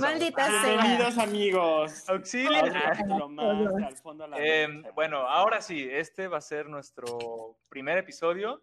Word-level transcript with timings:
Maldita 0.00 0.46
sea. 0.46 0.62
Bienvenidos 0.62 1.18
amigos. 1.18 2.08
Auxilio. 2.08 2.62
Eh, 4.38 4.82
bueno, 4.94 5.18
ahora 5.28 5.60
sí, 5.60 5.86
este 5.90 6.26
va 6.26 6.38
a 6.38 6.40
ser 6.40 6.70
nuestro 6.70 7.58
primer 7.68 7.98
episodio, 7.98 8.62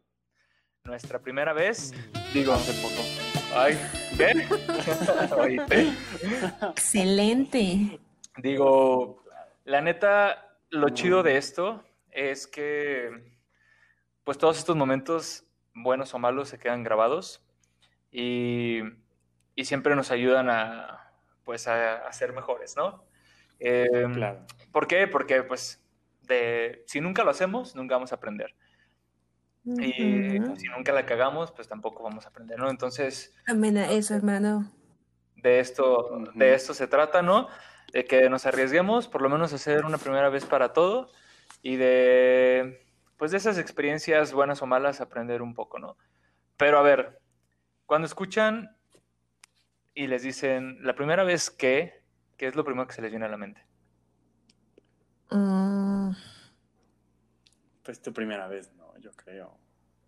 nuestra 0.84 1.20
primera 1.20 1.54
vez. 1.54 1.94
Digo, 2.34 2.54
hace 2.54 2.74
poco. 2.82 3.04
Ay, 3.56 3.78
¿qué? 4.18 4.48
Oíste. 5.38 5.94
Excelente. 6.72 8.00
Digo, 8.38 9.24
la 9.64 9.82
neta, 9.82 10.58
lo 10.72 10.90
chido 10.90 11.22
de 11.22 11.38
esto 11.38 11.84
es 12.10 12.48
que, 12.48 13.12
pues 14.24 14.40
todos 14.40 14.58
estos 14.58 14.76
momentos, 14.76 15.44
buenos 15.76 16.16
o 16.16 16.20
malos, 16.20 16.50
se 16.50 16.58
quedan 16.58 16.84
grabados 16.84 17.46
y, 18.12 18.80
y 19.56 19.66
siempre 19.66 19.96
nos 19.96 20.10
ayudan 20.10 20.50
a, 20.50 21.07
pues, 21.48 21.66
a, 21.70 22.06
a 22.06 22.12
ser 22.12 22.34
mejores, 22.34 22.76
¿no? 22.76 23.06
Eh, 23.58 23.88
Claro. 24.14 24.46
¿Por 24.74 24.86
qué? 24.86 25.08
Porque, 25.08 25.42
pues, 25.44 25.82
de, 26.24 26.84
si 26.88 27.00
nunca 27.00 27.24
lo 27.24 27.32
hacemos, 27.32 27.74
nunca 27.74 27.96
vamos 27.96 28.12
a 28.12 28.16
aprender. 28.16 28.54
Y 29.64 29.90
Ujú. 30.40 30.56
si 30.58 30.68
nunca 30.68 30.92
la 30.92 31.06
cagamos, 31.06 31.54
pues 31.54 31.70
tampoco 31.70 32.04
vamos 32.04 32.26
a 32.26 32.30
aprender, 32.30 32.60
¿no? 32.60 32.70
Entonces, 32.70 33.34
Amén 33.48 33.78
a 33.78 33.90
eso, 33.92 34.14
hermano. 34.14 34.70
de 35.38 35.62
esto, 35.62 36.10
Ujú. 36.10 36.32
de 36.36 36.54
esto 36.54 36.74
se 36.74 36.88
trata, 36.88 37.22
¿no? 37.22 37.48
De 37.94 38.04
que 38.04 38.30
nos 38.30 38.46
arriesguemos, 38.46 39.08
por 39.08 39.22
lo 39.22 39.30
menos 39.30 39.54
a 39.54 39.56
hacer 39.56 39.86
una 39.86 39.98
primera 39.98 40.28
vez 40.28 40.46
para 40.46 40.74
todo 40.74 41.12
y 41.62 41.78
de, 41.78 42.86
pues 43.18 43.32
de 43.32 43.38
esas 43.38 43.58
experiencias 43.58 44.34
buenas 44.34 44.62
o 44.62 44.66
malas 44.66 45.00
aprender 45.00 45.42
un 45.42 45.54
poco, 45.54 45.80
¿no? 45.80 45.96
Pero 46.58 46.78
a 46.78 46.82
ver, 46.82 47.22
cuando 47.86 48.06
escuchan 48.06 48.77
y 49.98 50.08
les 50.08 50.22
dicen 50.24 50.78
la 50.84 50.96
primera 50.96 51.24
vez 51.24 51.50
que, 51.50 52.02
¿qué 52.38 52.48
es 52.48 52.56
lo 52.56 52.64
primero 52.64 52.88
que 52.88 52.94
se 52.94 53.02
les 53.02 53.10
viene 53.12 53.26
a 53.26 53.30
la 53.30 53.38
mente? 53.38 53.62
Mm, 55.32 56.12
Pues 57.84 58.02
tu 58.02 58.14
primera 58.14 58.48
vez, 58.48 58.74
¿no? 58.76 58.98
Yo 59.00 59.12
creo. 59.14 59.58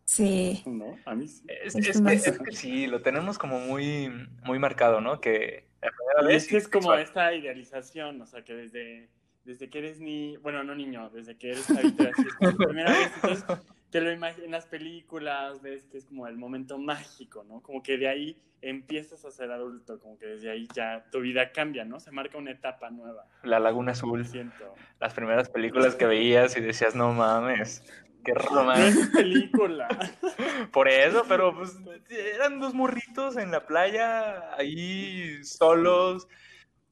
sí. 0.05 0.61
¿No? 0.65 0.97
A 1.05 1.15
mí 1.15 1.27
sí. 1.27 1.43
Es, 1.47 1.75
Es 1.75 1.87
es 1.87 1.97
que, 1.97 2.03
más- 2.03 2.27
es 2.27 2.39
que 2.39 2.51
sí, 2.51 2.87
lo 2.87 3.01
tenemos 3.01 3.37
como 3.37 3.59
muy, 3.59 4.09
muy 4.43 4.59
marcado, 4.59 5.01
¿no? 5.01 5.19
Que 5.21 5.67
la 5.81 5.89
primera 5.91 6.21
Y 6.23 6.33
vez 6.33 6.43
es 6.43 6.49
que 6.49 6.57
es 6.57 6.67
como 6.67 6.81
sexual. 6.95 7.01
esta 7.01 7.33
idealización, 7.33 8.21
o 8.21 8.25
sea, 8.25 8.43
que 8.43 8.53
desde, 8.53 9.09
desde 9.45 9.69
que 9.69 9.79
eres 9.79 9.99
ni, 9.99 10.37
bueno, 10.37 10.63
no 10.63 10.75
niño, 10.75 11.09
desde 11.09 11.37
que 11.37 11.51
eres 11.51 11.65
tu 11.67 12.57
primera 12.57 12.91
vez, 12.91 13.11
entonces 13.15 13.45
te 13.89 14.01
lo 14.01 14.11
imaginas 14.11 14.45
en 14.45 14.51
las 14.51 14.65
películas, 14.67 15.61
ves 15.61 15.85
que 15.85 15.97
es 15.97 16.05
como 16.05 16.27
el 16.27 16.37
momento 16.37 16.77
mágico, 16.77 17.43
¿no? 17.43 17.61
Como 17.61 17.81
que 17.81 17.97
de 17.97 18.07
ahí 18.07 18.37
empiezas 18.61 19.25
a 19.25 19.31
ser 19.31 19.51
adulto, 19.51 19.99
como 19.99 20.17
que 20.17 20.25
desde 20.27 20.51
ahí 20.51 20.67
ya 20.73 21.05
tu 21.11 21.21
vida 21.21 21.51
cambia, 21.51 21.85
¿no? 21.85 21.99
Se 21.99 22.11
marca 22.11 22.37
una 22.37 22.51
etapa 22.51 22.89
nueva, 22.91 23.25
La 23.43 23.59
Laguna 23.59 23.93
Azul, 23.93 24.25
siento. 24.25 24.75
las 24.99 25.13
primeras 25.13 25.49
películas 25.49 25.95
que 25.95 26.05
veías 26.05 26.55
y 26.57 26.61
decías, 26.61 26.93
no 26.93 27.13
mames, 27.13 27.83
qué 28.23 28.33
No 28.33 28.39
romántico. 28.41 28.99
es 29.01 29.07
película. 29.09 29.87
Por 30.71 30.87
eso, 30.87 31.23
pero 31.27 31.55
pues 31.55 31.77
eran 32.09 32.59
dos 32.59 32.73
morritos 32.73 33.37
en 33.37 33.51
la 33.51 33.65
playa, 33.65 34.55
ahí 34.55 35.43
solos, 35.43 36.27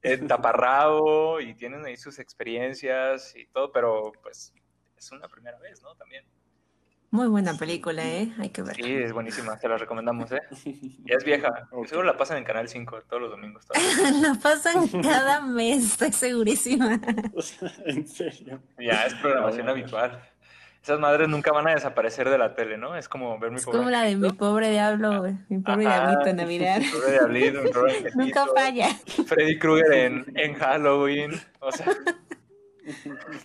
en 0.02 0.26
taparrabo, 0.26 1.40
y 1.40 1.54
tienen 1.54 1.84
ahí 1.84 1.96
sus 1.96 2.18
experiencias 2.18 3.36
y 3.36 3.46
todo, 3.46 3.70
pero 3.72 4.12
pues 4.22 4.54
es 4.96 5.12
una 5.12 5.28
primera 5.28 5.58
vez, 5.58 5.82
¿no? 5.82 5.94
También. 5.94 6.24
Muy 7.10 7.26
buena 7.28 7.54
película, 7.54 8.04
¿eh? 8.06 8.30
Hay 8.38 8.50
que 8.50 8.60
verla. 8.60 8.84
Sí, 8.84 8.92
es 8.94 9.12
buenísima, 9.14 9.56
te 9.58 9.66
la 9.68 9.78
recomendamos, 9.78 10.30
¿eh? 10.32 10.42
Ya 11.06 11.14
es 11.16 11.24
vieja, 11.24 11.66
seguro 11.86 12.02
la 12.04 12.16
pasan 12.18 12.36
en 12.38 12.44
Canal 12.44 12.68
5 12.68 13.02
todos 13.08 13.22
los 13.22 13.30
domingos. 13.30 13.64
La 14.20 14.34
pasan 14.34 14.88
cada 15.02 15.40
mes, 15.40 15.84
estoy 15.92 16.12
segurísima. 16.12 17.00
O 17.34 17.40
sea, 17.40 17.72
en 17.86 18.06
serio. 18.06 18.60
Ya 18.78 19.04
es 19.06 19.14
programación 19.14 19.68
Ah, 19.68 19.70
habitual. 19.70 20.22
Esas 20.82 21.00
madres 21.00 21.28
nunca 21.28 21.50
van 21.52 21.66
a 21.66 21.72
desaparecer 21.72 22.28
de 22.30 22.38
la 22.38 22.54
tele, 22.54 22.78
¿no? 22.78 22.94
Es 22.96 23.08
como 23.08 23.38
ver 23.38 23.50
mi 23.50 23.56
Es 23.56 23.64
pobre 23.64 23.78
como 23.78 23.90
la 23.90 24.02
de 24.02 24.16
mi 24.16 24.30
pobre 24.32 24.70
diablo, 24.70 25.20
güey. 25.20 25.34
Mi 25.48 25.58
pobre 25.58 25.86
Ajá, 25.86 26.00
diablito 26.10 26.30
en 26.30 26.36
Navidad. 26.36 26.78
mi 26.80 26.86
pobre 26.88 27.10
diablito, 27.12 27.62
mi 27.62 27.70
pobre. 27.70 28.10
Nunca 28.14 28.46
falla. 28.54 28.88
Freddy 29.26 29.58
Krueger 29.58 29.92
en, 29.92 30.24
en 30.34 30.54
Halloween. 30.54 31.32
O 31.60 31.72
sea, 31.72 31.86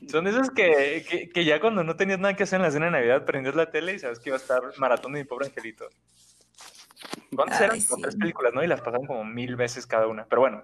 son 0.10 0.28
esos 0.28 0.50
que, 0.52 1.06
que, 1.10 1.30
que 1.30 1.46
ya 1.46 1.60
cuando 1.60 1.84
no 1.84 1.96
tenías 1.96 2.20
nada 2.20 2.36
que 2.36 2.44
hacer 2.44 2.58
en 2.58 2.64
la 2.64 2.72
cena 2.72 2.86
de 2.86 2.92
Navidad, 2.92 3.26
prendías 3.26 3.56
la 3.56 3.70
tele 3.72 3.94
y 3.94 4.00
sabes 4.00 4.20
que 4.20 4.30
iba 4.30 4.38
a 4.38 4.42
estar 4.42 4.62
maratón 4.78 5.14
de 5.14 5.20
mi 5.20 5.26
pobre 5.26 5.48
angelito. 5.48 5.88
¿Cuántas 7.36 7.60
Ay, 7.62 7.66
eran? 7.66 7.82
Como 7.82 7.96
sí. 7.98 8.02
tres 8.04 8.16
películas, 8.16 8.54
¿no? 8.54 8.64
Y 8.64 8.68
las 8.68 8.80
pasaron 8.82 9.06
como 9.08 9.24
mil 9.24 9.56
veces 9.56 9.88
cada 9.88 10.08
una. 10.08 10.26
Pero 10.26 10.42
bueno, 10.42 10.64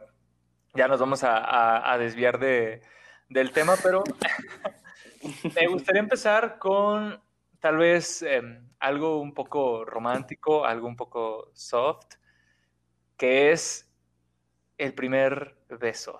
ya 0.73 0.87
nos 0.87 0.99
vamos 0.99 1.23
a, 1.23 1.37
a- 1.37 1.93
a 1.93 1.97
desviar 1.97 2.39
de, 2.39 2.81
del 3.29 3.51
tema, 3.51 3.75
pero 3.81 4.03
me 5.55 5.67
gustaría 5.67 5.99
empezar 6.01 6.59
con 6.59 7.21
tal 7.59 7.77
vez 7.77 8.21
eh, 8.21 8.41
algo 8.79 9.19
un 9.19 9.33
poco 9.33 9.83
romántico, 9.85 10.65
algo 10.65 10.87
un 10.87 10.95
poco 10.95 11.51
soft, 11.53 12.15
que 13.17 13.51
es 13.51 13.89
el 14.77 14.93
primer 14.93 15.57
beso. 15.69 16.19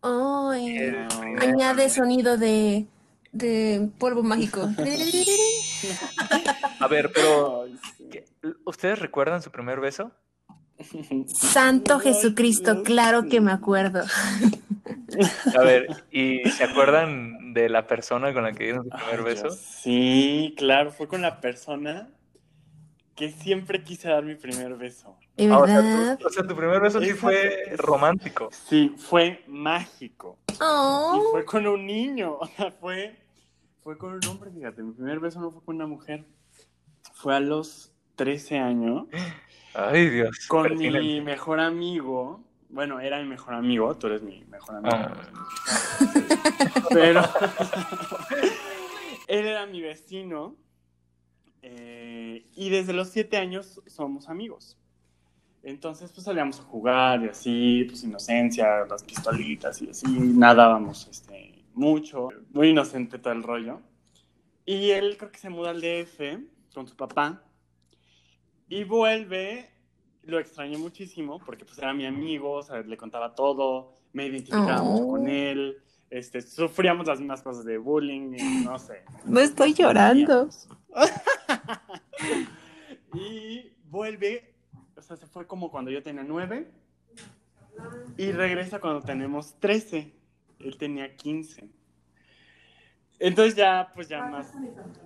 Primer- 0.00 1.42
añade 1.42 1.88
sonido 1.90 2.36
de, 2.36 2.86
de 3.32 3.88
polvo 3.98 4.22
mágico. 4.22 4.68
A 6.80 6.88
ver, 6.88 7.10
pero 7.12 7.62
Ay, 7.64 7.76
sí. 7.96 8.08
¿qué- 8.10 8.24
¿ustedes 8.64 8.98
recuerdan 8.98 9.42
su 9.42 9.50
primer 9.50 9.80
beso? 9.80 10.10
Santo 11.26 11.98
Jesucristo, 12.00 12.82
claro 12.82 13.28
que 13.28 13.40
me 13.40 13.50
acuerdo. 13.52 14.04
A 15.56 15.62
ver, 15.62 15.86
¿y 16.10 16.48
se 16.50 16.64
acuerdan 16.64 17.54
de 17.54 17.70
la 17.70 17.86
persona 17.86 18.34
con 18.34 18.42
la 18.42 18.52
que 18.52 18.64
dieron 18.64 18.84
su 18.84 18.90
primer 18.90 19.20
Ay, 19.20 19.24
beso? 19.24 19.48
Sí, 19.50 20.54
claro, 20.58 20.90
fue 20.92 21.08
con 21.08 21.22
la 21.22 21.40
persona 21.40 22.08
que 23.16 23.30
siempre 23.30 23.82
quise 23.82 24.08
dar 24.08 24.22
mi 24.22 24.34
primer 24.34 24.74
beso. 24.76 25.16
¿De 25.36 25.50
Ah, 25.50 25.58
o, 25.58 25.66
sea, 25.66 26.16
tu, 26.18 26.26
o 26.26 26.30
sea, 26.30 26.46
tu 26.46 26.54
primer 26.54 26.80
beso 26.80 27.00
sí 27.00 27.12
fue 27.14 27.74
romántico. 27.78 28.50
Sí, 28.68 28.94
fue 28.96 29.42
mágico. 29.48 30.38
Y 30.48 30.54
Oh, 30.60 31.28
fue 31.32 31.44
con 31.44 31.66
un 31.66 31.86
niño, 31.86 32.34
o 32.40 32.46
sea, 32.46 32.70
fue, 32.70 33.16
fue 33.82 33.96
con 33.98 34.12
un 34.12 34.20
hombre, 34.28 34.50
fíjate, 34.50 34.82
mi 34.82 34.92
primer 34.92 35.18
beso 35.18 35.40
no 35.40 35.50
fue 35.50 35.62
con 35.64 35.76
una 35.76 35.86
mujer. 35.86 36.24
Fue 37.14 37.34
a 37.34 37.40
los 37.40 37.92
13 38.16 38.58
años 38.58 39.06
Ay, 39.74 40.08
Dios. 40.10 40.46
con 40.48 40.76
mi 40.76 41.20
mejor 41.20 41.60
amigo. 41.60 42.42
Bueno, 42.68 43.00
era 43.00 43.18
mi 43.20 43.26
mejor 43.28 43.54
amigo, 43.54 43.94
tú 43.96 44.08
eres 44.08 44.22
mi 44.22 44.44
mejor 44.44 44.76
amigo. 44.76 44.94
Ah. 44.94 45.14
Pero 46.90 47.22
él 49.28 49.46
era 49.46 49.66
mi 49.66 49.80
vecino 49.80 50.56
eh, 51.62 52.05
y 52.54 52.70
desde 52.70 52.92
los 52.92 53.08
siete 53.08 53.36
años 53.36 53.80
somos 53.86 54.28
amigos. 54.28 54.76
Entonces, 55.62 56.12
pues 56.12 56.24
salíamos 56.24 56.60
a 56.60 56.62
jugar 56.62 57.22
y 57.24 57.28
así, 57.28 57.84
pues 57.88 58.04
inocencia, 58.04 58.84
las 58.88 59.02
pistolitas 59.02 59.82
y 59.82 59.90
así, 59.90 60.06
nadábamos 60.06 61.08
este, 61.10 61.64
mucho, 61.74 62.28
muy 62.52 62.68
inocente 62.68 63.18
todo 63.18 63.32
el 63.32 63.42
rollo. 63.42 63.80
Y 64.64 64.90
él 64.90 65.16
creo 65.16 65.32
que 65.32 65.38
se 65.38 65.48
muda 65.50 65.70
al 65.70 65.80
DF 65.80 66.20
con 66.72 66.86
su 66.86 66.94
papá 66.96 67.42
y 68.68 68.84
vuelve, 68.84 69.68
lo 70.22 70.38
extrañé 70.38 70.76
muchísimo 70.78 71.38
porque 71.44 71.64
pues 71.64 71.78
era 71.78 71.92
mi 71.94 72.06
amigo, 72.06 72.52
o 72.52 72.62
sea, 72.62 72.80
le 72.82 72.96
contaba 72.96 73.34
todo, 73.34 73.94
me 74.12 74.26
identificaba 74.26 74.82
mucho 74.82 75.04
Oh. 75.04 75.10
con 75.12 75.28
él, 75.28 75.78
este, 76.10 76.40
sufríamos 76.42 77.06
las 77.06 77.18
mismas 77.18 77.42
cosas 77.42 77.64
de 77.64 77.78
bullying, 77.78 78.34
y 78.36 78.64
no 78.64 78.78
sé. 78.78 79.02
me 79.24 79.42
estoy 79.42 79.74
llorando. 79.74 80.48
Y 83.14 83.72
vuelve, 83.84 84.54
o 84.96 85.02
sea, 85.02 85.16
se 85.16 85.26
fue 85.26 85.46
como 85.46 85.70
cuando 85.70 85.90
yo 85.90 86.02
tenía 86.02 86.22
nueve 86.24 86.70
y 88.16 88.32
regresa 88.32 88.80
cuando 88.80 89.02
tenemos 89.02 89.58
trece. 89.60 90.12
Él 90.58 90.76
tenía 90.78 91.14
quince. 91.16 91.68
Entonces 93.18 93.56
ya, 93.56 93.90
pues 93.94 94.08
ya 94.08 94.26
más 94.26 94.52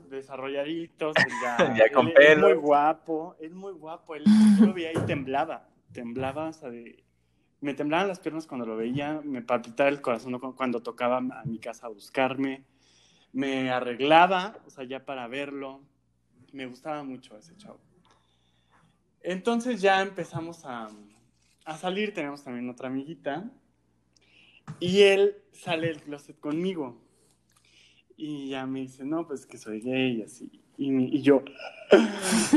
desarrolladitos, 0.08 1.16
él 1.16 1.32
ya, 1.42 1.74
Ya 1.76 1.92
con 1.92 2.08
él- 2.08 2.14
pelo. 2.14 2.48
Es 2.48 2.54
muy 2.54 2.62
guapo, 2.62 3.36
es 3.40 3.52
muy 3.52 3.72
guapo. 3.72 4.14
Él, 4.16 4.24
yo 4.58 4.66
lo 4.66 4.74
veía 4.74 4.92
y 4.92 4.98
temblaba, 5.06 5.68
temblaba, 5.92 6.48
o 6.48 6.52
sea, 6.52 6.70
de- 6.70 7.04
me 7.60 7.74
temblaban 7.74 8.08
las 8.08 8.18
piernas 8.20 8.46
cuando 8.46 8.66
lo 8.66 8.76
veía, 8.76 9.20
me 9.22 9.42
palpitaba 9.42 9.88
el 9.90 10.00
corazón 10.00 10.38
cu- 10.38 10.56
cuando 10.56 10.82
tocaba 10.82 11.18
a 11.18 11.44
mi 11.44 11.58
casa 11.58 11.86
a 11.86 11.90
buscarme, 11.90 12.64
me 13.32 13.70
arreglaba, 13.70 14.56
o 14.66 14.70
sea, 14.70 14.84
ya 14.84 15.04
para 15.04 15.28
verlo. 15.28 15.80
Me 16.52 16.66
gustaba 16.66 17.02
mucho 17.02 17.36
ese 17.38 17.56
chavo. 17.56 17.78
Entonces 19.22 19.80
ya 19.80 20.00
empezamos 20.02 20.64
a, 20.64 20.88
a 21.64 21.76
salir, 21.76 22.14
tenemos 22.14 22.42
también 22.42 22.68
otra 22.70 22.88
amiguita, 22.88 23.44
y 24.78 25.02
él 25.02 25.36
sale 25.52 25.88
del 25.88 26.00
closet 26.00 26.38
conmigo. 26.40 27.00
Y 28.16 28.50
ya 28.50 28.66
me 28.66 28.80
dice, 28.80 29.04
no, 29.04 29.26
pues 29.26 29.46
que 29.46 29.56
soy 29.58 29.80
gay 29.80 30.18
y 30.18 30.22
así. 30.22 30.50
Y, 30.76 30.90
mi- 30.90 31.08
y 31.08 31.22
yo, 31.22 31.42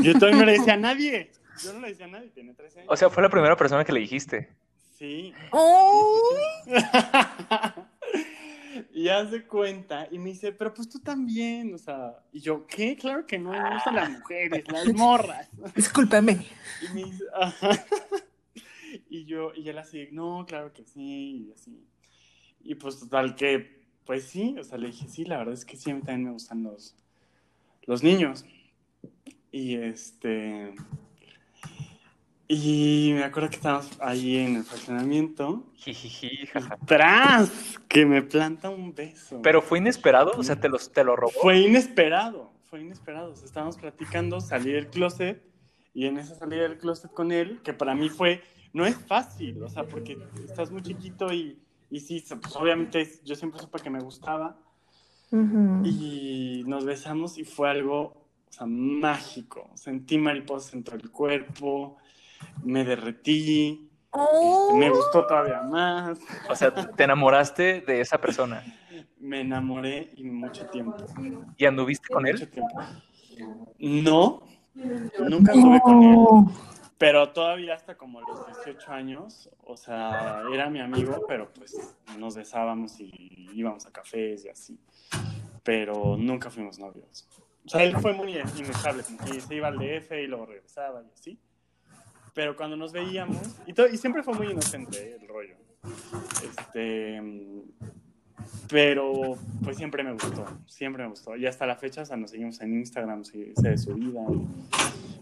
yo 0.01 0.13
todavía 0.13 0.39
no 0.39 0.45
le 0.45 0.53
decía 0.53 0.73
a 0.73 0.77
nadie. 0.77 1.31
Yo 1.63 1.73
no 1.73 1.79
le 1.81 1.89
decía 1.89 2.05
a 2.05 2.09
nadie, 2.09 2.29
tenía 2.29 2.53
13 2.53 2.79
años. 2.81 2.91
O 2.91 2.97
sea, 2.97 3.09
fue 3.09 3.21
la 3.23 3.29
primera 3.29 3.55
persona 3.55 3.83
que 3.85 3.91
le 3.93 3.99
dijiste. 4.01 4.49
Sí. 4.97 5.33
¡Oh! 5.51 6.19
y 8.93 9.07
hace 9.09 9.43
cuenta 9.45 10.07
y 10.11 10.19
me 10.19 10.29
dice, 10.29 10.51
pero 10.51 10.73
pues 10.73 10.89
tú 10.89 10.99
también, 10.99 11.73
o 11.73 11.77
sea, 11.77 12.19
y 12.31 12.39
yo, 12.39 12.65
¿qué? 12.67 12.95
Claro 12.95 13.25
que 13.25 13.37
no, 13.39 13.51
me 13.51 13.73
gustan 13.73 13.95
las 13.95 14.09
mujeres, 14.09 14.63
las 14.71 14.93
morras. 14.93 15.49
Discúlpame. 15.75 16.45
Y 16.81 16.93
me 16.93 17.03
dice, 17.05 17.23
ajá. 17.39 17.85
Y 19.09 19.25
yo, 19.25 19.53
y 19.55 19.69
él 19.69 19.77
así, 19.77 20.07
no, 20.11 20.45
claro 20.47 20.71
que 20.73 20.83
sí, 20.83 21.47
y 21.47 21.51
así. 21.51 21.87
Y 22.61 22.75
pues 22.75 22.99
total 22.99 23.35
que, 23.35 23.83
pues 24.05 24.25
sí, 24.25 24.55
o 24.59 24.63
sea, 24.63 24.77
le 24.77 24.87
dije, 24.87 25.07
sí, 25.07 25.25
la 25.25 25.37
verdad 25.37 25.53
es 25.53 25.65
que 25.65 25.77
sí, 25.77 25.91
a 25.91 25.95
mí 25.95 26.01
también 26.01 26.25
me 26.25 26.31
gustan 26.31 26.63
los, 26.63 26.95
los 27.85 28.03
niños. 28.03 28.45
Y 29.51 29.75
este, 29.75 30.73
y 32.47 33.11
me 33.13 33.23
acuerdo 33.23 33.49
que 33.49 33.55
estábamos 33.55 33.89
ahí 33.99 34.37
en 34.37 34.57
el 34.57 34.63
fraccionamiento. 34.63 35.63
Jijiji, 35.75 36.47
jaja. 36.47 36.77
¡Tras! 36.85 37.79
Que 37.87 38.05
me 38.05 38.21
planta 38.21 38.69
un 38.69 38.93
beso. 38.93 39.41
Pero 39.41 39.61
fue 39.61 39.79
inesperado, 39.79 40.33
o 40.37 40.43
sea, 40.43 40.59
te, 40.59 40.69
los, 40.69 40.91
te 40.91 41.03
lo 41.03 41.15
robó. 41.15 41.31
Fue 41.41 41.59
inesperado, 41.59 42.51
fue 42.69 42.81
inesperado. 42.81 43.31
O 43.31 43.35
sea, 43.35 43.45
estábamos 43.45 43.77
platicando, 43.77 44.41
salí 44.41 44.71
del 44.71 44.87
closet 44.87 45.43
y 45.93 46.07
en 46.07 46.17
esa 46.17 46.35
salida 46.35 46.63
del 46.63 46.77
closet 46.77 47.11
con 47.11 47.31
él, 47.31 47.61
que 47.63 47.73
para 47.73 47.95
mí 47.95 48.09
fue, 48.09 48.41
no 48.73 48.85
es 48.85 48.97
fácil, 48.97 49.61
o 49.61 49.69
sea, 49.69 49.83
porque 49.83 50.17
estás 50.43 50.71
muy 50.71 50.81
chiquito 50.81 51.31
y, 51.31 51.59
y 51.89 51.99
sí, 51.99 52.23
pues 52.41 52.55
obviamente 52.55 53.07
yo 53.23 53.35
siempre 53.35 53.59
supe 53.61 53.79
que 53.79 53.91
me 53.91 53.99
gustaba 53.99 54.57
Ujú. 55.31 55.85
y 55.85 56.63
nos 56.65 56.83
besamos 56.83 57.37
y 57.37 57.43
fue 57.43 57.69
algo, 57.69 58.01
o 58.01 58.51
sea, 58.51 58.65
mágico. 58.65 59.69
Sentí 59.75 60.17
mariposas 60.17 60.71
dentro 60.71 60.97
del 60.97 61.11
cuerpo, 61.11 61.97
me 62.63 62.83
derretí, 62.83 63.89
¡Oh! 64.11 64.75
me 64.77 64.89
gustó 64.89 65.25
todavía 65.25 65.61
más, 65.63 66.19
O 66.49 66.55
sea, 66.55 66.73
te 66.73 67.03
enamoraste 67.03 67.81
de 67.81 68.01
esa 68.01 68.19
persona. 68.19 68.63
me 69.19 69.41
enamoré 69.41 70.11
y 70.17 70.23
mucho 70.25 70.65
tiempo. 70.67 70.97
¿Y 71.57 71.65
anduviste 71.65 72.07
con 72.13 72.27
él? 72.27 72.33
Mucho 72.33 72.49
tiempo. 72.49 72.79
No, 73.79 74.43
nunca 75.29 75.53
estuve 75.53 75.81
con 75.81 76.03
él, 76.03 76.15
Oh. 76.17 76.51
pero 76.97 77.29
todavía 77.31 77.73
hasta 77.73 77.97
como 77.97 78.21
los 78.21 78.45
18 78.47 78.91
años, 78.91 79.49
o 79.63 79.75
sea, 79.77 80.43
era 80.53 80.69
mi 80.69 80.79
amigo, 80.79 81.25
pero 81.27 81.51
pues 81.53 81.95
nos 82.17 82.35
besábamos 82.35 82.99
y 82.99 83.49
íbamos 83.53 83.85
a 83.85 83.91
cafés 83.91 84.45
y 84.45 84.49
así, 84.49 84.79
pero 85.63 86.15
nunca 86.17 86.49
fuimos 86.49 86.77
novios. 86.79 87.27
O 87.65 87.69
sea, 87.69 87.83
él 87.83 87.95
fue 87.97 88.13
muy 88.13 88.37
inestable, 88.57 89.03
como 89.03 89.17
que 89.19 89.39
se 89.41 89.55
iba 89.55 89.69
al 89.69 89.77
DF 89.79 90.11
y 90.21 90.27
luego 90.27 90.45
regresaba 90.45 91.01
y 91.01 91.11
así. 91.13 91.39
Pero 92.33 92.55
cuando 92.55 92.75
nos 92.75 92.91
veíamos, 92.91 93.41
y, 93.67 93.73
to- 93.73 93.87
y 93.87 93.97
siempre 93.97 94.23
fue 94.23 94.33
muy 94.33 94.47
inocente 94.51 94.97
¿eh? 94.97 95.17
el 95.21 95.27
rollo. 95.27 95.55
Este, 96.43 97.21
pero 98.69 99.37
pues 99.63 99.77
siempre 99.77 100.03
me 100.03 100.13
gustó, 100.13 100.45
siempre 100.67 101.03
me 101.03 101.09
gustó. 101.09 101.35
Y 101.35 101.45
hasta 101.45 101.65
la 101.65 101.75
fecha, 101.75 102.01
o 102.01 102.05
sea, 102.05 102.17
nos 102.17 102.31
seguimos 102.31 102.59
en 102.61 102.73
Instagram, 102.79 103.23
sé 103.23 103.53
sé 103.55 103.69
de 103.69 103.77
su 103.77 103.93
vida. 103.93 104.21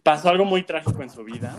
Pasó 0.03 0.29
algo 0.29 0.45
muy 0.45 0.63
trágico 0.63 1.01
en 1.03 1.09
su 1.09 1.23
vida, 1.23 1.55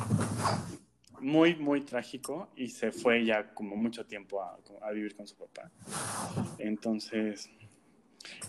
muy, 1.20 1.55
muy 1.56 1.82
trágico, 1.82 2.48
y 2.56 2.69
se 2.69 2.90
fue 2.90 3.25
ya 3.25 3.52
como 3.55 3.76
mucho 3.76 4.06
tiempo 4.06 4.43
a, 4.43 4.58
a 4.82 4.90
vivir 4.90 5.14
con 5.14 5.26
su 5.26 5.37
papá. 5.37 5.70
Entonces, 6.58 7.50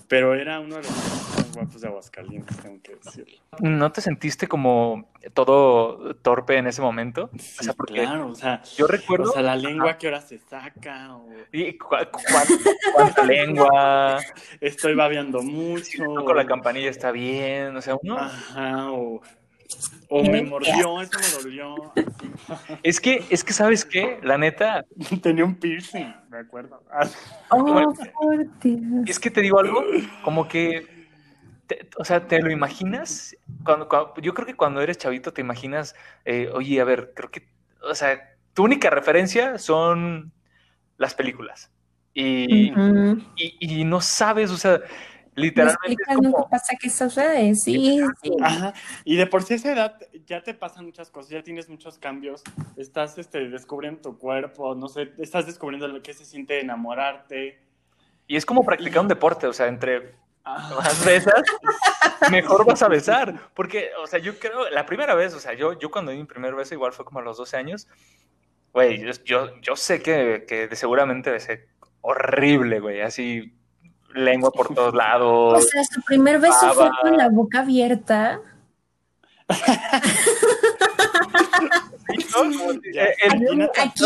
pero 0.08 0.34
era 0.36 0.60
uno 0.60 0.76
de 0.76 0.84
los 0.84 1.33
guapos 1.54 1.82
de 1.82 1.88
Aguascalientes, 1.88 2.58
tengo 2.58 2.82
que 2.82 2.96
decirlo. 2.96 3.38
¿No 3.60 3.92
te 3.92 4.02
sentiste 4.02 4.48
como 4.48 5.10
todo 5.34 6.16
torpe 6.16 6.58
en 6.58 6.68
ese 6.68 6.82
momento? 6.82 7.30
Sí, 7.38 7.58
o 7.60 7.64
sea, 7.64 7.74
porque 7.74 7.94
claro, 8.04 8.28
o 8.30 8.36
sea, 8.36 8.62
yo 8.76 8.88
recuerdo... 8.88 9.30
o 9.30 9.34
sea, 9.34 9.42
la 9.42 9.56
lengua 9.56 9.98
que 9.98 10.08
ahora 10.08 10.22
se 10.22 10.40
saca, 10.40 11.16
o 11.16 11.26
¿Y 11.52 11.78
cu- 11.78 11.90
cu- 12.12 12.22
cuánta 12.94 13.24
lengua? 13.26 14.20
estoy 14.62 14.96
babeando 14.96 15.42
mucho. 15.42 16.04
Con 16.26 16.36
la 16.36 16.46
campanilla 16.46 16.90
está 16.90 17.12
bien, 17.12 17.76
o 17.76 17.82
sea, 17.82 17.96
uno... 18.02 18.18
Ajá, 18.18 18.92
o, 18.92 19.22
o 20.10 20.24
me 20.24 20.42
mordió, 20.44 21.02
eso 21.02 21.18
me 21.20 21.30
dolió. 21.30 21.76
Es 22.84 23.00
que, 23.00 23.26
es 23.30 23.44
que, 23.44 23.54
¿sabes 23.54 23.86
qué? 23.86 24.20
La 24.24 24.38
neta, 24.38 24.86
Tenía 25.22 25.46
un 25.46 25.56
piercing, 25.56 26.14
me 26.30 26.38
acuerdo. 26.40 26.84
Ah, 26.92 27.08
Oh, 27.50 27.94
por 28.20 28.46
Dios. 28.62 29.08
es 29.08 29.20
que 29.20 29.30
te 29.30 29.42
digo 29.42 29.60
algo, 29.60 29.84
como 30.24 30.48
que, 30.48 30.88
te- 31.68 31.90
o 31.98 32.04
sea, 32.06 32.28
¿te 32.28 32.42
lo 32.42 32.52
imaginas? 32.52 33.36
Cuando, 33.64 33.88
cuando- 33.88 34.14
yo 34.22 34.34
creo 34.34 34.46
que 34.46 34.56
cuando 34.56 34.82
eres 34.82 34.98
chavito 34.98 35.34
te 35.34 35.42
imaginas, 35.42 35.96
eh, 36.26 36.50
oye, 36.54 36.80
a 36.82 36.84
ver, 36.84 37.14
creo 37.16 37.32
que, 37.32 37.48
o 37.82 37.96
sea, 37.96 38.36
tu 38.54 38.64
única 38.64 38.90
referencia 38.90 39.58
son 39.58 40.32
las 40.98 41.14
películas. 41.16 41.72
Y, 42.14 42.72
Ujú. 42.72 43.22
y, 43.36 43.80
y 43.80 43.84
no 43.86 44.00
sabes, 44.02 44.52
o 44.52 44.58
sea, 44.58 44.80
Me 45.36 45.42
literalmente 45.42 46.04
es 46.08 46.16
como, 46.16 46.48
pasa 46.48 46.76
que 46.80 46.90
sucede. 46.90 47.56
Sí, 47.56 48.00
sí. 48.22 48.32
Ajá, 48.42 48.74
y 49.04 49.16
de 49.16 49.26
por 49.26 49.42
sí 49.42 49.54
a 49.54 49.56
esa 49.58 49.72
edad 49.74 50.00
ya 50.28 50.44
te 50.44 50.54
pasan 50.54 50.86
muchas 50.86 51.10
cosas, 51.10 51.32
ya 51.32 51.42
tienes 51.42 51.70
muchos 51.70 51.98
cambios, 51.98 52.44
estás 52.78 53.18
este, 53.18 53.50
descubriendo 53.50 54.02
tu 54.02 54.18
cuerpo, 54.20 54.76
no 54.76 54.88
sé, 54.90 55.12
estás 55.18 55.48
descubriendo 55.48 55.88
lo 55.88 56.02
que 56.04 56.14
se 56.14 56.26
siente 56.26 56.60
enamorarte. 56.60 57.60
y 58.28 58.36
es 58.36 58.46
como 58.46 58.64
practicar 58.64 59.02
un 59.02 59.08
deporte, 59.08 59.48
o 59.48 59.54
sea, 59.54 59.68
entre 59.68 60.14
Más 60.78 61.06
besas, 61.06 61.42
mejor 62.30 62.66
vas 62.66 62.82
a 62.84 62.88
besar. 62.90 63.34
Porque, 63.54 63.92
o 64.04 64.08
sea, 64.08 64.20
yo 64.20 64.38
creo, 64.40 64.70
la 64.70 64.86
primera 64.86 65.16
vez, 65.16 65.34
o 65.34 65.40
sea, 65.40 65.54
yo, 65.54 65.78
yo 65.80 65.90
cuando 65.90 66.12
di 66.12 66.18
mi 66.18 66.26
primer 66.26 66.54
beso, 66.56 66.74
igual 66.74 66.92
fue 66.94 67.06
como 67.06 67.20
a 67.20 67.24
los 67.24 67.38
12 67.38 67.56
años, 67.58 67.88
güey, 68.74 69.00
yo, 69.02 69.12
yo, 69.24 69.62
yo 69.62 69.76
sé 69.76 70.02
que, 70.02 70.46
que 70.48 70.68
de 70.68 70.76
seguramente 70.76 71.32
besé 71.32 71.68
horrible, 72.02 72.80
güey, 72.82 73.02
así 73.02 73.54
lengua 74.14 74.52
por 74.52 74.74
todos 74.76 74.94
O 74.94 74.98
lados. 74.98 75.70
sea, 75.70 75.84
su 75.86 76.02
primer 76.02 76.40
beso 76.40 76.74
fue 76.74 76.86
Baba. 76.90 77.00
con 77.02 77.18
la 77.18 77.30
boca 77.30 77.60
abierta. 77.62 78.42
Aquí 83.78 84.04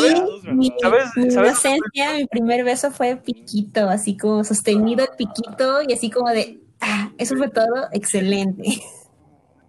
mi, 0.51 0.71
inocencia, 1.17 2.13
mi 2.13 2.25
primer 2.27 2.63
beso 2.63 2.91
fue 2.91 3.15
piquito, 3.17 3.89
así 3.89 4.17
como 4.17 4.43
sostenido 4.43 5.03
el 5.03 5.09
piquito 5.17 5.81
y 5.87 5.93
así 5.93 6.09
como 6.09 6.29
de, 6.29 6.59
ah, 6.81 7.11
eso 7.17 7.35
fue 7.35 7.49
todo, 7.49 7.87
excelente. 7.91 8.63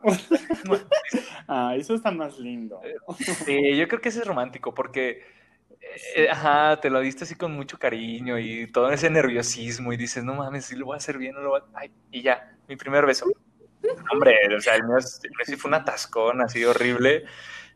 Ah, 1.48 1.74
eso 1.76 1.94
está 1.94 2.10
más 2.10 2.38
lindo. 2.38 2.80
Sí, 3.44 3.76
yo 3.76 3.88
creo 3.88 4.00
que 4.00 4.10
ese 4.10 4.20
es 4.20 4.26
romántico 4.26 4.74
porque, 4.74 5.22
eh, 6.14 6.28
ajá, 6.30 6.78
te 6.80 6.90
lo 6.90 7.00
diste 7.00 7.24
así 7.24 7.34
con 7.34 7.52
mucho 7.52 7.78
cariño 7.78 8.38
y 8.38 8.70
todo 8.70 8.90
ese 8.90 9.10
nerviosismo 9.10 9.92
y 9.92 9.96
dices, 9.96 10.22
no 10.24 10.34
mames, 10.34 10.66
si 10.66 10.76
lo 10.76 10.86
voy 10.86 10.94
a 10.94 10.98
hacer 10.98 11.18
bien, 11.18 11.34
no 11.34 11.40
lo 11.40 11.50
voy 11.50 11.60
a... 11.60 11.78
Ay, 11.78 11.90
y 12.12 12.22
ya, 12.22 12.56
mi 12.68 12.76
primer 12.76 13.06
beso. 13.06 13.26
Hombre, 14.12 14.36
o 14.56 14.60
sea, 14.60 14.76
el 14.76 14.84
mío, 14.84 14.98
es- 14.98 15.20
el 15.24 15.30
mío 15.30 15.38
sí 15.44 15.56
fue 15.56 15.68
un 15.70 15.74
atascón 15.74 16.40
así 16.42 16.64
horrible 16.64 17.24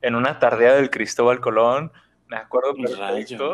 en 0.03 0.15
una 0.15 0.39
tardea 0.39 0.75
del 0.75 0.91
Cristóbal 0.91 1.41
Colón. 1.41 1.93
Me 2.29 2.39
acuerdo 2.39 2.75
perfecto. 2.75 2.99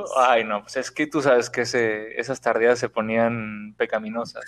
Rayos. 0.05 0.13
Ay, 0.17 0.45
no, 0.45 0.63
pues 0.63 0.77
es 0.77 0.91
que 0.93 1.09
tú 1.09 1.21
sabes 1.21 1.51
que 1.51 1.63
ese, 1.63 2.21
esas 2.21 2.41
tardeadas 2.41 2.79
se 2.79 2.89
ponían 2.89 3.75
pecaminosas. 3.77 4.45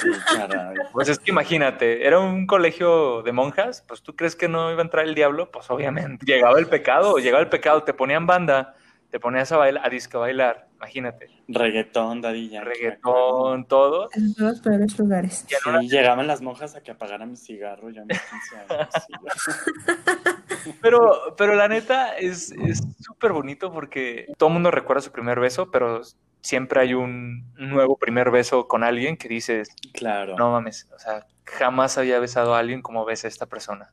Sí, 0.00 0.08
caray. 0.34 0.74
Pues 0.94 1.10
es 1.10 1.18
que 1.18 1.30
imagínate, 1.30 2.06
era 2.06 2.18
un 2.20 2.46
colegio 2.46 3.22
de 3.22 3.32
monjas, 3.32 3.84
pues 3.86 4.02
tú 4.02 4.16
crees 4.16 4.34
que 4.34 4.48
no 4.48 4.70
iba 4.72 4.80
a 4.80 4.84
entrar 4.84 5.04
el 5.04 5.14
diablo, 5.14 5.50
pues 5.50 5.68
obviamente. 5.70 6.24
Llegaba 6.24 6.58
el 6.58 6.68
pecado, 6.68 7.18
llegaba 7.18 7.42
el 7.42 7.50
pecado, 7.50 7.82
te 7.82 7.92
ponían 7.92 8.26
banda, 8.26 8.74
te 9.10 9.20
ponías 9.20 9.52
a 9.52 9.58
bailar, 9.58 9.84
a 9.84 9.90
disco 9.90 10.20
bailar, 10.20 10.68
imagínate. 10.76 11.28
Reggaetón, 11.48 12.22
Yankee. 12.22 12.58
Reggaetón, 12.60 13.66
todo. 13.66 14.08
En 14.14 14.32
los 14.38 14.60
peores 14.60 14.98
lugares. 14.98 15.44
Y 15.50 15.68
una- 15.68 15.80
Sí, 15.80 15.90
llegaban 15.90 16.26
las 16.26 16.40
monjas 16.40 16.76
a 16.76 16.82
que 16.82 16.92
apagaran 16.92 17.28
mi 17.30 17.36
cigarro 17.36 17.90
ya 17.90 18.00
a 18.00 18.04
mis 18.06 18.18
15 18.18 18.74
años. 18.74 18.88
Pero, 20.80 21.34
pero 21.36 21.54
la 21.54 21.68
neta 21.68 22.16
es 22.16 22.52
es 22.52 22.82
súper 23.00 23.32
bonito 23.32 23.72
porque 23.72 24.26
todo 24.36 24.48
el 24.48 24.54
mundo 24.54 24.70
recuerda 24.70 25.02
su 25.02 25.12
primer 25.12 25.40
beso, 25.40 25.70
pero 25.70 26.02
siempre 26.40 26.80
hay 26.80 26.94
un 26.94 27.52
nuevo 27.56 27.96
primer 27.98 28.30
beso 28.30 28.68
con 28.68 28.84
alguien 28.84 29.16
que 29.16 29.28
dices, 29.28 29.68
Claro. 29.92 30.36
no 30.36 30.52
mames, 30.52 30.88
o 30.94 30.98
sea, 30.98 31.26
jamás 31.44 31.98
había 31.98 32.18
besado 32.20 32.54
a 32.54 32.58
alguien 32.60 32.82
como 32.82 33.04
besa 33.04 33.26
a 33.26 33.30
esta 33.30 33.46
persona. 33.46 33.90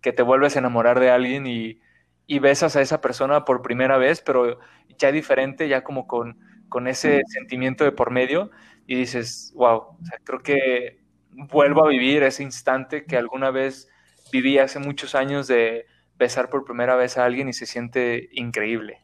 Que 0.00 0.12
te 0.12 0.22
vuelves 0.22 0.56
a 0.56 0.60
enamorar 0.60 0.98
de 0.98 1.10
alguien 1.10 1.46
y, 1.46 1.80
y 2.26 2.38
besas 2.38 2.74
a 2.76 2.80
esa 2.80 3.00
persona 3.00 3.44
por 3.44 3.62
primera 3.62 3.98
vez, 3.98 4.20
pero 4.20 4.58
ya 4.98 5.12
diferente, 5.12 5.68
ya 5.68 5.84
como 5.84 6.06
con, 6.06 6.38
con 6.68 6.88
ese 6.88 7.20
sentimiento 7.28 7.84
de 7.84 7.92
por 7.92 8.10
medio, 8.10 8.50
y 8.86 8.96
dices, 8.96 9.52
wow, 9.54 9.76
o 9.78 9.98
sea, 10.04 10.18
creo 10.24 10.40
que 10.42 11.00
vuelvo 11.30 11.84
a 11.84 11.88
vivir 11.88 12.22
ese 12.24 12.42
instante 12.42 13.04
que 13.04 13.16
alguna 13.16 13.50
vez 13.50 13.88
viví 14.32 14.58
hace 14.58 14.78
muchos 14.80 15.14
años 15.14 15.46
de 15.46 15.86
besar 16.18 16.48
por 16.48 16.64
primera 16.64 16.96
vez 16.96 17.18
a 17.18 17.24
alguien 17.24 17.48
y 17.48 17.52
se 17.52 17.66
siente 17.66 18.30
increíble. 18.32 19.00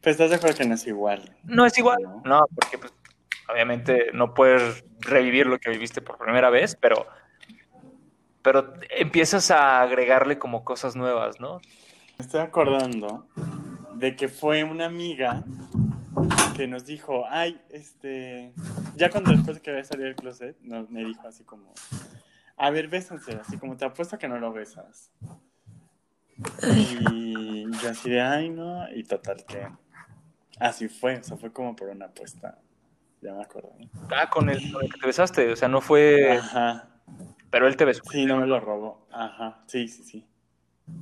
Pero 0.00 0.12
estás 0.12 0.30
de 0.30 0.36
acuerdo 0.36 0.56
que 0.58 0.66
no 0.66 0.74
es 0.74 0.86
igual. 0.86 1.34
No 1.44 1.66
es 1.66 1.76
igual, 1.78 2.02
No. 2.02 2.22
no, 2.24 2.46
porque 2.54 2.78
pues, 2.78 2.92
obviamente 3.50 4.10
no 4.12 4.34
puedes 4.34 4.84
revivir 5.00 5.46
lo 5.46 5.58
que 5.58 5.70
viviste 5.70 6.02
por 6.02 6.18
primera 6.18 6.50
vez, 6.50 6.76
pero, 6.80 7.06
pero 8.42 8.74
empiezas 8.90 9.50
a 9.50 9.80
agregarle 9.80 10.38
como 10.38 10.62
cosas 10.64 10.94
nuevas, 10.94 11.40
¿no? 11.40 11.60
Me 12.18 12.24
estoy 12.26 12.40
acordando 12.40 13.26
de 13.94 14.14
que 14.14 14.28
fue 14.28 14.64
una 14.64 14.86
amiga 14.86 15.42
que 16.56 16.66
nos 16.66 16.84
dijo, 16.84 17.24
ay, 17.30 17.60
este, 17.70 18.52
ya 18.96 19.08
cuando 19.08 19.32
después 19.32 19.56
de 19.56 19.62
que 19.62 19.70
había 19.70 19.84
salido 19.84 20.06
del 20.06 20.16
closet, 20.16 20.56
nos, 20.60 20.90
me 20.90 21.02
dijo 21.04 21.26
así 21.26 21.44
como, 21.44 21.72
a 22.56 22.70
ver, 22.70 22.88
bésanse, 22.88 23.32
así 23.32 23.56
como 23.58 23.76
te 23.76 23.84
apuesto 23.84 24.18
que 24.18 24.28
no 24.28 24.38
lo 24.38 24.52
besas. 24.52 25.10
Y 26.74 27.70
yo 27.78 27.90
así 27.90 28.10
de, 28.10 28.20
ay, 28.20 28.48
no, 28.50 28.88
y 28.94 29.04
total 29.04 29.44
que 29.46 29.66
así 30.60 30.88
fue, 30.88 31.18
o 31.18 31.22
sea, 31.22 31.36
fue 31.36 31.52
como 31.52 31.74
por 31.74 31.88
una 31.88 32.06
apuesta, 32.06 32.58
ya 33.20 33.34
me 33.34 33.42
acuerdo. 33.42 33.72
Ah, 34.16 34.28
con 34.30 34.48
el, 34.48 34.58
con 34.72 34.82
el 34.84 34.90
que 34.90 34.98
te 35.00 35.06
besaste, 35.06 35.52
o 35.52 35.56
sea, 35.56 35.68
no 35.68 35.80
fue... 35.80 36.36
Ajá, 36.38 36.88
Pero 37.50 37.66
él 37.66 37.76
te 37.76 37.84
besó. 37.84 38.02
sí, 38.10 38.24
no 38.26 38.38
me 38.38 38.46
lo 38.46 38.60
robó, 38.60 39.06
ajá, 39.10 39.62
sí, 39.66 39.88
sí, 39.88 40.04
sí. 40.04 40.28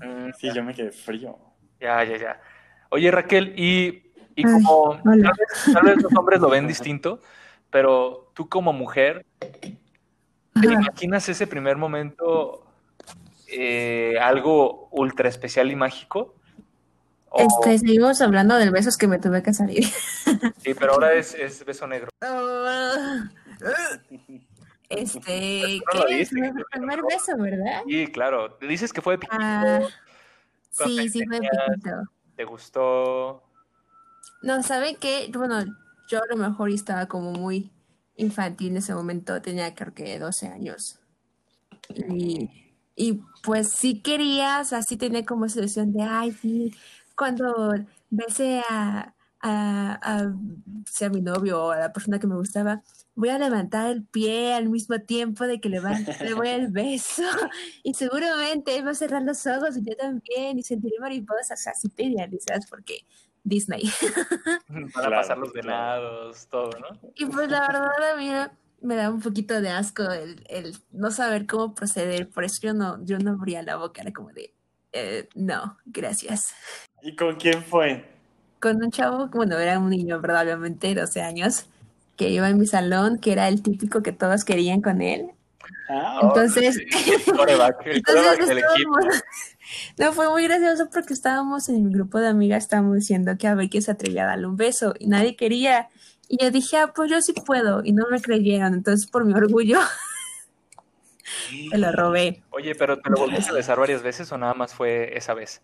Mm, 0.00 0.30
Sí, 0.38 0.52
yo 0.54 0.64
me 0.64 0.74
quedé 0.74 0.92
frío. 0.92 1.38
Ya, 1.80 2.04
ya, 2.04 2.16
ya. 2.16 2.40
Oye, 2.90 3.10
Raquel, 3.10 3.54
y, 3.56 4.12
y 4.34 4.44
Ay, 4.44 4.62
como 4.64 5.00
tal 5.02 5.12
hola. 5.12 5.32
vez, 5.38 5.72
tal 5.72 5.84
vez 5.84 6.02
los 6.02 6.14
hombres 6.16 6.40
lo 6.40 6.50
ven 6.50 6.66
distinto, 6.68 7.20
pero 7.70 8.32
tú 8.34 8.48
como 8.48 8.72
mujer, 8.72 9.24
¿te 10.60 10.72
imaginas 10.72 11.28
ese 11.28 11.46
primer 11.46 11.76
momento 11.76 12.64
eh, 13.48 14.16
algo 14.20 14.88
ultra 14.92 15.28
especial 15.28 15.70
y 15.70 15.76
mágico? 15.76 16.34
O- 17.30 17.40
Este, 17.40 17.78
seguimos 17.78 18.20
hablando 18.20 18.56
del 18.56 18.70
besos 18.70 18.96
que 18.96 19.06
me 19.06 19.18
tuve 19.18 19.42
que 19.42 19.54
salir. 19.54 19.84
Sí, 19.84 20.74
pero 20.78 20.92
ahora 20.94 21.12
es, 21.14 21.34
es 21.34 21.64
beso 21.64 21.86
negro. 21.86 22.08
Este, 24.88 25.78
lo 25.94 26.06
¿qué? 26.06 26.28
Mi 26.32 26.40
que- 26.52 26.64
primer 26.72 27.00
beso, 27.08 27.36
¿verdad? 27.38 27.82
Sí, 27.86 28.06
claro. 28.08 28.58
Dices 28.60 28.92
que 28.92 29.00
fue 29.00 29.14
de 29.14 29.18
piquito, 29.18 29.36
Ah, 29.40 29.80
¿Cuántos 30.76 30.96
sí, 30.96 31.08
sí, 31.10 31.24
fue 31.24 31.36
tenías? 31.36 31.52
piquito. 31.74 31.96
te 32.36 32.44
gustó. 32.44 33.42
No, 34.42 34.62
¿saben 34.64 34.96
qué? 34.96 35.30
Bueno, 35.32 35.64
yo 36.08 36.18
a 36.20 36.26
lo 36.28 36.36
mejor 36.36 36.70
estaba 36.70 37.06
como 37.06 37.30
muy 37.32 37.70
infantil 38.16 38.68
en 38.72 38.76
ese 38.78 38.94
momento, 38.94 39.40
tenía 39.42 39.74
creo 39.74 39.94
que 39.94 40.18
12 40.18 40.48
años. 40.48 40.98
Y, 42.08 42.50
y 42.96 43.20
pues 43.42 43.70
sí 43.72 44.00
quería, 44.02 44.60
o 44.60 44.64
sea, 44.64 44.82
sí 44.82 44.96
tenía 44.96 45.24
como 45.24 45.46
esa 45.46 45.58
ilusión 45.60 45.92
de, 45.92 46.02
ay, 46.02 46.32
sí, 46.32 46.72
cuando 47.16 47.72
besé 48.10 48.62
a, 48.68 49.14
a, 49.40 49.92
a, 50.02 50.34
sea 50.86 51.10
mi 51.10 51.20
novio 51.20 51.64
o 51.64 51.70
a 51.72 51.78
la 51.78 51.92
persona 51.92 52.18
que 52.18 52.26
me 52.26 52.36
gustaba, 52.36 52.82
voy 53.14 53.30
a 53.30 53.38
levantar 53.38 53.90
el 53.90 54.04
pie 54.04 54.54
al 54.54 54.68
mismo 54.68 54.98
tiempo 55.00 55.46
de 55.46 55.60
que 55.60 55.68
le, 55.68 55.80
va- 55.80 55.98
le 56.22 56.34
voy 56.34 56.48
el 56.48 56.68
beso 56.68 57.22
y 57.82 57.94
seguramente 57.94 58.76
él 58.76 58.86
va 58.86 58.92
a 58.92 58.94
cerrar 58.94 59.22
los 59.22 59.46
ojos 59.46 59.76
y 59.76 59.82
yo 59.82 59.96
también 59.96 60.58
y 60.58 60.62
sentiré 60.62 60.96
mariposas, 61.00 61.66
así 61.66 61.88
te 61.88 62.04
idealizas 62.04 62.66
porque 62.66 63.04
Disney. 63.44 63.90
Van 64.68 64.84
a 64.84 64.88
Claro, 64.92 65.16
pasar 65.16 65.38
los 65.38 65.52
claro. 65.52 65.66
venados, 65.68 66.46
todo, 66.48 66.70
¿no? 66.78 67.12
Y 67.16 67.26
pues 67.26 67.48
la 67.48 67.60
verdad 67.66 68.12
a 68.12 68.16
mí 68.16 68.30
me 68.82 68.96
da 68.96 69.10
un 69.10 69.20
poquito 69.20 69.60
de 69.60 69.70
asco 69.70 70.04
el, 70.10 70.44
el 70.48 70.76
no 70.92 71.10
saber 71.10 71.46
cómo 71.46 71.74
proceder, 71.74 72.28
por 72.30 72.44
eso 72.44 72.60
yo 72.62 72.74
no, 72.74 73.04
yo 73.04 73.18
no 73.18 73.32
abría 73.32 73.62
la 73.62 73.76
boca, 73.76 74.02
era 74.02 74.12
como 74.12 74.30
de, 74.32 74.54
eh, 74.92 75.28
no, 75.34 75.78
gracias. 75.86 76.54
¿Y 77.02 77.14
con 77.16 77.36
quién 77.36 77.62
fue? 77.64 78.04
Con 78.60 78.76
un 78.82 78.90
chavo, 78.90 79.28
bueno, 79.28 79.58
era 79.58 79.78
un 79.78 79.90
niño, 79.90 80.20
¿verdad? 80.20 80.44
Obviamente, 80.44 80.94
12 80.94 81.22
años, 81.22 81.66
que 82.16 82.28
iba 82.28 82.48
en 82.48 82.58
mi 82.58 82.66
salón, 82.66 83.18
que 83.18 83.32
era 83.32 83.48
el 83.48 83.62
típico 83.62 84.02
que 84.02 84.12
todos 84.12 84.44
querían 84.44 84.82
con 84.82 85.00
él. 85.00 85.30
Ah, 85.88 86.20
Entonces, 86.22 86.76
El 86.78 87.24
coreback, 87.36 87.86
el 87.86 88.02
coreback 88.04 88.40
entonces 88.40 88.48
del 88.48 88.58
equipo. 88.58 88.96
No, 89.98 90.12
fue 90.12 90.28
muy 90.28 90.44
gracioso 90.44 90.88
porque 90.92 91.12
estábamos 91.12 91.68
en 91.68 91.84
mi 91.84 91.92
grupo 91.92 92.18
de 92.18 92.28
amigas, 92.28 92.64
estábamos 92.64 92.96
diciendo 92.96 93.36
que 93.38 93.46
a 93.46 93.54
ver 93.54 93.68
quién 93.68 93.82
se 93.82 93.90
atrevía 93.90 94.24
a 94.24 94.28
darle 94.28 94.46
un 94.46 94.56
beso 94.56 94.94
y 94.98 95.06
nadie 95.06 95.36
quería. 95.36 95.88
Y 96.28 96.42
yo 96.42 96.50
dije, 96.50 96.76
ah, 96.76 96.92
pues 96.94 97.10
yo 97.10 97.20
sí 97.22 97.32
puedo, 97.32 97.82
y 97.84 97.92
no 97.92 98.06
me 98.10 98.20
creyeron, 98.20 98.74
entonces 98.74 99.10
por 99.10 99.24
mi 99.24 99.34
orgullo 99.34 99.80
me 101.72 101.78
lo 101.78 101.92
robé. 101.92 102.42
Oye, 102.50 102.74
pero 102.74 103.00
¿te 103.00 103.10
lo 103.10 103.16
volviste 103.16 103.50
a 103.50 103.54
besar 103.54 103.78
varias 103.78 104.02
veces 104.02 104.30
o 104.32 104.38
nada 104.38 104.54
más 104.54 104.74
fue 104.74 105.16
esa 105.16 105.34
vez? 105.34 105.62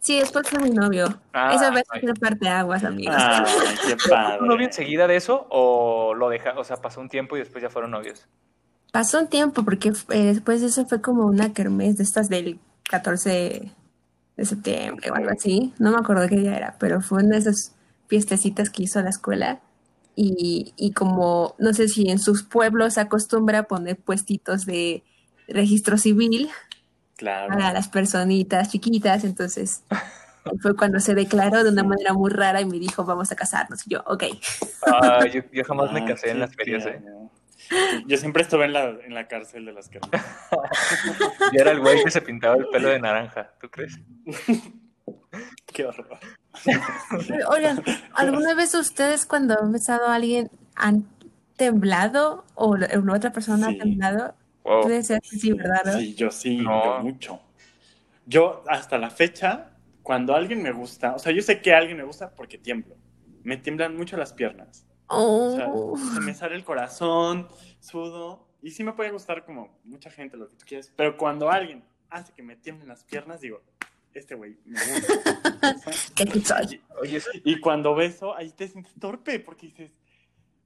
Sí, 0.00 0.18
después 0.18 0.48
fue 0.48 0.60
mi 0.60 0.70
novio. 0.70 1.06
Ah, 1.32 1.54
Esa 1.54 1.70
vez 1.70 1.84
ay. 1.90 2.00
fue 2.00 2.14
parte 2.14 2.48
aguas, 2.48 2.84
amigos. 2.84 3.16
Qué 3.86 3.96
¿Fue 3.98 4.16
tu 4.38 4.46
novio 4.46 4.66
enseguida 4.66 5.06
de 5.06 5.16
eso 5.16 5.46
o 5.50 6.14
lo 6.14 6.28
deja, 6.28 6.58
o 6.58 6.64
sea, 6.64 6.76
pasó 6.76 7.00
un 7.00 7.08
tiempo 7.08 7.36
y 7.36 7.40
después 7.40 7.62
ya 7.62 7.70
fueron 7.70 7.90
novios? 7.90 8.26
Pasó 8.92 9.18
un 9.18 9.28
tiempo 9.28 9.64
porque 9.64 9.92
eh, 10.10 10.24
después 10.24 10.60
de 10.60 10.68
eso 10.68 10.86
fue 10.86 11.00
como 11.02 11.26
una 11.26 11.52
kermés 11.52 11.96
de 11.98 12.04
estas 12.04 12.28
del 12.28 12.58
14 12.88 13.72
de 14.36 14.44
septiembre 14.44 15.10
o 15.10 15.14
algo 15.14 15.30
así. 15.30 15.74
No 15.78 15.90
me 15.92 15.98
acuerdo 15.98 16.28
qué 16.28 16.36
día 16.36 16.56
era, 16.56 16.76
pero 16.78 17.00
fue 17.00 17.22
una 17.22 17.34
de 17.36 17.38
esas 17.38 17.74
fiestecitas 18.08 18.70
que 18.70 18.84
hizo 18.84 19.00
la 19.02 19.10
escuela. 19.10 19.60
Y, 20.16 20.74
y 20.76 20.92
como, 20.92 21.54
no 21.58 21.72
sé 21.74 21.88
si 21.88 22.10
en 22.10 22.18
sus 22.18 22.42
pueblos 22.42 22.94
se 22.94 23.00
acostumbra 23.00 23.60
a 23.60 23.62
poner 23.64 23.96
puestitos 23.96 24.66
de 24.66 25.04
registro 25.48 25.96
civil 25.98 26.50
Claro. 27.16 27.48
para 27.48 27.72
las 27.72 27.88
personitas 27.88 28.70
chiquitas, 28.70 29.24
entonces 29.24 29.82
fue 30.62 30.76
cuando 30.76 31.00
se 31.00 31.14
declaró 31.14 31.64
de 31.64 31.70
una 31.70 31.82
manera 31.84 32.14
muy 32.14 32.30
rara 32.30 32.60
y 32.60 32.64
me 32.66 32.78
dijo, 32.78 33.04
vamos 33.04 33.32
a 33.32 33.36
casarnos. 33.36 33.86
Y 33.86 33.90
yo, 33.90 34.02
ok. 34.06 34.24
Ah, 34.82 35.24
yo, 35.32 35.42
yo 35.52 35.64
jamás 35.64 35.92
me 35.92 36.00
Ah, 36.00 36.04
casé 36.06 36.30
en 36.30 36.40
las 36.40 36.54
ferias, 36.54 36.86
¿eh? 36.86 37.00
Yo 38.06 38.16
siempre 38.16 38.42
estuve 38.42 38.64
en 38.64 38.72
la, 38.72 38.88
en 38.88 39.14
la 39.14 39.28
cárcel 39.28 39.64
de 39.64 39.72
las 39.72 39.88
que 39.88 40.00
Yo 41.52 41.60
era 41.60 41.70
el 41.72 41.80
güey 41.80 42.02
que 42.02 42.10
se 42.10 42.20
pintaba 42.22 42.56
el 42.56 42.66
pelo 42.68 42.88
de 42.88 43.00
naranja, 43.00 43.52
¿tú 43.60 43.68
crees? 43.70 43.98
Qué 45.66 45.84
horror. 45.86 46.18
Oigan, 47.50 47.82
¿alguna 48.14 48.54
vez 48.54 48.74
ustedes 48.74 49.26
cuando 49.26 49.58
han 49.60 49.70
besado 49.72 50.06
a 50.06 50.14
alguien 50.14 50.50
han 50.74 51.06
temblado 51.56 52.44
o 52.54 52.76
la 52.76 53.12
otra 53.14 53.32
persona 53.32 53.68
Sí. 53.68 53.74
ha 53.76 53.82
temblado? 53.82 54.34
Wow. 54.64 54.82
Puede 54.82 55.02
ser 55.02 55.20
que 55.20 55.36
sí, 55.36 55.52
¿verdad? 55.52 55.82
no? 55.84 55.92
Sí, 55.98 56.14
yo 56.14 56.30
sí, 56.30 56.56
No. 56.58 56.84
yo 56.84 57.02
mucho. 57.02 57.40
Yo 58.26 58.64
hasta 58.68 58.98
la 58.98 59.10
fecha, 59.10 59.70
cuando 60.02 60.34
alguien 60.34 60.62
me 60.62 60.72
gusta, 60.72 61.14
o 61.14 61.18
sea, 61.18 61.32
yo 61.32 61.40
sé 61.42 61.60
que 61.60 61.74
alguien 61.74 61.96
me 61.96 62.04
gusta 62.04 62.30
porque 62.30 62.58
tiemblo. 62.58 62.96
Me 63.44 63.56
tiemblan 63.56 63.96
mucho 63.96 64.16
las 64.16 64.32
piernas. 64.32 64.84
O 65.08 65.54
sea, 65.56 65.68
Oh, 65.72 65.96
se 65.96 66.20
me 66.20 66.34
sale 66.34 66.54
el 66.54 66.64
corazón, 66.64 67.48
sudo. 67.80 68.46
Y 68.62 68.70
sí 68.72 68.82
me 68.84 68.92
puede 68.92 69.10
gustar 69.10 69.44
como 69.44 69.78
mucha 69.84 70.10
gente, 70.10 70.36
lo 70.36 70.48
que 70.48 70.56
tú 70.56 70.64
quieras. 70.66 70.92
Pero 70.96 71.16
cuando 71.16 71.50
alguien 71.50 71.84
hace 72.10 72.32
que 72.32 72.42
me 72.42 72.56
tiemblen 72.56 72.88
las 72.88 73.04
piernas, 73.04 73.40
digo, 73.40 73.60
este 74.14 74.34
güey 74.34 74.58
me 74.64 74.78
gusta. 74.80 75.92
qué 76.16 76.40
soy. 76.40 76.82
Eso- 77.04 77.30
Y 77.44 77.60
cuando 77.60 77.94
beso, 77.94 78.34
ahí 78.36 78.50
te 78.50 78.66
sientes 78.68 78.92
torpe 78.98 79.38
porque 79.40 79.66
dices, 79.68 79.92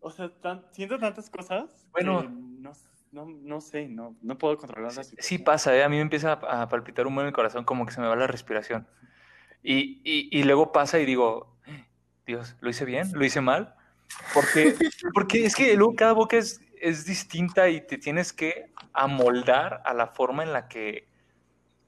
o 0.00 0.10
sea, 0.10 0.30
tan- 0.30 0.64
siento 0.72 0.98
tantas 0.98 1.28
cosas. 1.28 1.86
Bueno. 1.92 2.22
que 2.22 2.28
no, 2.28 2.72
no, 3.12 3.26
no 3.26 3.60
sé, 3.60 3.88
no, 3.88 4.16
no 4.22 4.38
puedo 4.38 4.56
controlar 4.56 4.94
la 4.96 5.04
sí 5.04 5.10
situación. 5.10 5.44
pasa, 5.44 5.76
¿eh? 5.76 5.84
A 5.84 5.88
mí 5.90 5.96
me 5.96 6.02
empieza 6.02 6.32
a, 6.32 6.62
a 6.62 6.68
palpitar 6.70 7.06
un 7.06 7.14
buen 7.14 7.26
el 7.26 7.32
corazón, 7.34 7.64
como 7.64 7.84
que 7.84 7.92
se 7.92 8.00
me 8.00 8.06
va 8.08 8.16
la 8.16 8.26
respiración. 8.26 8.88
Y, 9.62 10.00
y, 10.02 10.28
y 10.32 10.44
luego 10.44 10.72
pasa 10.72 10.98
y 10.98 11.04
digo, 11.04 11.54
Dios, 12.26 12.56
¿lo 12.60 12.70
hice 12.70 12.86
bien? 12.86 13.06
¿Lo 13.12 13.22
hice 13.24 13.42
mal? 13.42 13.74
Porque, 14.34 14.74
porque 15.14 15.44
es 15.44 15.54
que 15.54 15.74
luego 15.76 15.94
cada 15.94 16.12
boca 16.12 16.36
es, 16.36 16.60
es 16.80 17.04
distinta 17.04 17.68
y 17.68 17.80
te 17.80 17.98
tienes 17.98 18.32
que 18.32 18.70
amoldar 18.92 19.82
a 19.84 19.94
la 19.94 20.08
forma 20.08 20.42
en 20.42 20.52
la 20.52 20.68
que 20.68 21.06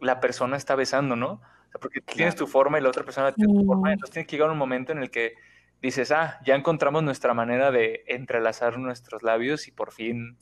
la 0.00 0.20
persona 0.20 0.56
está 0.56 0.74
besando, 0.74 1.16
¿no? 1.16 1.32
O 1.32 1.40
sea, 1.70 1.80
porque 1.80 2.00
tienes 2.00 2.36
tu 2.36 2.46
forma 2.46 2.78
y 2.78 2.82
la 2.82 2.88
otra 2.90 3.04
persona 3.04 3.32
tiene 3.32 3.52
su 3.52 3.64
forma, 3.66 3.88
Mm. 3.88 3.92
entonces 3.92 4.12
tiene 4.12 4.26
que 4.26 4.36
llegar 4.36 4.50
un 4.50 4.58
momento 4.58 4.92
en 4.92 4.98
el 4.98 5.10
que 5.10 5.34
dices, 5.82 6.12
ah, 6.12 6.40
ya 6.44 6.54
encontramos 6.54 7.02
nuestra 7.02 7.34
manera 7.34 7.70
de 7.70 8.04
entrelazar 8.06 8.78
nuestros 8.78 9.22
labios 9.22 9.68
y 9.68 9.70
por 9.70 9.92
fin 9.92 10.36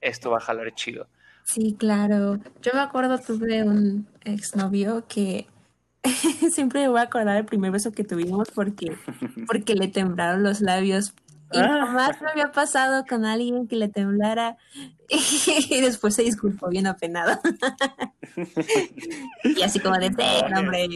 esto 0.00 0.30
va 0.30 0.38
a 0.38 0.40
jalar 0.40 0.74
chido. 0.74 1.08
Sí, 1.44 1.76
claro. 1.78 2.38
Yo 2.62 2.72
me 2.74 2.80
acuerdo, 2.80 3.18
tuve 3.18 3.62
un 3.64 4.06
exnovio 4.24 5.04
que 5.08 5.46
siempre 6.52 6.80
me 6.82 6.88
voy 6.88 7.00
a 7.00 7.04
acordar 7.04 7.36
el 7.36 7.44
primer 7.44 7.70
beso 7.70 7.92
que 7.92 8.04
tuvimos 8.04 8.50
porque, 8.50 8.96
porque 9.46 9.74
le 9.74 9.88
temblaron 9.88 10.42
los 10.42 10.60
labios. 10.60 11.14
Y 11.54 11.58
Ah. 11.58 11.84
jamás 11.84 12.20
me 12.22 12.30
había 12.30 12.50
pasado 12.50 13.04
con 13.06 13.26
alguien 13.26 13.68
que 13.68 13.76
le 13.76 13.88
temblara 13.88 14.56
y 15.08 15.80
después 15.82 16.14
se 16.14 16.22
disculpó 16.22 16.68
bien 16.70 16.86
apenado. 16.86 17.38
Y 19.44 19.62
así 19.62 19.78
como 19.78 19.98
de, 19.98 20.08
"Ven, 20.10 20.56
hombre. 20.56 20.88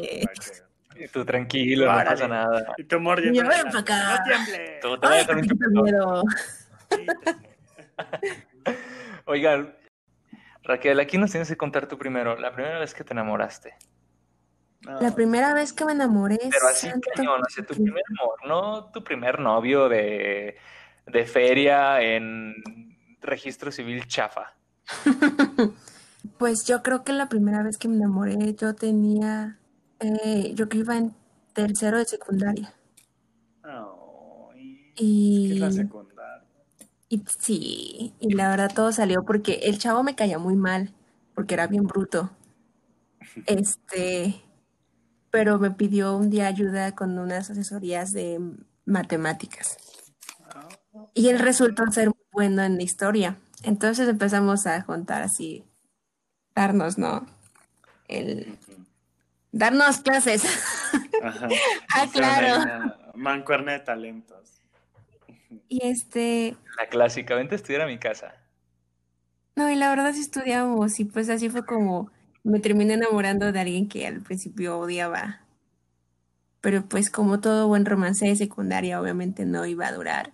Y 0.98 1.08
tú 1.08 1.26
tranquilo, 1.26 1.84
no 1.92 2.04
pasa 2.04 2.26
nada. 2.26 2.72
Y 2.78 2.84
tú 2.84 2.98
mordiendo. 3.00 3.42
Yo, 3.42 3.46
ven 3.48 3.64
la- 3.66 3.70
pa' 3.70 3.78
acá. 3.80 4.16
No 4.18 4.24
tiemble. 4.24 4.78
Tú 4.80 4.98
te 4.98 5.06
voy 5.06 5.16
Ay, 5.18 5.26
un 5.28 5.82
miedo. 5.82 6.22
Oigan, 9.26 9.74
Raquel, 10.62 11.00
aquí 11.00 11.18
nos 11.18 11.30
tienes 11.30 11.48
que 11.48 11.56
contar 11.56 11.86
tú 11.86 11.98
primero, 11.98 12.38
la 12.38 12.52
primera 12.52 12.78
vez 12.78 12.94
que 12.94 13.04
te 13.04 13.12
enamoraste. 13.12 13.74
No. 14.86 15.00
La 15.00 15.14
primera 15.14 15.52
vez 15.52 15.72
que 15.72 15.84
me 15.84 15.92
enamoré. 15.92 16.38
Pero 16.38 16.68
así 16.68 16.88
cañón, 17.14 17.40
o 17.44 17.50
sea, 17.50 17.66
tu 17.66 17.74
primer 17.74 18.02
amor, 18.20 18.38
no 18.46 18.84
tu 18.92 19.02
primer 19.02 19.40
novio 19.40 19.88
de, 19.88 20.56
de 21.06 21.24
feria 21.24 22.00
en 22.00 22.54
registro 23.20 23.72
civil 23.72 24.06
chafa. 24.06 24.54
Pues 26.38 26.64
yo 26.66 26.82
creo 26.82 27.04
que 27.04 27.12
la 27.12 27.28
primera 27.28 27.62
vez 27.62 27.78
que 27.78 27.88
me 27.88 27.96
enamoré, 27.96 28.54
yo 28.56 28.74
tenía, 28.74 29.58
eh, 30.00 30.52
yo 30.54 30.68
que 30.68 30.78
iba 30.78 30.96
en 30.96 31.14
tercero 31.52 31.98
de 31.98 32.04
secundaria. 32.04 32.74
Ay, 33.62 34.92
Y, 34.96 35.44
es 35.44 35.48
que 35.48 35.54
es 35.54 35.60
la 35.60 35.70
secundaria. 35.70 36.44
y 37.08 37.22
sí, 37.38 38.14
y 38.18 38.34
la 38.34 38.50
verdad 38.50 38.72
todo 38.74 38.90
salió 38.92 39.22
porque 39.24 39.60
el 39.62 39.78
chavo 39.78 40.02
me 40.02 40.16
caía 40.16 40.38
muy 40.38 40.56
mal, 40.56 40.92
porque 41.34 41.54
era 41.54 41.66
bien 41.68 41.86
bruto. 41.86 42.30
Este, 43.46 44.42
pero 45.36 45.58
me 45.58 45.70
pidió 45.70 46.16
un 46.16 46.30
día 46.30 46.46
ayuda 46.46 46.94
con 46.94 47.18
unas 47.18 47.50
asesorías 47.50 48.14
de 48.14 48.40
matemáticas. 48.86 49.76
Y 51.12 51.28
él 51.28 51.38
resultó 51.40 51.84
ser 51.92 52.06
muy 52.06 52.24
bueno 52.32 52.62
en 52.62 52.78
la 52.78 52.82
historia. 52.82 53.36
Entonces 53.62 54.08
empezamos 54.08 54.66
a 54.66 54.86
contar 54.86 55.20
así, 55.22 55.62
darnos, 56.54 56.96
¿no? 56.96 57.26
El, 58.08 58.56
darnos 59.52 59.98
clases. 59.98 60.42
Ajá. 61.22 61.48
Ah, 61.94 62.06
claro. 62.10 62.94
Mancuerna 63.14 63.72
de 63.72 63.80
talentos. 63.80 64.62
Y 65.68 65.86
este, 65.86 66.56
La 66.78 66.88
clásica, 66.88 67.34
vente 67.34 67.56
a 67.56 67.56
estudiar 67.56 67.82
a 67.82 67.86
mi 67.86 67.98
casa. 67.98 68.36
no, 69.54 69.68
y 69.68 69.74
la 69.74 69.90
verdad 69.90 70.14
sí 70.14 70.22
estudiamos 70.22 70.98
y 70.98 71.04
pues 71.04 71.28
así 71.28 71.50
fue 71.50 71.66
como 71.66 72.10
me 72.46 72.60
terminé 72.60 72.94
enamorando 72.94 73.50
de 73.50 73.60
alguien 73.60 73.88
que 73.88 74.06
al 74.06 74.20
principio 74.20 74.78
odiaba. 74.78 75.40
Pero 76.60 76.88
pues 76.88 77.10
como 77.10 77.40
todo 77.40 77.68
buen 77.68 77.84
romance 77.84 78.26
de 78.26 78.36
secundaria 78.36 79.00
obviamente 79.00 79.44
no 79.44 79.66
iba 79.66 79.86
a 79.86 79.92
durar. 79.92 80.32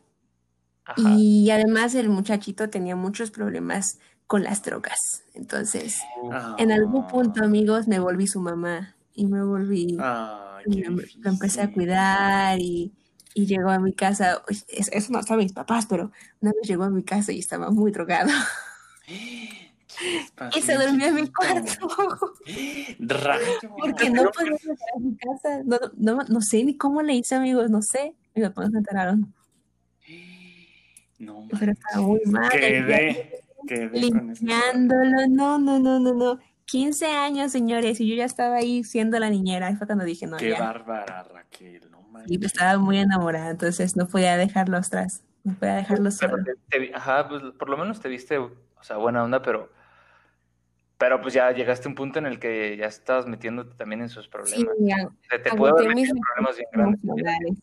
Ajá. 0.85 1.15
Y 1.17 1.51
además 1.51 1.95
el 1.95 2.09
muchachito 2.09 2.69
tenía 2.69 2.97
muchos 2.97 3.31
problemas 3.31 3.99
con 4.27 4.43
las 4.43 4.63
drogas. 4.63 4.99
Entonces, 5.35 5.97
Uf, 6.23 6.35
en 6.59 6.73
algún 6.73 7.07
punto, 7.07 7.43
Ah, 7.43 7.47
amigos, 7.47 7.89
me 7.89 7.99
volví 7.99 8.27
su 8.27 8.41
mamá 8.41 8.95
y 9.15 9.27
me 9.27 9.43
volví, 9.45 9.99
y 10.67 10.83
lo 10.83 11.31
empecé 11.31 11.63
a 11.63 11.73
cuidar 11.73 12.59
y, 12.59 12.93
y 13.35 13.47
llegó 13.47 13.71
a 13.71 13.79
mi 13.79 13.93
casa. 13.93 14.43
Eso 14.69 15.13
no 15.13 15.23
saben 15.23 15.45
mis 15.45 15.53
papás, 15.53 15.87
pero 15.87 16.13
una 16.41 16.53
vez 16.53 16.69
llegó 16.69 16.85
a 16.85 16.91
mi 16.91 17.05
casa 17.05 17.33
y 17.33 17.39
estaba 17.39 17.71
muy 17.71 17.91
drogado 17.91 18.31
y 20.57 20.63
se 20.63 20.75
durmió 20.75 21.07
en 21.09 21.15
mi 21.15 21.27
cuarto 21.31 21.89
porque 23.79 24.11
no 24.11 24.31
podía 24.31 24.51
entrar 24.53 24.89
a 24.97 24.99
mi 25.01 25.17
casa. 25.17 25.63
No, 25.65 25.79
no, 25.97 26.23
no 26.29 26.41
sé 26.41 26.65
ni 26.65 26.77
cómo 26.77 27.03
le 27.03 27.15
hice, 27.15 27.35
amigos, 27.35 27.71
no 27.71 27.83
sé. 27.83 28.15
Mis 28.35 28.47
papás 28.49 28.71
se 28.73 28.79
enteraron, 28.79 29.35
No 31.19 31.47
pero 31.59 31.73
estaba 31.73 32.03
muy 32.07 32.21
mal. 32.27 32.51
Quedé, 32.51 33.43
quedé 33.67 34.01
limpiándolo. 34.01 35.27
No, 35.29 35.59
no, 35.59 35.79
no, 35.79 35.99
no, 36.01 36.15
no. 36.15 36.39
15 36.65 37.07
años, 37.07 37.53
señores, 37.53 38.01
y 38.01 38.09
yo 38.09 38.15
ya 38.15 38.25
estaba 38.25 38.57
ahí 38.57 38.83
siendo 38.85 39.19
la 39.19 39.29
niñera. 39.29 39.71
Y 39.71 39.77
fue 39.77 39.87
cuando 39.87 40.05
dije, 40.05 40.27
no, 40.27 40.37
Qué 40.39 40.51
ya. 40.51 40.61
bárbara, 40.61 41.23
Raquel. 41.25 41.91
No 41.91 42.01
Y 42.01 42.39
manches. 42.39 42.43
estaba 42.53 42.79
muy 42.79 42.99
enamorada, 42.99 43.51
entonces 43.51 43.97
no 43.97 44.07
podía 44.09 44.37
dejarlos 44.37 44.87
atrás. 44.87 45.23
No 45.45 45.55
podía 45.55 45.75
dejarlos 45.75 46.17
Pero 46.19 46.33
solo. 46.39 46.45
te- 46.71 46.79
te 46.79 46.95
ajá, 46.95 47.29
pues 47.29 47.43
por 47.59 47.69
lo 47.69 47.77
menos 47.77 48.01
te 48.01 48.09
viste, 48.09 48.39
o 48.39 48.53
sea, 48.81 48.97
buena 48.97 49.23
onda, 49.23 49.43
pero, 49.43 49.71
pero 51.03 51.21
pues 51.21 51.35
ya 51.35 51.51
llegaste 51.51 51.89
a 51.89 51.91
un 51.91 51.97
punto 51.97 52.21
en 52.21 52.27
el 52.27 52.39
que 52.39 52.77
ya 52.77 52.87
estabas 52.87 53.27
metiéndote 53.27 53.75
también 53.75 54.03
en 54.03 54.09
sus 54.09 54.27
Sí, 54.27 54.31
problemas. 54.31 54.69
a- 55.05 55.11
Te, 55.29 55.39
te 55.41 55.53
puede 55.57 55.73
haber 55.73 55.97
mis 55.97 56.13
problemas 56.13 56.57
bien 56.57 56.69
grandes. 57.27 57.59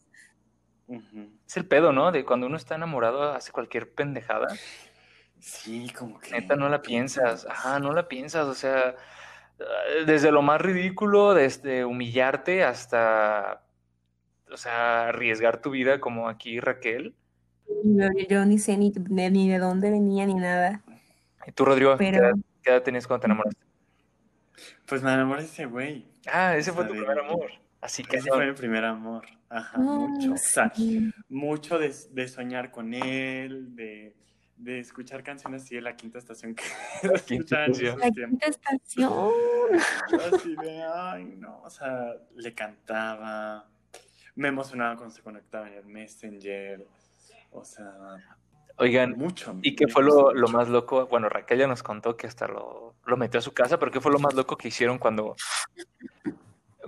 Es 1.47 1.55
el 1.55 1.65
pedo, 1.65 1.93
¿no? 1.93 2.11
De 2.11 2.25
cuando 2.25 2.47
uno 2.47 2.57
está 2.57 2.75
enamorado 2.75 3.31
hace 3.31 3.53
cualquier 3.53 3.93
pendejada, 3.93 4.49
Sí, 5.39 5.87
como 5.97 6.19
que. 6.19 6.31
neta 6.31 6.57
no 6.57 6.67
la 6.67 6.81
piensas, 6.81 7.45
ajá, 7.49 7.79
no 7.79 7.93
la 7.93 8.09
piensas, 8.09 8.45
o 8.45 8.53
sea, 8.53 8.89
eh, 9.57 10.03
desde 10.05 10.33
lo 10.33 10.41
más 10.41 10.59
ridículo, 10.59 11.33
desde 11.33 11.85
humillarte 11.85 12.65
hasta, 12.65 13.63
o 14.51 14.57
sea, 14.57 15.07
arriesgar 15.07 15.61
tu 15.61 15.69
vida 15.69 16.01
como 16.01 16.27
aquí 16.27 16.59
Raquel. 16.59 17.15
Yo, 17.85 18.09
yo 18.29 18.43
ni 18.43 18.59
sé 18.59 18.75
ni, 18.75 18.91
de- 18.93 19.31
ni 19.31 19.47
de 19.49 19.59
dónde 19.59 19.91
venía 19.91 20.25
ni 20.25 20.33
nada, 20.33 20.81
Y 21.47 21.53
tú, 21.53 21.63
Rodrigo, 21.63 21.95
¿qué 21.97 22.03
pero 22.11 22.17
edad, 22.17 22.33
qué 22.63 22.69
edad 22.71 22.83
tenías 22.83 23.07
cuando 23.07 23.21
te 23.21 23.27
enamoraste? 23.27 23.61
Pues 24.85 25.01
me 25.03 25.13
enamoré 25.13 25.41
de 25.43 25.47
ese 25.47 25.65
güey. 25.65 26.05
Ah, 26.31 26.55
ese 26.57 26.71
O 26.71 26.73
fue 26.73 26.83
sea, 26.83 26.87
tu 26.89 26.93
de- 26.93 26.99
primer 27.05 27.19
amor. 27.19 27.51
Así 27.81 28.03
que 28.03 28.17
Ese 28.17 28.29
fue 28.29 28.45
mi 28.45 28.53
primer 28.53 28.83
amor. 28.83 29.25
Ajá, 29.49 29.77
Ah, 29.77 29.81
mucho. 29.81 30.33
O 30.33 30.37
sea, 30.37 30.71
sí. 30.75 31.11
mucho 31.29 31.79
de, 31.79 31.95
de 32.11 32.27
soñar 32.27 32.71
con 32.71 32.93
él, 32.93 33.73
de, 33.75 34.15
de 34.57 34.79
escuchar 34.79 35.23
canciones 35.23 35.63
así 35.63 35.75
de 35.75 35.81
la 35.81 35.95
quinta 35.95 36.17
estación 36.19 36.55
que 36.55 36.63
escuchaba 37.13 37.65
en 37.65 37.71
estación. 37.71 37.99
La 37.99 38.11
quinta 38.11 38.47
estación. 38.47 39.13
Así 40.33 40.55
de, 40.57 40.83
ay, 40.93 41.23
no, 41.37 41.61
o 41.61 41.69
sea, 41.69 42.15
le 42.35 42.53
cantaba, 42.53 43.69
me 44.35 44.49
emocionaba 44.49 44.97
cuando 44.97 45.15
se 45.15 45.21
conectaba 45.21 45.67
en 45.69 45.75
el 45.75 45.85
Messenger, 45.85 46.85
o 47.51 47.63
sea, 47.63 47.87
Oigan, 48.79 49.17
mucho. 49.17 49.55
¿y 49.61 49.75
qué 49.75 49.87
fue 49.87 50.03
lo, 50.03 50.33
lo 50.33 50.47
más 50.47 50.69
loco? 50.69 51.05
Bueno, 51.07 51.27
Raquel 51.29 51.59
ya 51.59 51.67
nos 51.67 51.83
contó 51.83 52.15
que 52.15 52.27
hasta 52.27 52.47
lo, 52.47 52.93
lo 53.05 53.17
metió 53.17 53.39
a 53.39 53.43
su 53.43 53.53
casa, 53.53 53.77
pero 53.77 53.91
¿qué 53.91 53.99
fue 53.99 54.11
lo 54.11 54.19
más 54.19 54.33
loco 54.33 54.57
que 54.57 54.69
hicieron 54.69 54.97
cuando, 54.99 55.35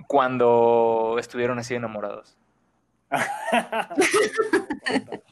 cuando 0.06 1.16
estuvieron 1.18 1.58
así 1.58 1.74
enamorados? 1.74 2.36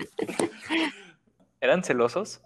¿Eran 1.61 1.85
celosos? 1.85 2.40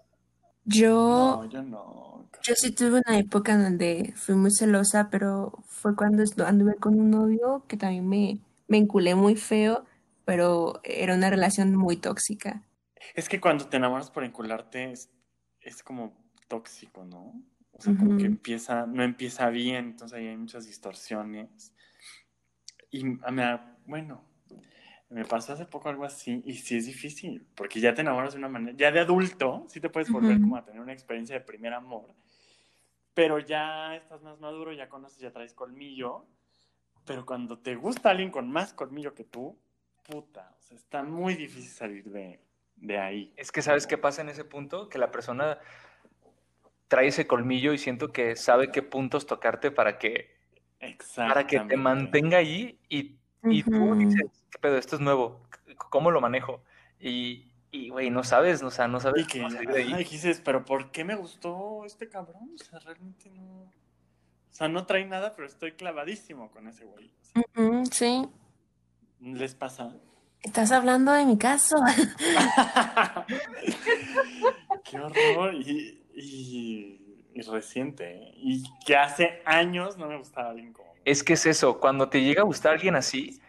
Yo, 0.65 1.41
No, 1.43 1.49
yo 1.49 1.61
no. 1.61 2.25
yo 2.43 2.53
sí 2.55 2.71
tuve 2.71 3.01
una 3.05 3.19
época 3.19 3.53
en 3.53 3.63
donde 3.63 4.13
fui 4.15 4.35
muy 4.35 4.51
celosa, 4.51 5.09
pero 5.09 5.53
fue 5.67 5.95
cuando 5.95 6.23
anduve 6.45 6.75
con 6.75 6.99
un 6.99 7.11
novio 7.11 7.63
que 7.67 7.77
también 7.77 8.07
me, 8.07 8.39
me 8.67 8.77
enculé 8.77 9.15
muy 9.15 9.35
feo, 9.35 9.85
pero 10.25 10.79
era 10.83 11.13
una 11.15 11.29
relación 11.29 11.75
muy 11.75 11.97
tóxica. 11.97 12.61
Es 13.13 13.29
que 13.29 13.39
cuando 13.39 13.67
te 13.67 13.77
enamoras 13.77 14.11
por 14.11 14.23
encularte 14.23 14.91
es, 14.91 15.11
es 15.61 15.83
como 15.83 16.17
tóxico, 16.47 17.05
¿no? 17.05 17.41
O 17.71 17.81
sea, 17.81 17.93
como 17.95 18.17
que 18.17 18.25
empieza, 18.25 18.85
no 18.85 19.03
empieza 19.03 19.49
bien, 19.49 19.85
entonces 19.85 20.17
ahí 20.17 20.27
hay 20.27 20.37
muchas 20.37 20.65
distorsiones. 20.65 21.73
Y 22.89 23.03
a 23.23 23.31
mí, 23.31 23.41
bueno, 23.85 24.23
me 25.09 25.25
pasó 25.25 25.53
hace 25.53 25.65
poco 25.65 25.89
algo 25.89 26.05
así 26.05 26.41
y 26.45 26.53
sí 26.53 26.77
es 26.77 26.85
difícil, 26.85 27.45
porque 27.55 27.79
ya 27.79 27.93
te 27.93 28.01
enamoras 28.01 28.33
de 28.33 28.39
una 28.39 28.49
manera, 28.49 28.77
ya 28.77 28.91
de 28.91 29.01
adulto, 29.01 29.65
sí 29.69 29.79
te 29.79 29.89
puedes 29.89 30.09
volver 30.09 30.39
como 30.39 30.57
a 30.57 30.63
tener 30.63 30.81
una 30.81 30.93
experiencia 30.93 31.35
de 31.35 31.41
primer 31.41 31.73
amor, 31.73 32.13
pero 33.13 33.39
ya 33.39 33.95
estás 33.95 34.21
más 34.23 34.39
maduro, 34.39 34.71
ya 34.73 34.89
conoces, 34.89 35.19
ya 35.19 35.31
traes 35.31 35.53
colmillo, 35.53 36.25
pero 37.05 37.25
cuando 37.25 37.59
te 37.59 37.75
gusta 37.75 38.09
alguien 38.09 38.31
con 38.31 38.49
más 38.49 38.73
colmillo 38.73 39.13
que 39.13 39.25
tú, 39.25 39.59
puta, 40.07 40.55
o 40.57 40.61
sea, 40.61 40.77
está 40.77 41.03
muy 41.03 41.35
difícil 41.35 41.69
salir 41.69 42.09
de, 42.09 42.39
de 42.75 42.97
ahí. 42.97 43.33
Es 43.37 43.51
que 43.51 43.61
¿sabes 43.61 43.87
qué 43.87 43.97
pasa 43.97 44.21
en 44.21 44.29
ese 44.29 44.43
punto? 44.45 44.89
Que 44.89 44.97
la 44.97 45.11
persona 45.11 45.59
trae 46.87 47.07
ese 47.07 47.27
colmillo 47.27 47.73
y 47.73 47.77
siento 47.77 48.11
que 48.11 48.35
sabe 48.35 48.71
qué 48.71 48.81
puntos 48.83 49.25
tocarte 49.25 49.71
para 49.71 49.97
que, 49.97 50.35
para 51.15 51.47
que 51.47 51.59
te 51.61 51.77
mantenga 51.77 52.37
ahí 52.37 52.79
y, 52.89 53.17
y 53.43 53.63
tú 53.63 53.95
dices, 53.95 54.45
¿qué 54.51 54.59
pedo? 54.59 54.77
Esto 54.77 54.95
es 54.95 55.01
nuevo, 55.01 55.41
¿cómo 55.89 56.11
lo 56.11 56.21
manejo? 56.21 56.63
Y, 56.99 57.51
y 57.71 57.89
güey, 57.89 58.09
no 58.09 58.23
sabes, 58.23 58.61
o 58.63 58.71
sea, 58.71 58.87
no 58.87 58.99
sabes 58.99 59.23
Y 59.23 59.27
que, 59.27 59.39
cómo 59.39 59.49
salir 59.49 59.69
de 59.69 59.83
ahí. 59.83 59.93
y 59.93 60.03
dices, 60.03 60.41
pero 60.43 60.63
¿por 60.63 60.91
qué 60.91 61.03
me 61.03 61.15
gustó 61.15 61.85
este 61.85 62.07
cabrón? 62.07 62.51
O 62.53 62.63
sea, 62.63 62.79
realmente 62.79 63.29
no. 63.29 63.63
O 63.63 64.57
sea, 64.57 64.69
no 64.69 64.85
trae 64.85 65.05
nada, 65.05 65.35
pero 65.35 65.47
estoy 65.47 65.73
clavadísimo 65.73 66.49
con 66.51 66.67
ese 66.67 66.85
güey. 66.85 67.07
O 67.07 67.25
sea, 67.25 67.43
Ujú, 67.57 67.85
sí. 67.91 68.29
¿Les 69.19 69.53
pasa? 69.55 69.97
Estás 70.45 70.71
hablando 70.71 71.11
de 71.11 71.25
mi 71.25 71.39
caso. 71.39 71.75
Qué 74.83 74.99
horror. 74.99 75.55
Y, 75.55 76.03
y, 76.13 77.29
y 77.33 77.41
reciente. 77.41 78.31
Y 78.35 78.63
que 78.85 78.95
hace 78.95 79.41
años 79.43 79.97
no 79.97 80.07
me 80.07 80.17
gustaba 80.19 80.51
alguien 80.51 80.71
como. 80.71 80.93
Es 81.03 81.23
que 81.23 81.33
es 81.33 81.47
eso, 81.47 81.79
cuando 81.79 82.09
te 82.09 82.21
llega 82.21 82.43
a 82.43 82.45
gustar 82.45 82.73
alguien 82.73 82.95
así, 82.95 83.41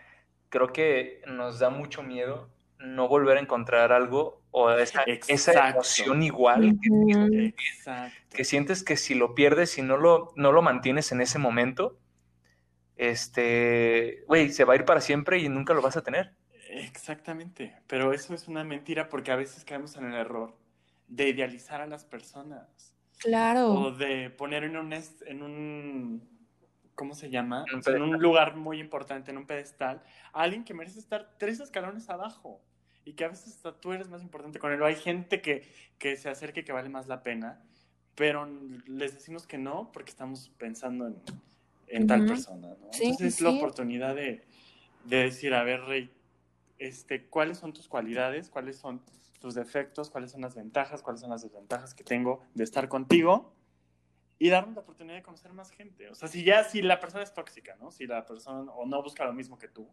creo 0.48 0.72
que 0.72 1.20
nos 1.26 1.58
da 1.58 1.68
mucho 1.68 2.02
miedo 2.02 2.48
no 2.78 3.08
volver 3.08 3.36
a 3.36 3.40
encontrar 3.40 3.92
algo 3.92 4.40
o 4.50 4.70
esa, 4.70 5.02
esa 5.28 5.68
emoción 5.68 6.22
igual 6.22 6.78
que, 6.80 7.54
que 8.30 8.44
sientes 8.44 8.82
que 8.82 8.96
si 8.96 9.14
lo 9.14 9.34
pierdes 9.34 9.76
y 9.76 9.82
no 9.82 9.98
lo, 9.98 10.32
no 10.36 10.50
lo 10.50 10.62
mantienes 10.62 11.12
en 11.12 11.20
ese 11.20 11.38
momento, 11.38 11.98
este, 12.96 14.24
güey, 14.26 14.50
se 14.50 14.64
va 14.64 14.72
a 14.72 14.76
ir 14.76 14.86
para 14.86 15.02
siempre 15.02 15.38
y 15.38 15.50
nunca 15.50 15.74
lo 15.74 15.82
vas 15.82 15.98
a 15.98 16.02
tener. 16.02 16.32
Exactamente. 16.76 17.74
Pero 17.86 18.12
eso 18.12 18.34
es 18.34 18.48
una 18.48 18.64
mentira 18.64 19.08
porque 19.08 19.30
a 19.32 19.36
veces 19.36 19.64
caemos 19.64 19.96
en 19.96 20.06
el 20.06 20.14
error 20.14 20.56
de 21.08 21.28
idealizar 21.28 21.80
a 21.80 21.86
las 21.86 22.04
personas. 22.04 22.94
o 23.24 23.26
Claro. 23.28 23.90
de 23.92 24.30
poner 24.30 24.64
en 24.64 24.76
un, 24.76 24.92
en 24.92 25.42
un 25.42 26.28
¿cómo 26.94 27.14
se 27.14 27.30
llama? 27.30 27.64
En 27.68 27.74
un 27.76 27.80
O 27.80 27.82
sea, 27.82 27.94
en 27.94 28.02
un 28.02 28.08
pedestal. 28.10 28.22
lugar 28.22 28.56
muy 28.56 28.78
importante, 28.80 29.30
en 29.30 29.38
un 29.38 29.46
pedestal, 29.46 30.02
a 30.32 30.42
alguien 30.42 30.64
que 30.64 30.74
merece 30.74 30.98
estar 30.98 31.36
tres 31.38 31.60
escalones 31.60 32.08
abajo 32.10 32.62
y 33.04 33.14
que 33.14 33.24
a 33.24 33.28
veces 33.28 33.54
hasta 33.56 33.80
tú 33.80 33.92
eres 33.92 34.08
más 34.08 34.22
importante 34.22 34.58
con 34.58 34.72
él. 34.72 34.82
O 34.82 34.86
hay 34.86 34.96
gente 34.96 35.40
que, 35.40 35.62
que 35.98 36.16
se 36.16 36.28
acerque 36.28 36.64
que 36.64 36.72
vale 36.72 36.88
más 36.88 37.06
la 37.06 37.22
pena, 37.22 37.62
pero 38.14 38.46
les 38.86 39.14
decimos 39.14 39.46
que 39.46 39.58
no 39.58 39.92
porque 39.92 40.10
estamos 40.10 40.50
pensando 40.58 41.06
en, 41.06 41.16
en 41.86 42.06
tal 42.06 42.20
Ujú. 42.20 42.28
persona, 42.28 42.68
¿no? 42.68 42.88
Sí, 42.92 43.04
Entonces 43.04 43.26
es 43.28 43.36
sí, 43.36 43.44
la 43.44 43.50
oportunidad 43.50 44.14
de, 44.14 44.44
de 45.04 45.16
decir, 45.24 45.54
a 45.54 45.62
ver, 45.62 45.82
Rey, 45.82 46.10
este, 46.78 47.26
¿cuáles 47.26 47.58
son 47.58 47.72
tus 47.72 47.88
cualidades? 47.88 48.50
¿Cuáles 48.50 48.76
son 48.76 49.02
tus 49.40 49.54
defectos? 49.54 50.10
¿Cuáles 50.10 50.32
son 50.32 50.42
las 50.42 50.54
ventajas? 50.54 51.02
¿Cuáles 51.02 51.20
son 51.20 51.30
las 51.30 51.42
desventajas 51.42 51.94
que 51.94 52.04
tengo 52.04 52.42
de 52.54 52.64
estar 52.64 52.88
contigo? 52.88 53.54
Y 54.38 54.50
darme 54.50 54.74
la 54.74 54.80
oportunidad 54.82 55.16
de 55.16 55.22
conocer 55.22 55.52
más 55.52 55.70
gente. 55.70 56.10
O 56.10 56.14
sea, 56.14 56.28
si 56.28 56.44
ya, 56.44 56.64
si 56.64 56.82
la 56.82 57.00
persona 57.00 57.22
es 57.22 57.32
tóxica, 57.32 57.76
¿no? 57.80 57.90
Si 57.90 58.06
la 58.06 58.26
persona 58.26 58.70
o 58.72 58.84
no 58.84 59.02
busca 59.02 59.24
lo 59.24 59.32
mismo 59.32 59.58
que 59.58 59.68
tú, 59.68 59.88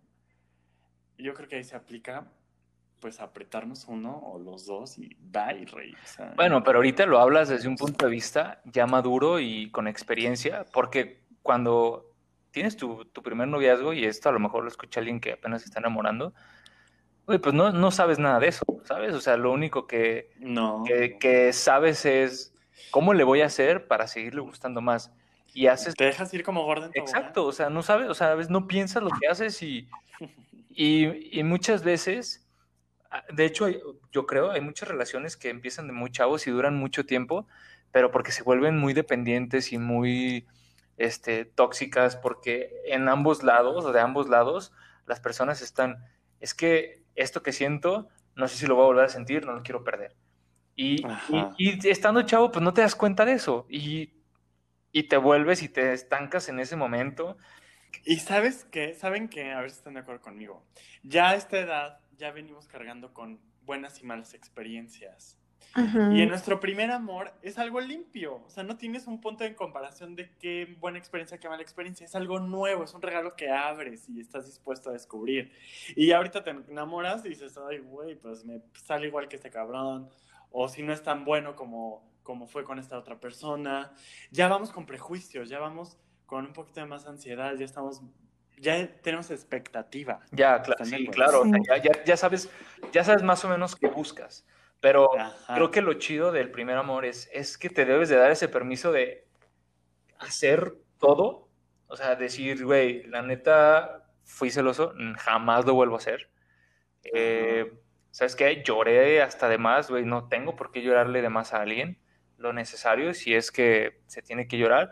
yo 1.17 1.33
creo 1.33 1.47
que 1.47 1.55
ahí 1.55 1.63
se 1.63 1.75
aplica 1.75 2.27
pues 2.99 3.19
apretarnos 3.19 3.85
uno 3.89 4.17
o 4.17 4.39
los 4.39 4.65
dos 4.65 4.97
y 4.97 5.15
bye, 5.19 5.65
rey. 5.65 5.93
O 5.93 6.07
sea, 6.07 6.33
Bueno, 6.37 6.63
pero 6.63 6.79
ahorita 6.79 7.05
lo 7.05 7.19
hablas 7.19 7.49
desde 7.49 7.67
un 7.67 7.75
punto 7.75 8.05
de 8.05 8.11
vista 8.11 8.61
ya 8.63 8.87
maduro 8.87 9.41
y 9.41 9.69
con 9.71 9.89
experiencia, 9.89 10.65
porque 10.71 11.21
cuando 11.41 12.13
tienes 12.51 12.77
tu, 12.77 13.03
tu 13.05 13.21
primer 13.21 13.49
noviazgo, 13.49 13.91
y 13.91 14.05
esto 14.05 14.29
a 14.29 14.31
lo 14.31 14.39
mejor 14.39 14.63
lo 14.63 14.69
escucha 14.69 15.01
alguien 15.01 15.19
que 15.19 15.33
apenas 15.33 15.63
se 15.63 15.65
está 15.65 15.79
enamorando, 15.79 16.33
oye, 17.25 17.39
pues 17.39 17.53
no, 17.53 17.71
no 17.71 17.91
sabes 17.91 18.19
nada 18.19 18.39
de 18.39 18.47
eso, 18.47 18.65
¿sabes? 18.83 19.13
O 19.13 19.21
sea, 19.21 19.37
lo 19.37 19.51
único 19.51 19.87
que, 19.87 20.31
no. 20.39 20.83
que, 20.85 21.17
que 21.17 21.53
sabes 21.53 22.05
es 22.05 22.53
cómo 22.91 23.13
le 23.13 23.23
voy 23.23 23.41
a 23.41 23.47
hacer 23.47 23.87
para 23.87 24.07
seguirle 24.07 24.41
gustando 24.41 24.81
más. 24.81 25.11
Y 25.53 25.67
haces... 25.67 25.95
Te 25.95 26.05
dejas 26.05 26.33
ir 26.33 26.43
como 26.43 26.63
Gordon. 26.63 26.91
Exacto, 26.93 27.45
o 27.45 27.51
sea, 27.51 27.69
no 27.69 27.83
sabes, 27.83 28.09
o 28.09 28.13
sea, 28.13 28.31
a 28.31 28.35
veces 28.35 28.49
no 28.49 28.67
piensas 28.67 29.03
lo 29.03 29.11
que 29.11 29.27
haces 29.27 29.61
y, 29.61 29.87
y, 30.69 31.39
y 31.39 31.43
muchas 31.43 31.83
veces 31.83 32.43
de 33.31 33.45
hecho, 33.45 33.67
yo 34.11 34.25
creo, 34.25 34.51
hay 34.51 34.61
muchas 34.61 34.89
relaciones 34.89 35.37
que 35.37 35.49
empiezan 35.49 35.87
de 35.87 35.93
muy 35.93 36.11
chavos 36.11 36.47
y 36.47 36.51
duran 36.51 36.75
mucho 36.75 37.05
tiempo, 37.05 37.47
pero 37.91 38.11
porque 38.11 38.31
se 38.31 38.43
vuelven 38.43 38.77
muy 38.77 38.93
dependientes 38.93 39.71
y 39.71 39.77
muy 39.77 40.47
este, 40.97 41.45
tóxicas, 41.45 42.15
porque 42.15 42.71
en 42.85 43.07
ambos 43.07 43.43
lados, 43.43 43.85
o 43.85 43.91
de 43.91 43.99
ambos 43.99 44.29
lados, 44.29 44.71
las 45.05 45.19
personas 45.19 45.61
están, 45.61 46.03
es 46.39 46.53
que 46.53 47.02
esto 47.15 47.43
que 47.43 47.51
siento, 47.51 48.09
no 48.35 48.47
sé 48.47 48.57
si 48.57 48.67
lo 48.67 48.75
voy 48.75 48.83
a 48.83 48.87
volver 48.87 49.05
a 49.05 49.09
sentir, 49.09 49.45
no 49.45 49.53
lo 49.53 49.63
quiero 49.63 49.83
perder. 49.83 50.15
Y, 50.75 51.05
y, 51.29 51.45
y 51.57 51.89
estando 51.89 52.23
chavo, 52.23 52.51
pues 52.51 52.63
no 52.63 52.73
te 52.73 52.81
das 52.81 52.95
cuenta 52.95 53.25
de 53.25 53.33
eso. 53.33 53.65
Y, 53.69 54.13
y 54.91 55.03
te 55.03 55.17
vuelves 55.17 55.61
y 55.61 55.69
te 55.69 55.93
estancas 55.93 56.49
en 56.49 56.59
ese 56.59 56.75
momento. 56.75 57.37
Y 58.05 58.17
sabes 58.17 58.65
que, 58.65 58.95
saben 58.95 59.29
que, 59.29 59.51
a 59.51 59.61
ver 59.61 59.69
si 59.69 59.77
están 59.77 59.93
de 59.93 60.01
acuerdo 60.01 60.21
conmigo, 60.21 60.65
ya 61.03 61.29
a 61.29 61.35
esta 61.35 61.59
edad 61.59 61.99
ya 62.17 62.31
venimos 62.31 62.67
cargando 62.67 63.13
con 63.13 63.39
buenas 63.61 64.01
y 64.01 64.05
malas 64.05 64.33
experiencias. 64.33 65.37
Y 65.75 66.21
en 66.21 66.29
nuestro 66.29 66.59
primer 66.59 66.91
amor 66.91 67.33
es 67.41 67.57
algo 67.57 67.81
limpio, 67.81 68.43
o 68.45 68.49
sea, 68.49 68.63
no 68.63 68.77
tienes 68.77 69.07
un 69.07 69.19
punto 69.19 69.43
de 69.43 69.55
comparación 69.55 70.15
de 70.15 70.29
qué 70.39 70.77
buena 70.79 70.99
experiencia, 70.99 71.39
qué 71.39 71.49
mala 71.49 71.63
experiencia, 71.63 72.05
es 72.05 72.15
algo 72.15 72.39
nuevo, 72.39 72.83
es 72.83 72.93
un 72.93 73.01
regalo 73.01 73.35
que 73.35 73.49
abres 73.49 74.07
y 74.07 74.19
estás 74.19 74.45
dispuesto 74.45 74.91
a 74.91 74.93
descubrir. 74.93 75.51
Y 75.95 76.11
ahorita 76.11 76.43
te 76.43 76.51
enamoras 76.51 77.25
y 77.25 77.29
dices, 77.29 77.57
ay, 77.57 77.79
güey, 77.79 78.15
pues 78.15 78.45
me 78.45 78.61
sale 78.85 79.07
igual 79.07 79.27
que 79.27 79.37
este 79.37 79.49
cabrón, 79.49 80.09
o 80.51 80.69
si 80.69 80.83
no 80.83 80.93
es 80.93 81.01
tan 81.01 81.25
bueno 81.25 81.55
como, 81.55 82.03
como 82.21 82.45
fue 82.45 82.63
con 82.63 82.77
esta 82.77 82.97
otra 82.97 83.19
persona, 83.19 83.91
ya 84.31 84.47
vamos 84.47 84.71
con 84.71 84.85
prejuicios, 84.85 85.49
ya 85.49 85.59
vamos 85.59 85.97
con 86.27 86.45
un 86.45 86.53
poquito 86.53 86.79
de 86.79 86.85
más 86.85 87.07
ansiedad, 87.07 87.55
ya 87.55 87.65
estamos 87.65 88.01
ya 88.59 88.87
tenemos 89.01 89.29
expectativa. 89.29 90.21
Ya, 90.31 90.61
claro, 90.61 90.85
sí, 90.85 91.07
claro. 91.07 91.43
Ya, 91.67 91.77
ya, 91.81 92.03
ya, 92.05 92.17
sabes, 92.17 92.49
ya 92.91 93.03
sabes 93.03 93.21
más 93.21 93.43
o 93.43 93.49
menos 93.49 93.75
qué 93.75 93.87
buscas. 93.87 94.45
Pero 94.83 95.09
creo 95.47 95.71
que 95.71 95.81
lo 95.81 95.93
chido 95.93 96.33
del 96.33 96.51
primer 96.51 96.75
amor 96.75 97.05
es, 97.05 97.29
es 97.31 97.57
que 97.57 97.69
te 97.69 97.85
debes 97.85 98.09
de 98.09 98.17
dar 98.17 98.31
ese 98.31 98.49
permiso 98.49 98.91
de 98.91 99.25
hacer 100.19 100.75
todo. 100.99 101.47
O 101.87 101.95
sea, 101.95 102.15
decir, 102.15 102.65
güey, 102.65 103.03
la 103.03 103.21
neta, 103.21 104.09
fui 104.25 104.51
celoso, 104.51 104.93
jamás 105.19 105.65
lo 105.65 105.73
vuelvo 105.73 105.95
a 105.95 105.99
hacer. 105.99 106.29
Eh, 107.13 107.71
¿Sabes 108.11 108.35
qué? 108.35 108.61
Lloré 108.61 109.21
hasta 109.21 109.47
de 109.47 109.57
más, 109.57 109.89
güey, 109.89 110.03
no 110.03 110.27
tengo 110.27 110.57
por 110.57 110.71
qué 110.71 110.81
llorarle 110.81 111.21
de 111.21 111.29
más 111.29 111.53
a 111.53 111.61
alguien. 111.61 111.97
Lo 112.37 112.51
necesario, 112.51 113.13
si 113.13 113.33
es 113.33 113.53
que 113.53 114.01
se 114.07 114.21
tiene 114.21 114.49
que 114.49 114.57
llorar 114.57 114.91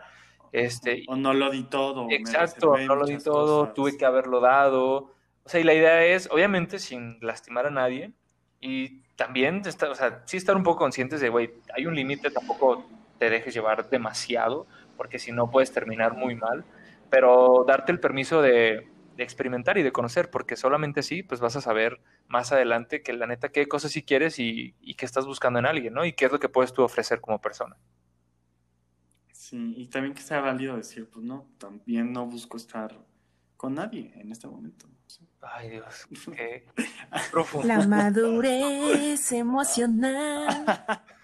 este, 0.52 1.04
o 1.06 1.16
no 1.16 1.34
lo 1.34 1.50
di 1.50 1.64
todo. 1.64 2.06
Exacto, 2.08 2.78
no 2.78 2.94
lo 2.94 3.04
di 3.04 3.18
todo, 3.18 3.74
tuve 3.74 3.98
que 3.98 4.06
haberlo 4.06 4.40
dado. 4.40 5.12
O 5.44 5.48
sea, 5.48 5.60
y 5.60 5.64
la 5.64 5.74
idea 5.74 6.02
es, 6.02 6.30
obviamente, 6.30 6.78
sin 6.78 7.18
lastimar 7.20 7.66
a 7.66 7.70
nadie, 7.70 8.14
y 8.58 9.02
también, 9.16 9.62
estar, 9.66 9.90
o 9.90 9.94
sea, 9.94 10.22
sí 10.24 10.36
estar 10.36 10.56
un 10.56 10.62
poco 10.62 10.78
conscientes 10.78 11.20
de, 11.20 11.28
güey, 11.28 11.50
hay 11.74 11.86
un 11.86 11.94
límite, 11.94 12.30
tampoco 12.30 12.86
te 13.18 13.30
dejes 13.30 13.54
llevar 13.54 13.88
demasiado, 13.88 14.66
porque 14.96 15.18
si 15.18 15.32
no 15.32 15.50
puedes 15.50 15.72
terminar 15.72 16.14
muy 16.14 16.34
mal, 16.34 16.64
pero 17.10 17.64
darte 17.66 17.92
el 17.92 18.00
permiso 18.00 18.42
de, 18.42 18.88
de, 19.16 19.22
experimentar 19.22 19.78
y 19.78 19.82
de 19.82 19.92
conocer, 19.92 20.30
porque 20.30 20.56
solamente 20.56 21.00
así, 21.00 21.22
pues 21.22 21.40
vas 21.40 21.56
a 21.56 21.60
saber 21.60 22.00
más 22.26 22.52
adelante 22.52 23.02
que 23.02 23.12
la 23.12 23.26
neta 23.26 23.50
qué 23.50 23.68
cosas 23.68 23.92
sí 23.92 24.02
quieres 24.02 24.38
y, 24.38 24.74
y 24.80 24.94
qué 24.94 25.04
estás 25.04 25.26
buscando 25.26 25.58
en 25.58 25.66
alguien, 25.66 25.94
¿no? 25.94 26.04
Y 26.04 26.14
qué 26.14 26.24
es 26.24 26.32
lo 26.32 26.40
que 26.40 26.48
puedes 26.48 26.72
tú 26.72 26.82
ofrecer 26.82 27.20
como 27.20 27.40
persona. 27.40 27.76
Sí, 29.32 29.74
y 29.76 29.86
también 29.88 30.14
que 30.14 30.22
sea 30.22 30.40
válido 30.40 30.76
decir, 30.76 31.08
pues 31.10 31.24
no, 31.24 31.46
también 31.58 32.12
no 32.12 32.24
busco 32.24 32.56
estar 32.56 32.98
con 33.58 33.74
nadie 33.74 34.12
en 34.16 34.32
este 34.32 34.48
momento. 34.48 34.88
Ay, 35.42 35.70
Dios, 35.70 36.06
qué 36.36 36.64
profundo. 37.30 37.66
La 37.66 37.86
madurez 37.86 39.32
emocional. 39.32 40.64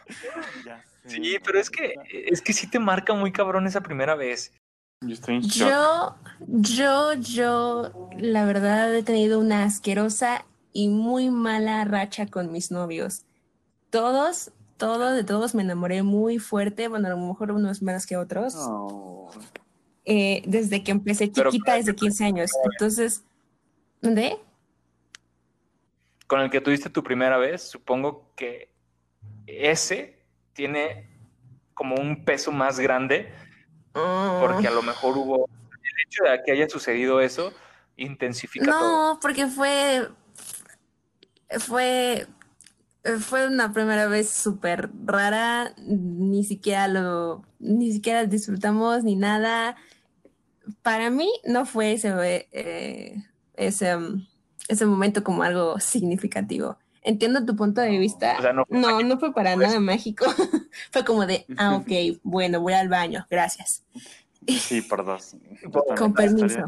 sí, 1.07 1.37
pero 1.45 1.59
es 1.59 1.71
que, 1.71 1.95
es 2.11 2.43
que 2.43 2.53
sí 2.53 2.67
te 2.67 2.79
marca 2.79 3.15
muy 3.15 3.33
cabrón 3.33 3.67
esa 3.67 3.81
primera 3.81 4.15
vez. 4.15 4.53
Yo 5.01 5.15
estoy 5.15 5.37
en 5.37 5.43
Yo, 5.43 6.17
yo, 6.41 7.15
yo, 7.15 8.11
la 8.19 8.45
verdad 8.45 8.93
he 8.95 9.05
tenido 9.05 9.39
una 9.39 9.63
asquerosa 9.63 10.45
y 10.73 10.89
muy 10.89 11.31
mala 11.31 11.85
racha 11.85 12.27
con 12.27 12.51
mis 12.51 12.73
novios. 12.73 13.25
Todos 13.91 14.51
todo, 14.79 15.13
de 15.13 15.25
todos 15.25 15.55
me 15.55 15.63
enamoré 15.63 16.03
muy 16.03 16.39
fuerte, 16.39 16.89
bueno, 16.89 17.09
a 17.09 17.11
lo 17.11 17.19
mejor 17.19 17.53
unos 17.53 17.83
más 17.83 18.07
que 18.07 18.17
otros. 18.17 18.57
Eh, 20.05 20.43
desde 20.47 20.83
que 20.83 20.93
empecé 20.93 21.31
chiquita, 21.31 21.75
desde 21.75 21.95
15 21.95 22.25
años. 22.25 22.51
Entonces, 22.73 23.25
¿dónde? 24.01 24.39
Con 26.27 26.41
el 26.41 26.51
que 26.51 26.61
tuviste 26.61 26.91
tu 26.91 27.03
primera 27.03 27.39
vez, 27.39 27.63
supongo 27.63 28.33
que 28.37 28.71
ese 29.47 30.19
tiene 30.53 31.09
como 31.75 31.97
un 31.97 32.25
peso 32.25 32.53
más 32.53 32.79
grande, 32.79 33.33
porque 33.93 34.69
a 34.69 34.71
lo 34.71 34.83
mejor 34.83 35.17
hubo 35.17 35.49
el 35.49 36.07
hecho 36.07 36.25
de 36.25 36.43
que 36.45 36.53
haya 36.53 36.69
sucedido 36.69 37.21
eso 37.21 37.53
intensifica 37.97 38.67
no, 38.67 38.79
todo. 38.79 39.15
No, 39.15 39.21
porque 39.21 39.47
fue 39.47 40.09
fue 41.59 42.27
fue 43.21 43.47
una 43.47 43.73
primera 43.73 44.07
vez 44.07 44.31
súper 44.31 44.91
rara, 45.05 45.73
ni 45.79 46.45
siquiera 46.45 46.89
lo, 46.89 47.43
ni 47.59 47.93
siquiera 47.93 48.25
disfrutamos 48.27 49.05
ni 49.05 49.17
nada. 49.17 49.77
Para 50.83 51.11
mí 51.11 51.31
no 51.45 51.65
fue 51.65 51.93
ese, 51.93 52.49
eh, 52.53 53.17
ese, 53.59 53.95
um, 53.97 54.27
ese 54.69 54.87
momento 54.87 55.23
como 55.23 55.43
algo 55.43 55.79
significativo. 55.81 56.79
Entiendo 57.03 57.45
tu 57.45 57.57
punto 57.57 57.81
de 57.81 57.99
vista. 57.99 58.53
no, 58.53 58.65
no, 58.69 59.01
no, 59.03 59.19
fue 59.19 59.33
para 59.33 59.57
nada 59.57 59.81
mágico. 59.81 60.27
fue 60.91 61.05
como 61.05 61.27
de, 61.27 61.47
ah, 61.57 61.77
ok, 61.77 62.21
bueno, 62.23 62.61
voy 62.61 62.75
al 62.75 62.89
baño, 62.89 63.27
gracias. 63.31 63.85
Sí, 64.47 64.83
por 64.83 65.05
dos. 65.07 65.37
Con 65.97 66.13
permiso. 66.15 66.59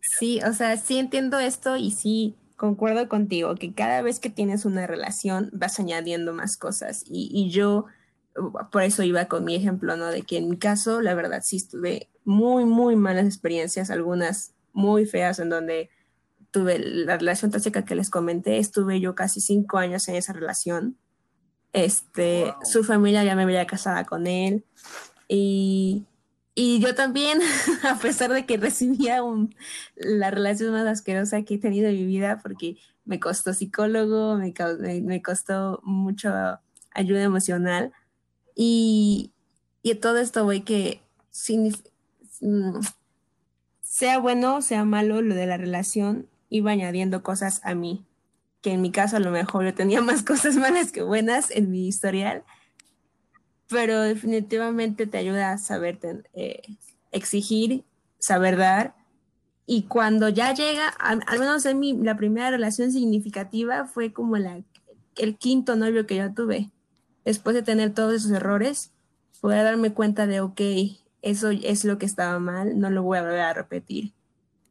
Sí, 0.00 0.40
o 0.42 0.52
sea, 0.52 0.76
sí 0.76 0.98
entiendo 0.98 1.38
esto 1.38 1.76
y 1.76 1.90
sí, 1.90 2.36
concuerdo 2.56 3.08
contigo 3.08 3.54
que 3.56 3.72
cada 3.72 4.02
vez 4.02 4.20
que 4.20 4.30
tienes 4.30 4.64
una 4.64 4.86
relación 4.86 5.50
vas 5.52 5.78
añadiendo 5.80 6.32
más 6.32 6.56
cosas 6.56 7.04
y, 7.06 7.30
y, 7.32 7.50
yo 7.50 7.86
por 8.70 8.82
eso 8.82 9.02
iba 9.02 9.26
con 9.26 9.44
mi 9.44 9.54
ejemplo, 9.54 9.96
¿no? 9.96 10.06
De 10.06 10.22
que 10.22 10.38
en 10.38 10.48
mi 10.48 10.58
caso, 10.58 11.00
la 11.00 11.14
verdad, 11.14 11.42
sí 11.44 11.56
estuve 11.56 12.10
muy, 12.24 12.64
muy 12.64 12.96
malas 12.96 13.26
experiencias, 13.26 13.90
algunas 13.90 14.53
muy 14.74 15.06
feas 15.06 15.38
en 15.38 15.48
donde 15.48 15.88
tuve 16.50 16.78
la 16.78 17.16
relación 17.16 17.50
tóxica 17.50 17.86
que 17.86 17.94
les 17.94 18.10
comenté, 18.10 18.58
estuve 18.58 19.00
yo 19.00 19.14
casi 19.14 19.40
cinco 19.40 19.78
años 19.78 20.06
en 20.08 20.16
esa 20.16 20.34
relación. 20.34 20.98
Este, 21.72 22.54
su 22.62 22.84
familia 22.84 23.24
ya 23.24 23.34
me 23.34 23.44
había 23.44 23.66
casada 23.66 24.04
con 24.04 24.26
él 24.26 24.64
y 25.26 26.04
y 26.54 26.78
yo 26.80 26.94
también, 26.94 27.40
a 27.82 27.98
pesar 27.98 28.32
de 28.32 28.46
que 28.46 28.56
recibía 28.56 29.22
un, 29.22 29.54
la 29.96 30.30
relación 30.30 30.72
más 30.72 30.86
asquerosa 30.86 31.42
que 31.42 31.54
he 31.54 31.58
tenido 31.58 31.88
en 31.88 31.96
mi 31.96 32.06
vida, 32.06 32.40
porque 32.42 32.76
me 33.04 33.18
costó 33.18 33.52
psicólogo, 33.52 34.36
me, 34.36 34.54
me 35.02 35.22
costó 35.22 35.80
mucho 35.82 36.30
ayuda 36.92 37.22
emocional. 37.22 37.92
Y, 38.54 39.32
y 39.82 39.96
todo 39.96 40.18
esto 40.18 40.44
voy 40.44 40.60
que 40.60 41.02
sea 43.94 44.18
bueno, 44.18 44.60
sea 44.60 44.84
malo 44.84 45.22
lo 45.22 45.36
de 45.36 45.46
la 45.46 45.56
relación, 45.56 46.26
iba 46.48 46.72
añadiendo 46.72 47.22
cosas 47.22 47.60
a 47.62 47.74
mí, 47.74 48.04
que 48.60 48.72
en 48.72 48.82
mi 48.82 48.90
caso 48.90 49.16
a 49.16 49.20
lo 49.20 49.30
mejor 49.30 49.64
yo 49.64 49.74
tenía 49.74 50.00
más 50.00 50.22
cosas 50.24 50.56
malas 50.56 50.90
que 50.90 51.02
buenas 51.02 51.50
en 51.50 51.70
mi 51.70 51.86
historial 51.86 52.42
pero 53.68 54.02
definitivamente 54.02 55.06
te 55.06 55.18
ayuda 55.18 55.52
a 55.52 55.58
saber 55.58 55.98
eh, 56.34 56.62
exigir, 57.12 57.84
saber 58.18 58.56
dar 58.56 58.94
Y 59.66 59.84
cuando 59.84 60.28
ya 60.28 60.52
llega, 60.52 60.88
al, 60.88 61.22
menos 61.38 61.64
en 61.66 61.80
mi, 61.80 61.96
la 61.96 62.16
primera 62.16 62.50
relación 62.50 62.92
significativa 62.92 63.86
fue 63.86 64.12
como 64.12 64.36
la, 64.36 64.60
el 65.16 65.36
quinto 65.36 65.76
novio 65.76 66.06
que 66.06 66.16
yo 66.16 66.32
tuve. 66.34 66.70
Después 67.24 67.54
de 67.54 67.62
tener 67.62 67.94
todos 67.94 68.14
esos 68.14 68.30
errores, 68.30 68.92
pude 69.40 69.62
darme 69.62 69.92
cuenta 69.92 70.26
de, 70.26 70.40
ok, 70.40 70.60
eso 71.24 71.50
es 71.50 71.84
lo 71.84 71.98
que 71.98 72.06
estaba 72.06 72.38
mal, 72.38 72.78
no 72.78 72.90
lo 72.90 73.02
voy 73.02 73.18
a 73.18 73.22
volver 73.22 73.40
a 73.40 73.54
repetir. 73.54 74.12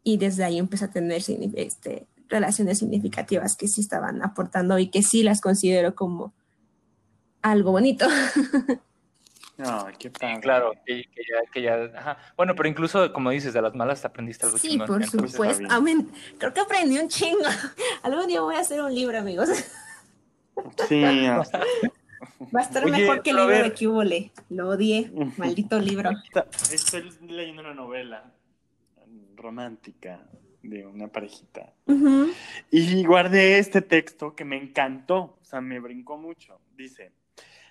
Y 0.04 0.18
desde 0.18 0.44
ahí 0.44 0.60
empecé 0.60 0.86
a 0.86 0.92
tener 0.92 1.22
este, 1.56 2.08
relaciones 2.30 2.78
significativas 2.80 3.56
que 3.56 3.68
sí 3.68 3.82
estaban 3.82 4.22
aportando 4.22 4.78
y 4.78 4.88
que 4.88 5.02
sí 5.02 5.24
las 5.24 5.42
considero 5.42 5.96
como 5.96 6.34
algo 7.42 7.72
bonito. 7.72 8.06
Ay, 9.58 9.94
qué 10.00 10.10
padre. 10.10 10.40
Claro, 10.42 10.74
que, 10.86 11.04
que 11.04 11.22
ya, 11.30 11.52
que 11.52 11.62
ya, 11.62 12.00
ajá. 12.00 12.18
Bueno, 12.36 12.54
pero 12.56 12.68
incluso, 12.70 13.14
como 13.14 13.30
dices, 13.30 13.54
de 13.54 13.62
las 13.62 13.76
malas 13.76 14.02
te 14.02 14.08
aprendiste 14.08 14.46
algo 14.46 14.58
Sí, 14.58 14.70
chingón. 14.70 14.88
por 14.88 15.04
Entonces, 15.04 15.32
supuesto. 15.32 15.66
Amén. 15.70 16.12
Creo 16.40 16.54
que 16.54 16.60
aprendí 16.62 16.98
un 16.98 17.08
chingo. 17.08 17.46
Algún 18.04 18.28
día 18.28 18.42
voy 18.42 18.56
a 18.56 18.60
hacer 18.60 18.82
un 18.82 18.94
libro, 18.94 19.18
amigos. 19.18 19.50
Sí, 20.88 21.04
ah, 21.04 21.44
Va 22.56 22.60
a 22.60 22.64
estar 22.64 22.84
Oye, 22.86 22.92
mejor 22.92 23.22
que 23.22 23.32
el 23.32 23.36
libro 23.38 23.52
ver. 23.52 23.72
de 23.72 23.86
Cubole. 23.86 24.32
Lo 24.50 24.70
odié. 24.70 25.12
Maldito 25.38 25.80
libro. 25.80 26.10
estoy 26.72 27.10
leyendo 27.28 27.62
una 27.62 27.74
novela 27.74 28.34
romántica 29.36 30.26
de 30.62 30.86
una 30.86 31.08
parejita. 31.10 31.74
Ujú. 31.86 32.30
Y 32.72 33.04
guardé 33.06 33.60
este 33.60 33.82
texto 33.82 34.36
que 34.36 34.46
me 34.46 34.58
encantó, 34.58 35.38
o 35.42 35.44
sea, 35.44 35.62
me 35.62 35.80
brincó 35.80 36.18
mucho. 36.18 36.60
Dice, 36.76 37.12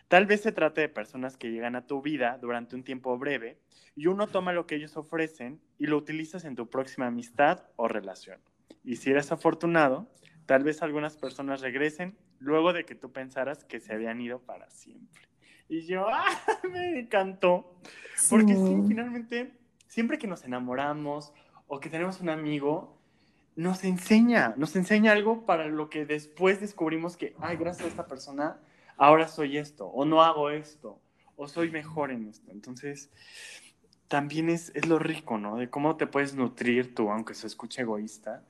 tal 0.08 0.26
vez 0.26 0.42
se 0.42 0.52
trate 0.52 0.82
de 0.82 0.88
personas 0.88 1.36
que 1.36 1.50
llegan 1.50 1.74
a 1.74 1.86
tu 1.86 2.02
vida 2.02 2.38
durante 2.40 2.76
un 2.76 2.84
tiempo 2.84 3.16
breve 3.18 3.58
y 3.96 4.06
uno 4.06 4.26
toma 4.26 4.52
lo 4.52 4.66
que 4.66 4.76
ellos 4.76 4.96
ofrecen 4.96 5.60
y 5.78 5.86
lo 5.86 5.96
utilizas 5.96 6.44
en 6.44 6.54
tu 6.54 6.68
próxima 6.68 7.06
amistad 7.06 7.64
o 7.76 7.88
relación. 7.88 8.40
Y 8.84 8.96
si 8.96 9.10
eres 9.10 9.32
afortunado, 9.32 10.08
tal 10.46 10.64
vez 10.64 10.82
algunas 10.82 11.16
personas 11.16 11.60
regresen 11.60 12.16
luego 12.38 12.72
de 12.72 12.84
que 12.84 12.94
tú 12.94 13.12
pensaras 13.12 13.64
que 13.64 13.80
se 13.80 13.92
habían 13.92 14.20
ido 14.20 14.40
para 14.40 14.68
siempre. 14.70 15.22
Y 15.68 15.86
yo, 15.86 16.06
¡ah! 16.08 16.24
Me 16.72 17.00
encantó. 17.00 17.76
Porque 18.28 18.54
sí, 18.54 18.60
Sí. 18.66 18.84
finalmente, 18.88 19.52
siempre 19.86 20.18
que 20.18 20.26
nos 20.26 20.44
enamoramos 20.44 21.32
o 21.66 21.80
que 21.80 21.88
tenemos 21.88 22.20
un 22.20 22.28
amigo, 22.28 22.98
nos 23.56 23.84
enseña, 23.84 24.54
nos 24.56 24.76
enseña 24.76 25.12
algo 25.12 25.44
para 25.46 25.66
lo 25.66 25.88
que 25.90 26.04
después 26.06 26.60
descubrimos 26.60 27.16
que, 27.16 27.34
ay, 27.40 27.56
gracias 27.56 27.86
a 27.86 27.88
esta 27.88 28.06
persona, 28.06 28.60
ahora 28.96 29.28
soy 29.28 29.58
esto, 29.58 29.86
o 29.86 30.04
no 30.04 30.22
hago 30.22 30.50
esto, 30.50 31.00
o 31.36 31.48
soy 31.48 31.70
mejor 31.70 32.10
en 32.10 32.28
esto. 32.28 32.50
Entonces, 32.50 33.10
también 34.08 34.50
es, 34.50 34.72
es 34.74 34.86
lo 34.86 34.98
rico, 34.98 35.38
¿no? 35.38 35.56
De 35.56 35.70
cómo 35.70 35.96
te 35.96 36.06
puedes 36.06 36.34
nutrir 36.34 36.94
tú, 36.94 37.10
aunque 37.10 37.34
se 37.34 37.46
escuche 37.46 37.82
egoísta, 37.82 38.44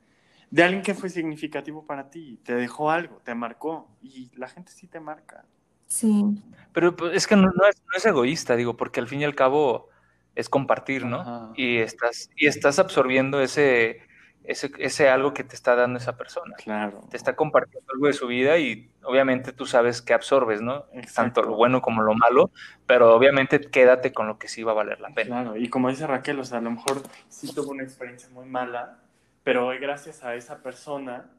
de 0.53 0.63
alguien 0.63 0.83
que 0.83 0.93
fue 0.93 1.09
significativo 1.09 1.87
para 1.87 2.11
ti, 2.11 2.39
te 2.45 2.55
dejó 2.55 2.91
algo, 2.91 3.23
te 3.25 3.35
marcó, 3.35 3.89
y 4.03 4.31
la 4.37 4.49
gente 4.49 4.71
sí 4.71 4.87
te 4.87 5.01
marca. 5.01 5.47
Sí. 5.87 6.43
Pero 6.75 6.95
pues, 6.95 7.17
es 7.17 7.27
que 7.27 7.37
no, 7.37 7.45
no 7.45 7.67
es, 7.67 7.81
no 7.81 7.97
es 7.97 8.05
egoísta, 8.05 8.55
digo, 8.55 8.77
porque 8.77 9.01
al 9.01 9.09
fin 9.09 9.23
y 9.23 9.25
al 9.25 9.35
cabo 9.35 9.89
es 10.35 10.51
compartir, 10.51 11.07
¿no? 11.07 11.21
Ajá. 11.23 11.53
Y 11.57 11.79
estás, 11.79 12.29
y 12.37 12.49
estás 12.49 12.79
absorbiendo 12.79 13.41
ese, 13.41 14.03
ese, 14.45 14.71
ese 14.79 15.09
algo 15.09 15.33
que 15.33 15.43
te 15.43 15.55
está 15.55 15.75
dando 15.75 15.99
esa 15.99 16.19
persona. 16.19 16.55
Claro. 16.57 17.01
Te 17.11 17.17
está 17.17 17.35
compartiendo 17.35 17.91
algo 17.91 18.09
de 18.09 18.13
su 18.13 18.27
vida 18.27 18.59
y 18.59 18.91
obviamente 19.05 19.55
tú 19.55 19.65
sabes 19.65 20.03
que 20.03 20.13
absorbes, 20.13 20.61
¿no? 20.61 20.85
Exacto. 20.93 21.15
Tanto 21.15 21.43
lo 21.45 21.57
bueno 21.57 21.81
como 21.81 22.03
lo 22.03 22.13
malo, 22.13 22.51
pero 22.85 23.15
obviamente 23.15 23.59
quédate 23.59 24.13
con 24.13 24.27
lo 24.27 24.39
que 24.39 24.49
sí 24.49 24.63
va 24.63 24.73
a 24.73 24.75
valer 24.75 25.01
la 25.01 25.15
pena. 25.15 25.43
Claro, 25.43 25.57
y 25.57 25.71
como 25.71 25.89
dice 25.89 26.07
Raquel, 26.07 26.39
o 26.41 26.45
sea, 26.45 26.59
a 26.59 26.61
lo 26.61 26.73
mejor 26.73 27.03
sí 27.31 27.55
tuvo 27.55 27.71
una 27.71 27.85
experiencia 27.85 28.29
muy 28.29 28.45
mala, 28.45 28.99
pero 29.45 29.67
hoy 29.67 29.79
gracias 29.79 30.23
a 30.25 30.35
esa 30.35 30.63
persona, 30.63 31.31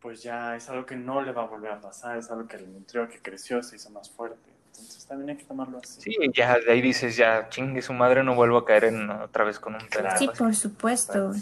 pues 0.00 0.22
ya 0.22 0.56
es 0.56 0.68
algo 0.68 0.86
que 0.86 0.96
no 0.96 1.22
le 1.22 1.32
va 1.32 1.42
a 1.42 1.46
volver 1.46 1.72
a 1.72 1.80
pasar, 1.80 2.16
es 2.18 2.30
algo 2.30 2.46
que 2.46 2.58
le 2.58 2.66
nutrió, 2.66 3.08
que 3.08 3.20
creció, 3.20 3.62
se 3.62 3.76
hizo 3.76 3.90
más 3.90 4.10
fuerte. 4.10 4.50
Entonces 4.68 5.06
también 5.06 5.30
hay 5.30 5.36
que 5.36 5.44
tomarlo 5.44 5.78
así. 5.78 6.00
Sí, 6.00 6.16
ya 6.34 6.58
de 6.58 6.70
ahí 6.72 6.80
dices, 6.80 7.16
ya 7.16 7.48
chingue 7.48 7.82
su 7.82 7.92
madre, 7.92 8.22
no 8.22 8.34
vuelvo 8.34 8.58
a 8.58 8.64
caer 8.64 8.84
en 8.84 9.10
otra 9.10 9.44
vez 9.44 9.58
con 9.58 9.74
un 9.74 9.88
pedazo. 9.88 10.18
Sí, 10.18 10.30
por 10.38 10.54
supuesto. 10.54 11.32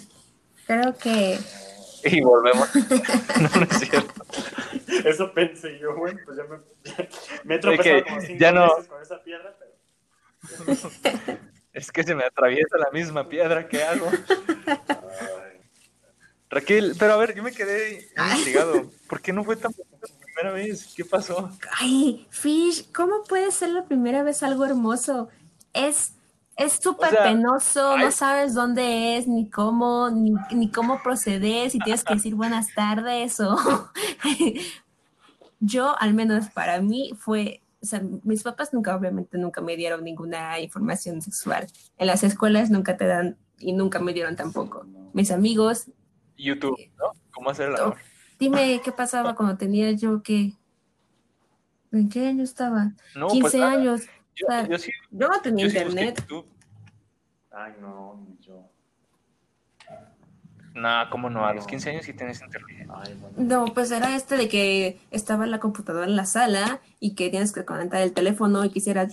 Creo 0.66 0.96
que 0.96 1.38
Y 2.04 2.20
volvemos. 2.20 2.68
no, 3.40 3.60
no 3.60 3.66
es 3.70 3.78
cierto. 3.80 4.14
Eso 5.04 5.32
pensé 5.32 5.78
yo, 5.78 5.94
bueno, 5.96 6.18
pues 6.24 6.36
ya 6.38 6.44
me, 6.44 6.58
ya- 6.84 7.08
me 7.44 7.54
he 7.54 7.56
Es 7.56 7.62
tropezado 7.62 7.96
que 7.96 8.04
como 8.04 8.20
cinco 8.20 8.38
ya 8.38 8.52
no- 8.52 8.74
veces 8.76 8.88
con 8.88 9.02
esa 9.02 9.22
piedra, 9.22 9.56
pero... 9.58 10.72
Es 11.72 11.92
que 11.92 12.02
se 12.04 12.14
me 12.14 12.24
atraviesa 12.24 12.78
la 12.78 12.90
misma 12.90 13.28
piedra 13.28 13.68
que 13.68 13.82
hago. 13.84 14.06
Raquel, 16.48 16.94
pero 16.98 17.14
a 17.14 17.16
ver, 17.16 17.34
yo 17.34 17.42
me 17.42 17.52
quedé 17.52 18.08
intrigado. 18.36 18.90
¿Por 19.08 19.20
qué 19.20 19.32
no 19.32 19.44
fue 19.44 19.56
tan 19.56 19.72
bonita 19.72 20.06
la 20.06 20.24
primera 20.24 20.52
vez? 20.52 20.94
¿Qué 20.96 21.04
pasó? 21.04 21.50
Ay, 21.78 22.26
Fish, 22.30 22.90
¿cómo 22.92 23.24
puede 23.24 23.50
ser 23.50 23.70
la 23.70 23.84
primera 23.84 24.22
vez 24.22 24.42
algo 24.42 24.64
hermoso? 24.64 25.28
Es 25.72 26.12
es 26.56 26.72
súper 26.82 27.08
O 27.08 27.10
sea, 27.10 27.24
penoso, 27.24 27.90
ay. 27.90 28.04
no 28.04 28.10
sabes 28.10 28.54
dónde 28.54 29.18
es, 29.18 29.28
ni 29.28 29.50
cómo, 29.50 30.10
ni, 30.10 30.32
ni 30.54 30.70
cómo 30.70 31.02
proceder, 31.02 31.70
si 31.70 31.78
tienes 31.78 32.02
que 32.02 32.14
decir 32.14 32.34
buenas 32.34 32.74
tardes 32.74 33.38
o... 33.40 33.56
Yo, 35.60 35.98
al 35.98 36.14
menos 36.14 36.48
para 36.48 36.80
mí, 36.80 37.12
fue... 37.18 37.62
O 37.82 37.86
sea, 37.86 38.02
mis 38.24 38.42
papás 38.42 38.72
nunca, 38.72 38.96
obviamente, 38.96 39.36
nunca 39.38 39.60
me 39.60 39.76
dieron 39.76 40.02
ninguna 40.02 40.58
información 40.58 41.20
sexual. 41.20 41.66
En 41.98 42.06
las 42.06 42.24
escuelas 42.24 42.70
nunca 42.70 42.96
te 42.96 43.06
dan 43.06 43.36
y 43.58 43.74
nunca 43.74 43.98
me 44.00 44.12
dieron 44.12 44.34
tampoco. 44.34 44.86
Mis 45.12 45.30
amigos, 45.30 45.90
YouTube, 46.36 46.78
¿no? 46.96 47.12
¿Cómo 47.32 47.50
hacer 47.50 47.70
el 47.70 47.76
amor? 47.76 47.96
dime 48.38 48.80
qué 48.84 48.92
pasaba 48.92 49.34
cuando 49.34 49.56
tenía 49.56 49.92
yo 49.92 50.22
que... 50.22 50.52
¿En 51.92 52.08
qué 52.08 52.28
año 52.28 52.44
estaba? 52.44 52.92
No, 53.14 53.28
15 53.28 53.40
pues 53.40 53.54
nada. 53.54 53.72
años. 53.72 54.02
Yo, 54.34 54.46
o 54.46 54.50
sea, 54.50 54.68
yo 54.68 54.78
sí, 54.78 54.92
Yo 55.10 55.28
no 55.28 55.40
tenía 55.40 55.66
yo 55.66 55.70
internet. 55.70 56.26
Ay, 57.52 57.72
no, 57.80 58.22
ni 58.26 58.36
yo. 58.44 58.68
No, 60.74 60.90
¿cómo 61.10 61.30
no? 61.30 61.46
A 61.46 61.54
los 61.54 61.66
15 61.66 61.90
años 61.90 62.04
sí 62.04 62.12
tienes 62.12 62.42
internet. 62.42 62.86
Ay, 62.94 63.14
bueno. 63.18 63.36
No, 63.38 63.72
pues 63.72 63.90
era 63.92 64.14
este 64.14 64.36
de 64.36 64.48
que 64.48 65.00
estaba 65.10 65.46
la 65.46 65.58
computadora 65.58 66.04
en 66.04 66.16
la 66.16 66.26
sala 66.26 66.80
y 67.00 67.14
que 67.14 67.30
tienes 67.30 67.52
que 67.52 67.64
conectar 67.64 68.02
el 68.02 68.12
teléfono 68.12 68.62
y 68.62 68.68
quisiera. 68.68 69.08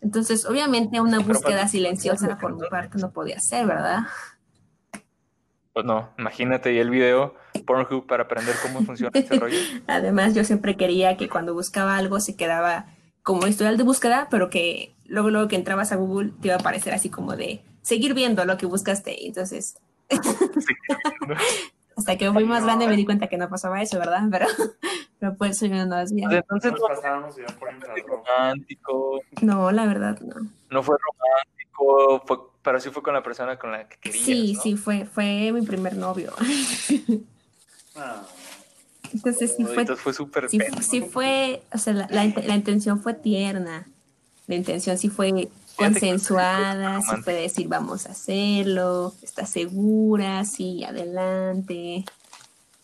Entonces, 0.00 0.46
obviamente, 0.46 0.98
una 1.02 1.18
búsqueda 1.18 1.68
silenciosa 1.68 2.38
por 2.38 2.58
mi 2.58 2.66
parte 2.70 2.96
no 2.96 3.10
podía 3.10 3.38
ser, 3.38 3.66
¿verdad? 3.66 4.04
Pues 5.78 5.86
no, 5.86 6.08
imagínate 6.18 6.72
y 6.72 6.78
el 6.78 6.90
video 6.90 7.36
Pornhub 7.64 8.04
para 8.04 8.24
aprender 8.24 8.56
cómo 8.60 8.82
funciona 8.82 9.12
este 9.14 9.36
rollo. 9.38 9.56
Además, 9.86 10.34
yo 10.34 10.42
siempre 10.42 10.76
quería 10.76 11.16
que 11.16 11.28
cuando 11.28 11.54
buscaba 11.54 11.96
algo 11.96 12.18
se 12.18 12.34
quedaba 12.34 12.86
como 13.22 13.46
historial 13.46 13.76
de 13.76 13.84
búsqueda, 13.84 14.26
pero 14.28 14.50
que 14.50 14.92
luego, 15.06 15.30
luego 15.30 15.46
que 15.46 15.54
entrabas 15.54 15.92
a 15.92 15.94
Google 15.94 16.32
te 16.40 16.48
iba 16.48 16.56
a 16.56 16.58
aparecer 16.58 16.94
así 16.94 17.10
como 17.10 17.36
de 17.36 17.62
seguir 17.82 18.14
viendo 18.14 18.44
lo 18.44 18.56
que 18.56 18.66
buscaste. 18.66 19.24
Entonces, 19.24 19.78
hasta 21.96 22.18
que 22.18 22.32
fui 22.32 22.44
más 22.44 22.64
grande 22.64 22.88
me 22.88 22.96
di 22.96 23.04
cuenta 23.04 23.28
que 23.28 23.38
no 23.38 23.48
pasaba 23.48 23.80
eso, 23.80 24.00
¿verdad? 24.00 24.22
Pero, 24.32 24.46
eso 25.46 25.66
yo 25.66 25.76
no 25.76 25.84
lo 25.86 25.96
hacía. 26.02 26.26
Pues 26.26 26.40
entonces 26.40 26.72
Nos 26.72 26.80
no 26.80 26.88
pasábamos 26.88 27.36
ya 27.36 27.46
por 27.56 27.68
romántico, 28.04 29.20
No, 29.42 29.70
la 29.70 29.86
verdad, 29.86 30.18
no. 30.22 30.50
no 30.70 30.82
fue 30.82 30.96
romántico, 30.98 32.24
fue, 32.26 32.36
pero 32.62 32.80
sí 32.80 32.90
fue 32.90 33.02
con 33.02 33.14
la 33.14 33.22
persona 33.22 33.58
con 33.58 33.72
la 33.72 33.88
que 33.88 33.96
querías, 33.98 34.24
Sí, 34.24 34.54
¿no? 34.54 34.60
sí, 34.62 34.76
fue, 34.76 35.04
fue 35.06 35.52
mi 35.52 35.62
primer 35.62 35.96
novio. 35.96 36.32
Ah, 37.94 38.26
Entonces 39.12 39.54
sí 39.56 39.64
fue, 39.64 39.80
entonces 39.80 40.02
fue 40.02 40.12
súper 40.12 40.48
sí, 40.50 41.00
fue, 41.00 41.62
o 41.72 41.78
sea, 41.78 41.92
la, 41.94 42.06
la 42.10 42.24
int- 42.24 42.44
la 42.44 42.54
intención 42.54 43.00
fue 43.00 43.14
tierna. 43.14 43.86
La 44.46 44.54
intención 44.54 44.96
sí 44.96 45.08
fue 45.10 45.48
consensuada, 45.76 47.00
sí 47.02 47.16
fue 47.22 47.34
decir 47.34 47.68
vamos 47.68 48.06
a 48.06 48.12
hacerlo, 48.12 49.14
estás 49.22 49.50
segura, 49.50 50.44
sí, 50.44 50.84
adelante. 50.84 52.04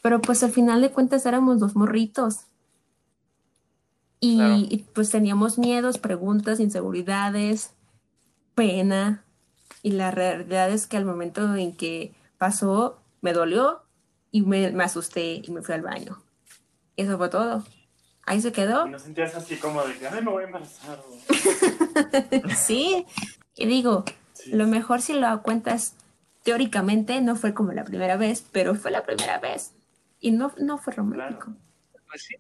Pero 0.03 0.21
pues 0.21 0.43
al 0.43 0.53
final 0.53 0.83
de 0.83 0.91
cuentas 0.91 1.25
éramos 1.27 1.61
dos 1.61 1.75
morritos. 1.75 2.41
Y, 4.21 4.37
Claro. 4.37 4.55
y, 4.55 4.87
pues 4.95 5.11
teníamos 5.11 5.59
miedos, 5.59 5.99
preguntas, 5.99 6.61
inseguridades, 6.61 7.71
pena. 8.55 9.24
Y 9.85 9.91
la 9.91 10.11
realidad 10.11 10.71
es 10.71 10.87
que 10.87 10.97
al 10.97 11.05
momento 11.05 11.55
en 11.57 11.77
que 11.77 12.15
pasó, 12.39 13.03
me 13.21 13.35
dolió 13.35 13.83
y 14.31 14.41
me, 14.41 14.73
me 14.73 14.83
asusté 14.83 15.43
y 15.45 15.51
me 15.51 15.61
fui 15.61 15.75
al 15.75 15.83
baño. 15.83 16.23
Eso 16.97 17.19
fue 17.19 17.29
todo. 17.29 17.63
Ahí 18.25 18.41
se 18.41 18.51
quedó. 18.51 18.87
y 18.87 18.91
no 18.93 18.99
sentías 18.99 19.35
así 19.35 19.57
como 19.57 19.83
de 19.85 19.99
que, 19.99 20.09
ay, 20.09 20.23
me 20.25 20.31
voy 20.31 20.45
a 20.45 20.47
embarazar. 20.47 21.03
Sí. 22.57 23.05
Y 23.55 23.67
digo, 23.67 24.05
Sí. 24.33 24.53
lo 24.53 24.67
mejor 24.67 25.03
si 25.03 25.13
lo 25.13 25.43
cuentas 25.43 25.95
teóricamente 26.45 27.21
no 27.21 27.37
fue 27.37 27.53
como 27.53 27.73
la 27.73 27.85
primera 27.85 28.17
vez, 28.17 28.43
pero 28.53 28.75
fue 28.75 28.91
la 28.91 29.05
primera 29.05 29.39
vez. 29.39 29.73
Y 30.19 30.31
no, 30.33 30.51
no 30.59 30.79
fue 30.79 30.95
romántico. 30.95 31.53
Pues 32.09 32.23
sí. 32.23 32.37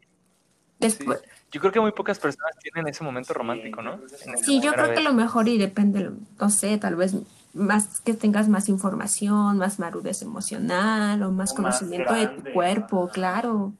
Después, 0.78 1.20
Yo 1.54 1.60
creo 1.60 1.70
que 1.70 1.78
muy 1.78 1.92
pocas 1.92 2.18
personas 2.18 2.50
tienen 2.60 2.88
ese 2.88 3.04
momento 3.04 3.32
romántico, 3.32 3.80
¿no? 3.80 4.00
Sí, 4.42 4.60
yo 4.60 4.72
creo 4.72 4.92
que 4.92 5.00
lo 5.00 5.12
mejor 5.12 5.46
y 5.46 5.56
depende, 5.56 6.10
no 6.40 6.50
sé, 6.50 6.78
tal 6.78 6.96
vez 6.96 7.14
más 7.52 8.00
que 8.00 8.12
tengas 8.14 8.48
más 8.48 8.68
información, 8.68 9.56
más 9.58 9.78
madurez 9.78 10.20
emocional 10.22 11.22
o 11.22 11.30
más 11.30 11.52
O 11.52 11.62
más 11.62 11.78
conocimiento 11.78 12.12
de 12.12 12.26
tu 12.26 12.52
cuerpo, 12.52 13.08
claro. 13.08 13.72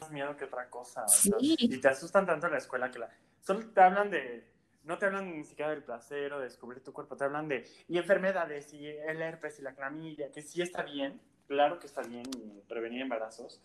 más 0.00 0.10
miedo 0.10 0.36
que 0.36 0.46
otra 0.46 0.68
cosa. 0.68 1.04
o 1.04 1.08
sea, 1.08 1.38
Sí. 1.38 1.54
y 1.60 1.78
te 1.80 1.86
asustan 1.86 2.26
tanto 2.26 2.46
en 2.46 2.54
la 2.54 2.58
escuela 2.58 2.90
que 2.90 2.98
la... 2.98 3.08
solo 3.40 3.60
te 3.68 3.80
hablan 3.80 4.10
de... 4.10 4.50
No 4.82 4.98
te 4.98 5.06
hablan 5.06 5.30
ni 5.38 5.44
siquiera 5.44 5.70
del 5.70 5.84
placer 5.84 6.32
o 6.32 6.38
de 6.40 6.46
descubrir 6.46 6.82
tu 6.82 6.92
cuerpo, 6.92 7.16
te 7.16 7.22
hablan 7.22 7.46
de... 7.46 7.64
Y 7.86 7.98
enfermedades, 7.98 8.74
y 8.74 8.84
el 8.84 9.22
herpes 9.22 9.60
y 9.60 9.62
la 9.62 9.74
clamilla, 9.76 10.32
que 10.32 10.42
sí 10.42 10.60
está 10.60 10.82
bien, 10.82 11.20
claro 11.46 11.78
que 11.78 11.86
está 11.86 12.02
bien 12.02 12.24
prevenir 12.68 13.02
embarazos, 13.02 13.60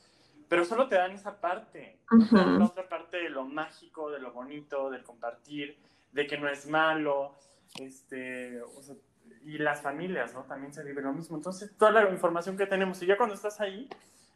pero 0.48 0.64
solo 0.64 0.88
te 0.88 0.96
dan 0.96 1.12
esa 1.12 1.42
parte. 1.42 2.00
No 2.12 2.26
te 2.28 2.36
dan 2.36 2.50
Ujú. 2.50 2.60
la 2.60 2.66
otra 2.66 2.88
parte 2.88 3.17
lo 3.38 3.46
mágico, 3.46 4.10
de 4.10 4.20
lo 4.20 4.32
bonito, 4.32 4.90
del 4.90 5.04
compartir, 5.04 5.78
de 6.12 6.26
que 6.26 6.38
no 6.38 6.50
es 6.50 6.68
malo, 6.68 7.36
este... 7.80 8.62
o 8.62 8.82
sea, 8.82 8.96
y 9.44 9.58
las 9.60 9.82
familias, 9.82 10.34
¿no? 10.34 10.44
También 10.44 10.74
se 10.74 10.84
vive 10.84 11.02
lo 11.02 11.14
mismo. 11.14 11.38
Entonces, 11.38 11.72
toda 11.78 11.92
la 11.92 12.10
información 12.10 12.58
que 12.58 12.66
tenemos, 12.66 13.02
y 13.02 13.06
ya 13.06 13.18
cuando 13.18 13.36
estás 13.36 13.62
ahí, 13.62 13.88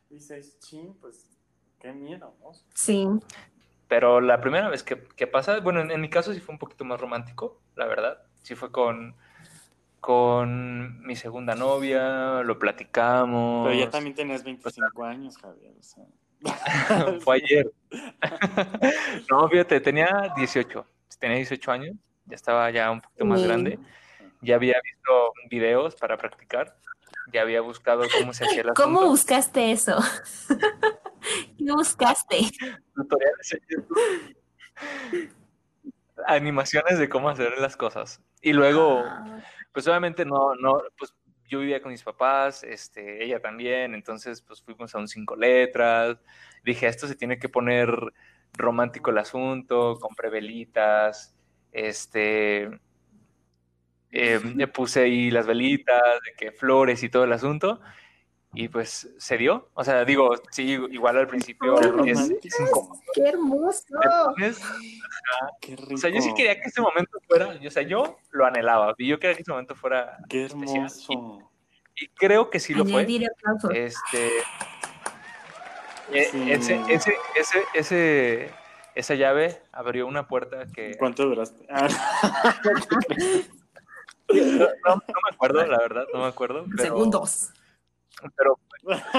dices, 0.09 0.59
chin, 0.59 0.93
pues 1.01 1.37
qué 1.79 1.91
miedo, 1.93 2.35
¿no? 2.41 2.51
Sí. 2.75 3.07
Pero 3.87 4.21
la 4.21 4.39
primera 4.39 4.69
vez 4.69 4.83
que, 4.83 5.01
que 5.15 5.27
pasa, 5.27 5.59
bueno, 5.59 5.81
en, 5.81 5.91
en 5.91 5.99
mi 5.99 6.09
caso 6.09 6.33
sí 6.33 6.39
fue 6.39 6.53
un 6.53 6.59
poquito 6.59 6.85
más 6.85 7.01
romántico, 7.01 7.59
la 7.75 7.87
verdad. 7.87 8.21
Sí 8.43 8.55
fue 8.55 8.71
con, 8.71 9.15
con 9.99 11.01
mi 11.05 11.15
segunda 11.15 11.55
novia, 11.55 12.41
lo 12.43 12.59
platicamos. 12.59 13.67
Pero 13.67 13.79
ya 13.79 13.89
también 13.89 14.15
tenías 14.15 14.43
25 14.43 15.03
años, 15.03 15.37
Javier. 15.37 15.73
O 15.79 15.83
sea. 15.83 16.05
Fue 17.23 17.35
ayer. 17.37 17.71
no, 19.29 19.47
fíjate, 19.49 19.79
tenía 19.79 20.33
18. 20.35 20.85
Tenía 21.19 21.37
18 21.37 21.71
años, 21.71 21.95
ya 22.25 22.35
estaba 22.35 22.69
ya 22.71 22.89
un 22.89 23.01
poquito 23.01 23.25
más 23.25 23.43
grande. 23.43 23.77
Ya 24.41 24.55
había 24.55 24.75
visto 24.83 25.33
videos 25.49 25.95
para 25.95 26.17
practicar. 26.17 26.75
Ya 27.31 27.41
había 27.43 27.61
buscado 27.61 28.03
cómo 28.19 28.33
se 28.33 28.45
hacía 28.45 28.61
el 28.61 28.73
¿Cómo 28.73 29.05
buscaste 29.05 29.71
eso? 29.71 29.97
¿Qué 31.57 31.71
buscaste? 31.71 32.49
tutoriales 32.95 33.53
en 33.53 33.59
YouTube. 33.69 35.35
Animaciones 36.25 36.97
de 36.97 37.07
cómo 37.07 37.29
hacer 37.29 37.57
las 37.59 37.77
cosas. 37.77 38.19
Y 38.41 38.53
luego, 38.53 39.03
Ah, 39.05 39.43
pues 39.71 39.87
obviamente 39.87 40.25
no, 40.25 40.55
no, 40.55 40.81
pues 40.97 41.13
yo 41.51 41.59
vivía 41.59 41.81
con 41.81 41.91
mis 41.91 42.01
papás, 42.01 42.63
este, 42.63 43.23
ella 43.23 43.41
también, 43.41 43.93
entonces 43.93 44.41
pues 44.41 44.61
fuimos 44.61 44.95
a 44.95 44.99
un 44.99 45.07
cinco 45.09 45.35
letras. 45.35 46.17
Dije, 46.63 46.87
esto 46.87 47.07
se 47.07 47.15
tiene 47.15 47.37
que 47.37 47.49
poner 47.49 47.91
romántico 48.53 49.11
el 49.11 49.17
asunto, 49.17 49.99
compré 49.99 50.29
velitas, 50.29 51.35
este, 51.73 52.69
eh, 54.11 54.39
le 54.55 54.67
puse 54.67 55.01
ahí 55.01 55.29
las 55.29 55.45
velitas, 55.45 56.01
de 56.25 56.33
que 56.37 56.51
flores 56.53 57.03
y 57.03 57.09
todo 57.09 57.25
el 57.25 57.33
asunto. 57.33 57.81
Y 58.53 58.67
pues 58.67 59.09
se 59.17 59.37
dio. 59.37 59.69
O 59.73 59.83
sea, 59.83 60.03
digo, 60.03 60.31
sí, 60.51 60.77
igual 60.91 61.17
al 61.17 61.27
principio 61.27 61.79
es, 62.05 62.29
incómodo. 62.59 62.99
¡Qué 63.13 63.23
hermoso! 63.29 63.85
Pones- 65.21 65.53
Qué 65.61 65.75
rico. 65.75 65.93
o 65.93 65.97
sea, 65.97 66.09
yo 66.09 66.21
sí 66.21 66.33
quería 66.35 66.55
que 66.59 66.67
ese 66.69 66.81
momento 66.81 67.19
fuera, 67.27 67.47
o 67.47 67.71
sea, 67.71 67.83
yo 67.83 68.17
lo 68.31 68.45
anhelaba, 68.45 68.93
y 68.97 69.07
yo 69.07 69.19
quería 69.19 69.35
que 69.35 69.41
ese 69.43 69.51
momento 69.51 69.75
fuera, 69.75 70.17
Qué 70.29 70.45
especial. 70.45 70.75
hermoso. 70.87 71.49
y 71.95 72.07
creo 72.09 72.49
que 72.49 72.59
sí 72.59 72.73
lo 72.73 72.85
fue. 72.85 73.03
Este, 73.73 74.27
eh, 76.13 76.27
Sí. 76.31 76.51
ese, 76.51 76.81
ese, 76.89 77.13
ese, 77.35 77.63
ese, 77.73 78.49
esa 78.95 79.15
llave 79.15 79.61
abrió 79.71 80.07
una 80.07 80.27
puerta 80.27 80.65
que 80.73 80.95
¿Cuánto 80.97 81.25
duraste? 81.25 81.65
Ah, 81.69 81.87
no, 84.87 84.95
me 84.95 85.33
acuerdo, 85.33 85.65
la 85.65 85.77
verdad, 85.77 86.05
no 86.13 86.19
me 86.21 86.25
acuerdo, 86.27 86.65
pero, 86.69 86.83
Segundos. 86.83 87.49
pero 88.35 88.59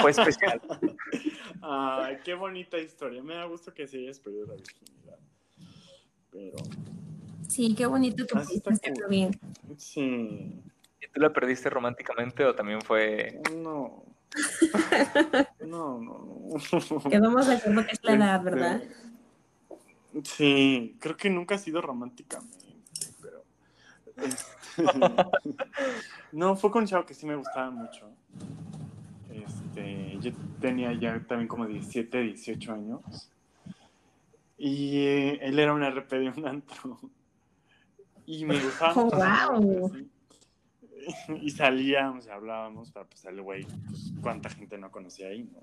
fue 0.00 0.10
especial. 0.10 0.60
Ay, 1.62 2.18
qué 2.24 2.34
bonita 2.34 2.78
historia. 2.78 3.22
Me 3.22 3.34
da 3.34 3.44
gusto 3.44 3.72
que 3.72 3.86
se 3.86 3.98
hayas 3.98 4.18
perdido 4.18 4.46
la 4.46 4.54
virginidad. 4.54 5.01
Pero, 6.33 6.57
Sí, 7.49 7.75
qué 7.75 7.85
bonito 7.87 8.16
que 8.27 8.38
está 8.38 8.40
pudiste 8.40 8.71
hacerlo 8.73 9.09
bien. 9.09 9.38
sí. 9.77 10.59
¿Y 11.01 11.09
tú 11.12 11.21
la 11.21 11.33
perdiste 11.33 11.68
románticamente 11.68 12.45
o 12.45 12.55
también 12.55 12.81
fue 12.81 13.40
No. 13.55 14.05
No, 15.61 16.01
no, 16.01 16.49
no. 16.49 17.11
Quedamos 17.11 17.47
de 17.47 17.55
acuerdo 17.57 17.85
que 17.85 17.92
es 17.92 18.01
la 18.03 18.14
edad, 18.14 18.37
Este, 18.38 18.51
¿verdad? 18.51 18.83
Sí, 20.25 20.97
creo 21.01 21.16
que 21.16 21.29
nunca 21.31 21.55
ha 21.57 21.59
sido 21.59 21.81
románticamente, 21.83 22.57
pero. 23.21 23.45
este, 24.16 24.83
no, 26.33 26.57
fue 26.57 26.71
con 26.71 26.83
un 26.83 26.88
chavo 26.88 27.05
que 27.05 27.14
sí 27.14 27.27
me 27.27 27.37
gustaba 27.37 27.71
mucho. 27.71 28.09
Este, 29.31 30.18
yo 30.21 30.33
tenía 30.61 30.92
ya 30.95 31.21
también 31.27 31.49
como 31.49 31.66
17, 31.66 32.18
18 32.23 32.73
años. 32.73 33.01
Y 34.64 34.98
eh, 35.07 35.38
él 35.42 35.59
era 35.59 35.75
un 35.75 35.83
RP 35.83 36.12
de 36.20 36.29
un 36.29 36.46
antro. 36.46 36.96
Y 38.27 38.44
me 38.44 38.61
gustaba 38.62 38.92
Oh, 38.94 39.05
mucho. 39.07 39.16
wow. 39.16 39.87
así. 39.92 40.09
Y 41.42 41.51
salíamos 41.51 42.27
y 42.27 42.31
hablábamos, 42.31 42.92
pero 42.92 43.09
pues 43.09 43.25
el 43.25 43.42
güey, 43.42 43.64
pues 43.88 44.12
cuánta 44.22 44.48
gente 44.51 44.79
no 44.79 44.88
conocía 44.92 45.27
ahí, 45.29 45.42
¿no? 45.53 45.61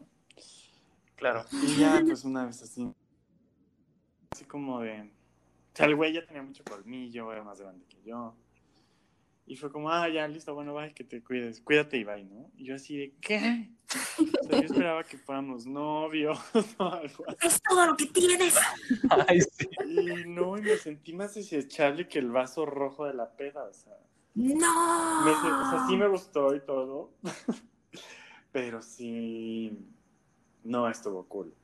claro? 1.16 1.46
Y 1.64 1.76
ya, 1.80 2.02
pues 2.06 2.26
una 2.26 2.46
vez 2.46 2.62
así, 2.62 2.92
así 4.32 4.44
como 4.44 4.82
de, 4.82 5.02
o 5.04 5.08
sea, 5.74 5.86
el 5.86 5.96
güey 5.96 6.12
ya 6.12 6.26
tenía 6.26 6.42
mucho 6.42 6.64
colmillo, 6.66 7.32
era 7.32 7.42
más 7.44 7.62
grande 7.62 7.86
que 7.88 8.02
yo. 8.04 8.36
Y 9.50 9.56
fue 9.56 9.72
como, 9.72 9.90
ah, 9.92 10.08
ya, 10.08 10.28
listo, 10.28 10.54
bueno, 10.54 10.76
bye, 10.76 10.94
que 10.94 11.04
te 11.04 11.24
cuides, 11.24 11.60
cuídate 11.62 11.98
y 11.98 12.04
bye, 12.04 12.24
¿no? 12.24 12.52
Y 12.56 12.66
yo 12.66 12.76
así 12.76 12.96
de, 12.98 13.16
¿qué? 13.20 13.72
O 14.20 14.48
sea, 14.48 14.60
yo 14.60 14.66
esperaba 14.68 15.04
que 15.04 15.18
fuéramos 15.18 15.66
novios 15.66 16.38
o 16.78 16.84
algo 16.84 17.24
así. 17.28 17.48
Es 17.48 17.60
todo 17.68 17.88
lo 17.88 17.98
que 17.98 18.06
tienes. 18.06 18.56
Ay, 19.28 19.42
sí. 19.42 19.68
Y 19.88 20.28
no, 20.28 20.56
y 20.56 20.62
me 20.62 20.78
sentí 20.78 21.14
más 21.14 21.34
desechable 21.34 22.08
que 22.08 22.20
el 22.20 22.30
vaso 22.30 22.64
rojo 22.68 23.08
de 23.08 23.16
la 23.16 23.36
peda, 23.36 23.64
o 23.64 23.74
sea. 23.74 23.98
No. 24.36 25.26
Me- 25.26 25.32
o 25.32 25.70
sea, 25.72 25.88
sí 25.90 25.98
me 25.98 26.08
gustó 26.08 26.54
y 26.56 26.60
todo, 26.64 27.16
pero 28.52 28.84
sí, 28.84 29.76
no 30.64 30.88
estuvo 30.88 31.28
cool. 31.28 31.56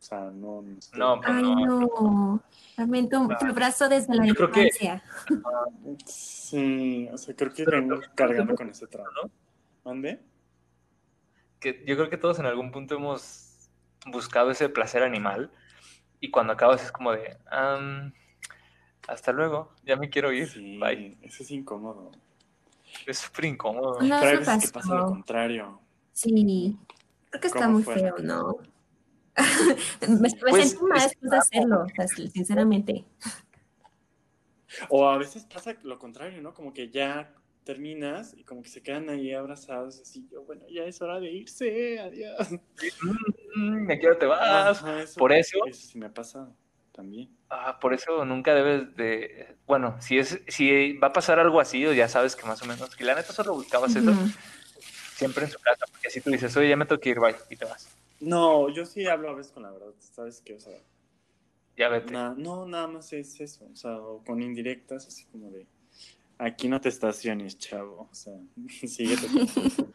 O 0.00 0.02
sea, 0.02 0.20
no... 0.30 0.62
no 0.62 0.78
No, 0.94 1.20
pues 1.20 1.28
Ay, 1.30 1.42
no. 1.42 1.80
no. 1.80 2.42
Lamento 2.78 3.28
tu 3.38 3.46
abrazo 3.46 3.86
desde 3.88 4.14
la 4.14 4.24
Yo 4.26 4.50
que-. 4.50 4.70
Sí, 6.06 7.06
o 7.12 7.18
sea, 7.18 7.36
creo 7.36 7.52
que 7.52 7.64
vengo 7.66 8.00
cargando 8.14 8.54
con 8.54 8.70
ese 8.70 8.86
trauma. 8.86 9.10
¿no? 9.22 9.30
¿Mande? 9.84 10.20
que 11.60 11.84
yo 11.86 11.94
creo 11.96 12.08
que 12.08 12.16
todos 12.16 12.38
en 12.38 12.46
algún 12.46 12.72
punto 12.72 12.94
hemos 12.94 13.68
buscado 14.06 14.50
ese 14.50 14.70
placer 14.70 15.02
animal 15.02 15.50
y 16.18 16.30
cuando 16.30 16.54
acabas 16.54 16.82
es 16.82 16.90
como 16.90 17.12
de, 17.12 17.36
"Am, 17.50 18.14
hasta 19.06 19.30
luego, 19.32 19.74
ya 19.84 19.96
me 19.96 20.08
quiero 20.08 20.32
ir, 20.32 20.48
Sí, 20.48 20.78
bye. 20.78 21.18
eso 21.20 21.42
es 21.42 21.50
incómodo. 21.50 22.12
Es 23.06 23.18
súper 23.18 23.44
incómodo. 23.44 23.98
Una 23.98 24.20
Pero 24.20 24.30
hay 24.32 24.36
veces 24.38 24.64
que 24.64 24.72
pasa 24.72 24.94
lo 24.94 25.04
contrario. 25.06 25.80
Sí. 26.14 26.78
Creo 27.28 27.40
que 27.42 27.46
está 27.48 27.60
¿Cómo 27.60 27.72
muy 27.72 27.82
fue? 27.82 27.96
feo, 27.96 28.16
¿no? 28.20 28.56
Me 30.08 30.16
me 30.20 30.30
Pues, 30.50 30.68
sentí 30.70 30.82
mal 30.84 30.98
es- 30.98 31.04
después 31.10 31.30
de 31.30 31.36
hacerlo, 31.36 31.84
o 31.84 31.88
sea, 31.88 32.08
sinceramente. 32.08 33.04
O 34.88 35.08
a 35.08 35.18
veces 35.18 35.44
pasa 35.44 35.76
lo 35.82 35.98
contrario, 35.98 36.40
¿no? 36.42 36.54
Como 36.54 36.72
que 36.72 36.90
ya 36.90 37.34
terminas 37.64 38.34
y 38.36 38.44
como 38.44 38.62
que 38.62 38.68
se 38.68 38.82
quedan 38.82 39.08
ahí 39.10 39.32
abrazados 39.32 40.00
así, 40.00 40.26
yo, 40.30 40.42
bueno, 40.44 40.64
ya 40.68 40.84
es 40.84 41.00
hora 41.02 41.20
de 41.20 41.30
irse, 41.30 41.98
adiós. 42.00 42.48
Mm, 43.56 43.90
¿A 43.90 43.98
qué 43.98 44.06
hora 44.06 44.18
te 44.18 44.26
vas? 44.26 44.78
Ajá, 44.82 45.02
eso- 45.02 45.18
Por 45.18 45.32
eso- 45.32 45.58
Eso 45.66 45.86
sí 45.86 45.98
me 45.98 46.06
ha 46.06 46.14
pasado 46.14 46.56
también. 46.92 47.28
Ah, 47.48 47.78
por 47.80 47.92
eso 47.92 48.24
nunca 48.24 48.54
debes 48.54 48.94
de, 48.96 49.56
bueno, 49.66 49.96
si 50.00 50.18
es, 50.18 50.40
si 50.46 50.96
va 50.98 51.08
a 51.08 51.12
pasar 51.12 51.40
algo 51.40 51.60
así, 51.60 51.84
o 51.84 51.92
ya 51.92 52.08
sabes 52.08 52.36
que 52.36 52.46
más 52.46 52.62
o 52.62 52.64
menos, 52.66 52.90
y 52.98 53.02
la 53.04 53.14
neta 53.16 53.32
solo 53.32 53.54
buscabas 53.54 53.94
eso 53.96 54.12
Ujú. 54.12 54.30
siempre 55.16 55.44
en 55.46 55.50
su 55.50 55.58
casa, 55.58 55.84
porque 55.90 56.06
así 56.08 56.20
tú 56.20 56.30
dices, 56.30 56.56
oye, 56.56 56.68
ya 56.68 56.76
me 56.76 56.86
tengo 56.86 57.00
que 57.00 57.08
ir, 57.10 57.18
bye, 57.18 57.34
y 57.50 57.56
te 57.56 57.64
vas. 57.64 57.88
No, 58.20 58.68
yo 58.68 58.84
sí 58.86 59.06
hablo 59.06 59.30
a 59.30 59.34
veces 59.34 59.52
con 59.52 59.62
la 59.62 59.70
verdad, 59.70 59.88
¿sabes 59.98 60.40
qué? 60.44 60.54
O 60.54 60.60
sea, 60.60 60.78
Ya 61.76 61.88
vete. 61.88 62.12
na- 62.12 62.34
no, 62.36 62.66
nada 62.66 62.86
más 62.86 63.12
es 63.12 63.40
eso, 63.40 63.66
o 63.72 63.76
sea, 63.76 63.96
o 63.98 64.22
con 64.24 64.42
indirectas, 64.42 65.06
así 65.06 65.24
como 65.26 65.50
de, 65.50 65.66
aquí 66.38 66.68
no 66.68 66.80
te 66.80 66.88
estaciones, 66.90 67.58
chavo, 67.58 68.08
o 68.10 68.14
sea, 68.14 68.34
síguete. 68.86 69.26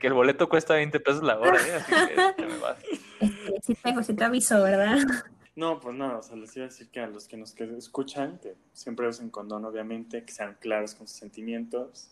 Que 0.00 0.06
el 0.06 0.12
boleto 0.12 0.48
cuesta 0.48 0.74
20 0.74 1.00
pesos 1.00 1.22
la 1.22 1.38
hora, 1.38 1.58
¿eh? 1.66 1.72
Así 1.74 1.92
que 2.08 2.16
ya 2.42 2.48
me 2.48 2.58
vas. 2.58 2.78
Este, 3.20 3.60
sí, 3.62 3.74
te, 3.74 4.04
sí 4.04 4.14
te 4.14 4.24
aviso, 4.24 4.62
¿verdad? 4.62 4.98
No, 5.56 5.80
pues 5.80 5.96
nada, 5.96 6.18
o 6.18 6.22
sea, 6.22 6.36
les 6.36 6.54
iba 6.56 6.66
a 6.66 6.68
decir 6.68 6.88
que 6.90 7.00
a 7.00 7.08
los 7.08 7.26
que 7.26 7.36
nos 7.36 7.56
escuchan, 7.58 8.38
que 8.38 8.54
siempre 8.72 9.08
usen 9.08 9.30
condón, 9.30 9.64
obviamente, 9.64 10.24
que 10.24 10.32
sean 10.32 10.56
claros 10.60 10.94
con 10.94 11.08
sus 11.08 11.16
sentimientos 11.18 12.10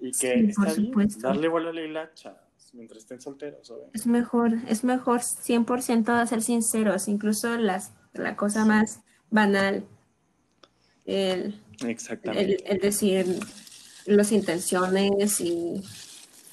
y 0.00 0.12
que 0.12 0.40
Sí, 0.40 0.46
está 0.48 0.72
bien 0.72 0.92
darle 1.18 1.48
vuelo 1.48 1.68
a 1.68 1.72
la 1.74 1.82
hilacha. 1.82 2.40
Mientras 2.74 3.02
estén 3.02 3.20
solteros, 3.20 3.70
obviamente. 3.70 3.98
Es 3.98 4.06
mejor, 4.06 4.54
es 4.68 4.84
mejor 4.84 5.20
100% 5.20 6.26
ser 6.26 6.42
sinceros, 6.42 7.08
incluso 7.08 7.56
las, 7.56 7.92
la 8.12 8.36
cosa 8.36 8.64
más 8.64 9.00
banal, 9.30 9.84
el, 11.04 11.60
Exactamente. 11.86 12.44
el, 12.44 12.62
el 12.66 12.78
decir 12.78 13.40
las 14.06 14.32
intenciones 14.32 15.40
y, 15.40 15.82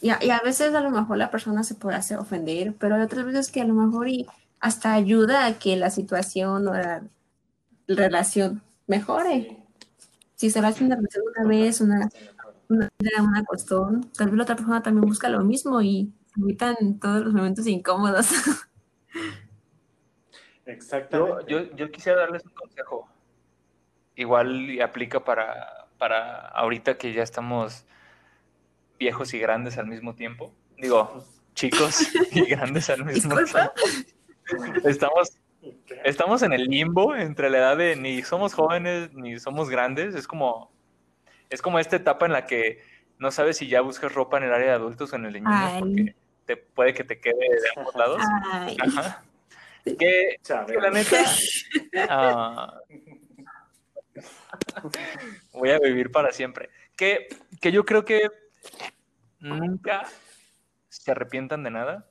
y, 0.01 0.09
a, 0.09 0.19
y 0.21 0.29
a 0.29 0.39
veces 0.39 0.73
a 0.73 0.81
lo 0.81 0.91
mejor 0.91 1.17
la 1.17 1.31
persona 1.31 1.63
se 1.63 1.75
puede 1.75 1.97
hacer 1.97 2.17
ofender, 2.17 2.73
pero 2.79 2.95
hay 2.95 3.01
otras 3.01 3.25
veces 3.25 3.51
que 3.51 3.61
a 3.61 3.65
lo 3.65 3.73
mejor 3.73 4.09
y 4.09 4.27
hasta 4.59 4.93
ayuda 4.93 5.45
a 5.45 5.59
que 5.59 5.75
la 5.77 5.89
situación 5.89 6.67
o 6.67 6.73
la 6.73 7.03
relación 7.87 8.61
mejore. 8.87 9.57
Si 10.35 10.49
se 10.49 10.61
lo 10.61 10.67
hace 10.67 10.83
una 10.83 10.95
relación 10.95 11.23
una 11.37 11.47
vez, 11.47 11.81
una, 11.81 12.09
una, 12.69 12.89
una 13.21 13.43
costón, 13.45 14.11
tal 14.13 14.27
vez 14.27 14.37
la 14.37 14.43
otra 14.43 14.55
persona 14.55 14.81
también 14.83 15.05
busca 15.05 15.29
lo 15.29 15.43
mismo 15.43 15.81
y 15.81 16.13
se 16.33 16.41
evitan 16.41 16.99
todos 16.99 17.23
los 17.23 17.33
momentos 17.33 17.67
incómodos. 17.67 18.27
Exactamente. 20.65 21.45
Yo, 21.47 21.61
yo, 21.61 21.75
yo 21.75 21.91
quisiera 21.91 22.19
darles 22.19 22.43
un 22.45 22.53
consejo. 22.53 23.07
Igual 24.15 24.69
y 24.71 24.81
aplica 24.81 25.23
para, 25.23 25.87
para 25.97 26.47
ahorita 26.49 26.97
que 26.97 27.13
ya 27.13 27.23
estamos 27.23 27.85
viejos 28.97 29.33
y 29.33 29.39
grandes 29.39 29.77
al 29.77 29.87
mismo 29.87 30.15
tiempo. 30.15 30.53
Digo, 30.77 31.23
chicos 31.53 32.07
y 32.31 32.45
grandes 32.49 32.89
al 32.89 33.05
mismo 33.05 33.35
Disculpa. 33.37 33.73
tiempo. 33.73 34.87
Estamos, 34.87 35.37
estamos 36.03 36.43
en 36.43 36.53
el 36.53 36.65
limbo 36.65 37.15
entre 37.15 37.49
la 37.49 37.57
edad 37.57 37.77
de 37.77 37.95
ni 37.95 38.21
somos 38.23 38.53
jóvenes 38.53 39.13
ni 39.13 39.39
somos 39.39 39.69
grandes. 39.69 40.15
Es 40.15 40.27
como, 40.27 40.71
es 41.55 41.61
como 41.61 41.79
esta 41.79 41.95
etapa 41.95 42.25
en 42.25 42.33
la 42.33 42.45
que 42.45 42.83
no 43.17 43.31
sabes 43.31 43.57
si 43.57 43.67
ya 43.67 43.79
buscas 43.79 44.13
ropa 44.13 44.37
en 44.37 44.43
el 44.43 44.53
área 44.53 44.67
de 44.67 44.73
adultos 44.73 45.11
o 45.11 45.15
en 45.15 45.25
el 45.25 45.33
de 45.33 45.39
niños 45.39 45.55
Ay. 45.57 45.79
porque 45.79 46.15
te, 46.45 46.57
puede 46.57 46.93
que 46.93 47.05
te 47.05 47.19
quede 47.19 47.33
de 47.33 47.69
ambos 47.77 47.95
lados. 47.95 48.21
Ay, 48.51 48.77
Ajá. 48.79 49.23
Que, 49.85 50.37
la 50.81 50.89
neta, 50.89 51.23
ah, 52.09 52.79
voy 55.53 55.69
a 55.69 55.79
vivir 55.79 56.11
para 56.11 56.31
siempre. 56.31 56.69
Que, 56.97 57.27
que 57.61 57.71
yo 57.71 57.85
creo 57.85 58.03
que 58.03 58.29
nunca 59.39 60.05
se 60.89 61.11
arrepientan 61.11 61.63
de 61.63 61.71
nada 61.71 62.09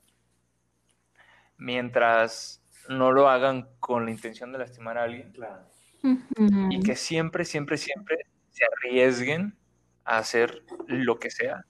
mientras 1.59 2.62
no 2.88 3.12
lo 3.12 3.28
hagan 3.28 3.68
con 3.80 4.05
la 4.05 4.11
intención 4.11 4.53
de 4.53 4.59
lastimar 4.59 4.97
a 4.97 5.03
alguien 5.03 5.32
Claro. 5.32 5.66
y 6.70 6.80
que 6.80 6.97
siempre, 6.97 7.45
siempre, 7.45 7.76
siempre 7.76 8.26
se 8.55 8.65
arriesguen 8.65 9.57
a 10.05 10.19
hacer 10.19 10.63
lo 10.87 11.19
que 11.19 11.31
sea, 11.31 11.65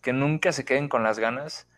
que 0.00 0.14
nunca 0.14 0.52
se 0.52 0.64
queden 0.64 0.88
con 0.88 1.02
las 1.02 1.18
ganas, 1.18 1.68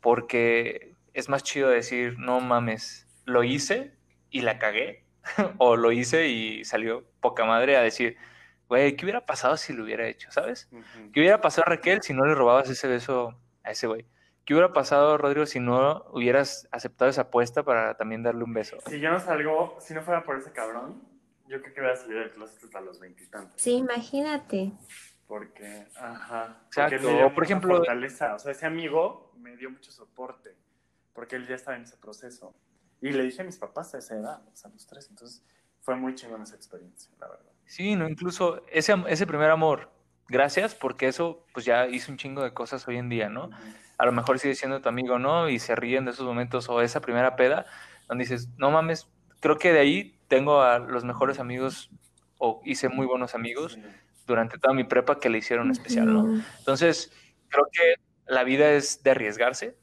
porque 0.00 0.94
es 1.12 1.28
más 1.28 1.42
chido 1.42 1.68
decir, 1.68 2.16
no 2.18 2.40
mames, 2.40 3.08
lo 3.24 3.42
hice 3.42 3.92
y 4.30 4.42
la 4.42 4.60
cagué, 4.60 5.04
o 5.58 5.76
lo 5.76 5.90
hice 5.90 6.28
y 6.28 6.64
salió 6.64 7.04
poca 7.20 7.44
madre 7.44 7.76
a 7.76 7.82
decir, 7.82 8.16
güey, 8.68 8.94
¿qué 8.94 9.06
hubiera 9.06 9.26
pasado 9.26 9.56
si 9.56 9.72
lo 9.72 9.82
hubiera 9.82 10.06
hecho, 10.06 10.30
sabes? 10.30 10.68
Ujú. 10.70 11.10
¿Qué 11.12 11.20
hubiera 11.20 11.40
pasado, 11.40 11.64
Raquel, 11.66 12.00
si 12.02 12.14
no 12.14 12.24
le 12.26 12.34
robabas 12.36 12.70
ese 12.70 12.86
beso 12.86 13.36
a 13.64 13.72
ese 13.72 13.88
güey? 13.88 14.06
¿Qué 14.44 14.54
hubiera 14.54 14.72
pasado, 14.72 15.18
Rodrigo, 15.18 15.46
si 15.46 15.58
no 15.58 16.04
hubieras 16.12 16.68
aceptado 16.70 17.10
esa 17.10 17.22
apuesta 17.22 17.64
para 17.64 17.96
también 17.96 18.22
darle 18.22 18.44
un 18.44 18.54
beso? 18.54 18.76
Si 18.86 19.00
yo 19.00 19.10
no 19.10 19.18
salgo, 19.18 19.78
si 19.80 19.94
no 19.94 20.02
fuera 20.02 20.22
por 20.22 20.36
ese 20.36 20.52
cabrón, 20.52 21.13
yo 21.46 21.60
creo 21.60 21.74
que 21.74 21.80
hubiera 21.80 21.96
salido 21.96 22.20
del 22.20 22.30
closet 22.30 22.62
hasta 22.64 22.80
los 22.80 22.98
veintitantos. 23.00 23.60
Sí, 23.60 23.72
imagínate. 23.72 24.72
Porque, 25.26 25.86
ajá. 25.96 26.62
Exacto, 26.66 26.96
Porque 26.96 26.98
dio 26.98 27.26
o 27.26 27.28
por 27.30 27.32
mucha 27.34 27.44
ejemplo- 27.44 27.76
fortaleza. 27.78 28.34
O 28.34 28.38
sea, 28.38 28.52
ese 28.52 28.66
amigo 28.66 29.32
me 29.38 29.56
dio 29.56 29.70
mucho 29.70 29.90
soporte. 29.92 30.56
Porque 31.12 31.36
él 31.36 31.46
ya 31.46 31.54
estaba 31.54 31.76
en 31.76 31.84
ese 31.84 31.96
proceso. 31.96 32.54
Y 33.00 33.10
le 33.12 33.22
dije 33.22 33.42
a 33.42 33.44
mis 33.44 33.58
papás 33.58 33.94
a 33.94 33.98
esa 33.98 34.14
edad, 34.16 34.42
o 34.52 34.56
sea, 34.56 34.70
a 34.70 34.72
los 34.72 34.86
tres. 34.86 35.08
Entonces, 35.10 35.44
fue 35.80 35.96
muy 35.96 36.14
chingón 36.14 36.42
esa 36.42 36.56
experiencia, 36.56 37.10
la 37.20 37.28
verdad. 37.28 37.52
Sí, 37.66 37.94
no, 37.96 38.08
incluso 38.08 38.64
ese, 38.68 38.94
ese 39.08 39.26
primer 39.26 39.50
amor, 39.50 39.90
gracias, 40.28 40.74
porque 40.74 41.08
eso 41.08 41.46
pues 41.52 41.64
ya 41.66 41.86
hizo 41.86 42.10
un 42.12 42.18
chingo 42.18 42.42
de 42.42 42.52
cosas 42.52 42.86
hoy 42.88 42.96
en 42.98 43.08
día, 43.08 43.28
¿no? 43.28 43.50
A 43.98 44.06
lo 44.06 44.12
mejor 44.12 44.38
sigue 44.38 44.54
siendo 44.54 44.80
tu 44.80 44.88
amigo, 44.88 45.18
¿no? 45.18 45.48
Y 45.48 45.58
se 45.58 45.74
ríen 45.76 46.04
de 46.04 46.10
esos 46.12 46.26
momentos 46.26 46.68
o 46.68 46.80
esa 46.80 47.00
primera 47.00 47.36
peda, 47.36 47.66
donde 48.08 48.24
dices, 48.24 48.48
no 48.56 48.70
mames, 48.70 49.08
creo 49.40 49.58
que 49.58 49.72
de 49.72 49.80
ahí 49.80 50.13
tengo 50.28 50.62
a 50.62 50.78
los 50.78 51.04
mejores 51.04 51.38
amigos 51.38 51.90
o 52.38 52.60
hice 52.64 52.88
muy 52.88 53.06
buenos 53.06 53.34
amigos 53.34 53.78
durante 54.26 54.58
toda 54.58 54.74
mi 54.74 54.84
prepa 54.84 55.20
que 55.20 55.28
le 55.28 55.38
hicieron 55.38 55.70
especial, 55.70 56.12
¿no? 56.12 56.42
Entonces, 56.58 57.12
creo 57.48 57.66
que 57.70 58.00
la 58.26 58.44
vida 58.44 58.70
es 58.72 59.02
de 59.02 59.10
arriesgarse. 59.10 59.76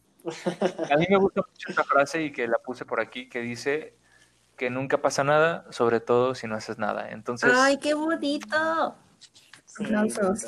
A 0.92 0.98
mí 0.98 1.06
me 1.10 1.18
gusta 1.18 1.42
mucho 1.48 1.70
esta 1.70 1.84
frase 1.84 2.24
y 2.24 2.32
que 2.32 2.48
la 2.48 2.58
puse 2.60 2.86
por 2.86 3.00
aquí, 3.00 3.30
que 3.30 3.42
dice 3.42 3.96
que 4.58 4.70
nunca 4.70 5.02
pasa 5.02 5.24
nada, 5.24 5.66
sobre 5.72 6.00
todo 6.00 6.36
si 6.36 6.48
no 6.48 6.56
haces 6.56 6.78
nada. 6.78 7.10
Entonces, 7.12 7.52
Ay, 7.56 7.78
qué 7.78 7.94
bonito. 7.94 8.96
Sí, 9.66 9.86
Aplausos. 9.86 10.46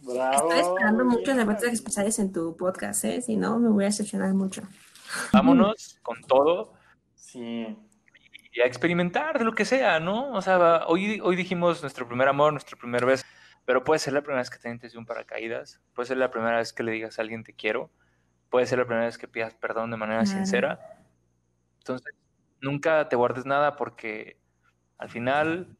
Bravo. 0.00 0.52
Estoy 0.52 0.58
esperando 0.58 1.04
muchos 1.04 1.36
efectos 1.38 1.68
especiales 1.68 2.18
en 2.18 2.32
tu 2.32 2.56
podcast, 2.56 3.04
¿eh? 3.04 3.22
Si 3.22 3.36
no, 3.36 3.58
me 3.60 3.68
voy 3.68 3.84
a 3.84 3.88
decepcionar 3.88 4.34
mucho. 4.34 4.62
vámonos 5.32 5.98
con 6.02 6.20
todo 6.22 6.72
Sí. 7.32 7.78
Y 8.52 8.60
a 8.60 8.66
experimentar 8.66 9.38
de 9.38 9.44
lo 9.44 9.54
que 9.54 9.64
sea, 9.64 9.98
¿no? 9.98 10.32
O 10.32 10.42
sea, 10.42 10.84
hoy, 10.86 11.20
hoy 11.22 11.36
dijimos 11.36 11.80
nuestro 11.82 12.06
primer 12.06 12.28
amor, 12.28 12.52
nuestro 12.52 12.76
primer 12.76 13.06
beso, 13.06 13.24
pero 13.64 13.82
puede 13.82 13.98
ser 13.98 14.12
la 14.12 14.20
primera 14.20 14.40
vez 14.40 14.50
que 14.50 14.58
te 14.58 14.68
avientes 14.68 14.92
de 14.92 14.98
un 14.98 15.06
paracaídas, 15.06 15.80
puede 15.94 16.08
ser 16.08 16.18
la 16.18 16.30
primera 16.30 16.58
vez 16.58 16.72
que 16.72 16.82
le 16.82 16.92
digas 16.92 17.18
a 17.18 17.22
alguien 17.22 17.44
te 17.44 17.54
quiero, 17.54 17.90
puede 18.50 18.66
ser 18.66 18.78
la 18.78 18.84
primera 18.84 19.06
vez 19.06 19.16
que 19.16 19.26
pidas 19.28 19.54
perdón 19.54 19.90
de 19.90 19.96
manera 19.96 20.24
Claro. 20.24 20.38
sincera. 20.38 20.98
Entonces, 21.78 22.14
nunca 22.60 23.08
te 23.08 23.16
guardes 23.16 23.46
nada 23.46 23.76
porque 23.76 24.36
al 24.98 25.08
final, 25.08 25.76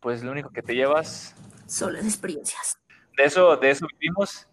pues 0.00 0.22
lo 0.22 0.30
único 0.32 0.50
que 0.50 0.62
te 0.62 0.74
llevas, 0.74 1.34
Solo 1.66 1.92
las 1.92 2.04
experiencias. 2.04 2.78
de 3.16 3.24
eso, 3.24 3.56
de 3.56 3.70
eso 3.70 3.86
vivimos 3.98 4.48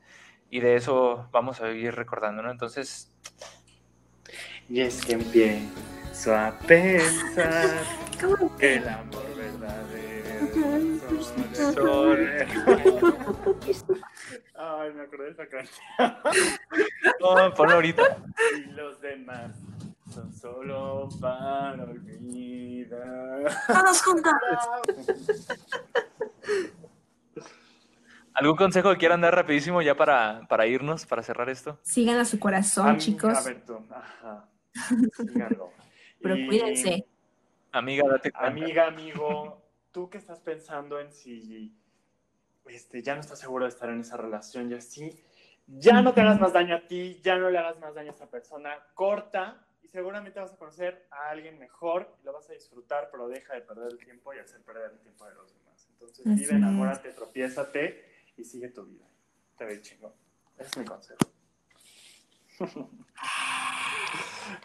y 0.50 0.62
de 0.62 0.76
eso 0.76 1.28
vamos 1.32 1.60
a 1.60 1.68
vivir 1.68 1.94
recordando, 1.94 2.42
¿no? 2.42 2.50
Entonces, 2.52 3.12
Y 4.70 4.82
es 4.82 5.04
que 5.04 5.18
empiezo 6.20 6.36
a 6.36 6.52
pensar 6.68 7.70
¿Cómo? 8.22 8.58
que 8.58 8.76
el 8.76 8.90
amor 8.90 9.24
verdadero 9.36 10.40
son 11.54 12.20
Ay, 14.56 14.94
me 14.94 15.04
acordé 15.04 15.26
de 15.26 15.32
esa 15.32 15.48
canción. 15.48 15.80
no, 17.22 17.54
ponlo 17.54 17.76
ahorita. 17.76 18.18
Y 18.58 18.72
los 18.72 19.00
demás 19.00 19.56
son 20.14 20.34
solo 20.34 21.08
para 21.22 21.84
olvidar. 21.84 23.52
Todos 23.68 24.02
juntos. 24.04 24.34
¿Algún 28.34 28.58
consejo 28.58 28.92
que 28.92 28.98
quieran 28.98 29.22
dar 29.22 29.34
rapidísimo 29.36 29.82
ya 29.82 29.96
para, 29.96 30.42
para 30.50 30.68
irnos, 30.68 31.06
para 31.06 31.24
cerrar 31.24 31.50
esto? 31.50 31.80
Sigan 31.84 32.18
a 32.18 32.26
su 32.26 32.38
corazón, 32.40 32.98
chicos. 32.98 33.38
A 33.38 33.42
ver 33.42 33.64
tú, 33.66 33.82
ajá. 33.90 34.50
Síganlo. 35.16 35.79
Pero 36.22 36.36
Y, 36.36 36.48
cuídense. 36.48 37.06
Amiga, 37.72 38.08
date 38.08 38.32
cuenta. 38.32 38.48
Amiga, 38.48 38.88
amigo, 38.88 39.62
tú 39.92 40.10
que 40.10 40.18
estás 40.18 40.40
pensando 40.40 41.00
en 41.00 41.12
si 41.12 41.74
este, 42.66 43.02
ya 43.02 43.16
no 43.16 43.22
estás 43.22 43.40
seguro 43.40 43.66
de 43.66 43.70
estar 43.70 43.90
en 43.90 44.02
esa 44.02 44.18
relación 44.18 44.72
y 44.72 44.76
así, 44.76 45.24
ya 45.68 46.02
no 46.02 46.14
te 46.14 46.22
hagas 46.22 46.40
más 46.40 46.54
daño 46.54 46.76
a 46.76 46.88
ti, 46.88 47.20
ya 47.24 47.38
no 47.38 47.50
le 47.50 47.58
hagas 47.58 47.80
más 47.80 47.94
daño 47.94 48.12
a 48.12 48.16
esa 48.16 48.30
persona, 48.30 48.76
corta 48.94 49.66
y 49.84 49.88
seguramente 49.88 50.40
vas 50.40 50.54
a 50.54 50.58
conocer 50.58 51.08
a 51.12 51.30
alguien 51.30 51.60
mejor 51.60 52.16
y 52.22 52.26
lo 52.26 52.34
vas 52.34 52.50
a 52.50 52.54
disfrutar, 52.54 53.10
pero 53.12 53.28
deja 53.28 53.54
de 53.54 53.62
perder 53.62 53.92
el 53.92 54.00
tiempo 54.00 54.34
y 54.34 54.40
hacer 54.40 54.62
perder 54.62 54.92
el 54.92 55.00
tiempo 55.00 55.26
de 55.26 55.36
los 55.36 55.54
demás. 55.54 55.88
Entonces, 55.92 56.26
Así 56.26 56.36
vive, 56.36 56.56
enamórate, 56.56 57.12
tropiézate 57.12 58.04
y 58.38 58.44
sigue 58.44 58.70
tu 58.70 58.86
vida. 58.86 59.06
Te 59.58 59.66
ve 59.66 59.82
chingón. 59.82 60.14
Ese 60.58 60.70
es 60.70 60.78
mi 60.78 60.86
consejo. 60.86 61.20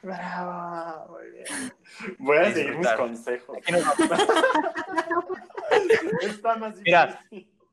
Bravo, 0.03 1.13
muy 1.13 1.31
bien. 1.33 1.73
Voy 2.19 2.37
a 2.39 2.53
seguir 2.53 2.77
mis 2.77 2.89
consejos. 2.93 3.59
Está 6.23 6.57
más 6.57 6.77
Mira. 6.85 7.21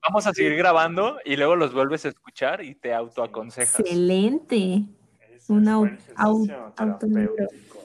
Vamos 0.04 0.26
a 0.26 0.34
seguir 0.34 0.56
grabando 0.56 1.20
y 1.24 1.36
luego 1.36 1.56
los 1.56 1.74
vuelves 1.74 2.06
a 2.06 2.10
escuchar 2.10 2.64
y 2.64 2.74
te 2.74 2.92
autoaconsejas. 2.94 3.80
Excelente. 3.82 4.84
Eso 5.32 5.54
Un 5.54 5.66
au- 5.68 5.98
au- 6.16 6.74
terapéutico. 6.74 7.84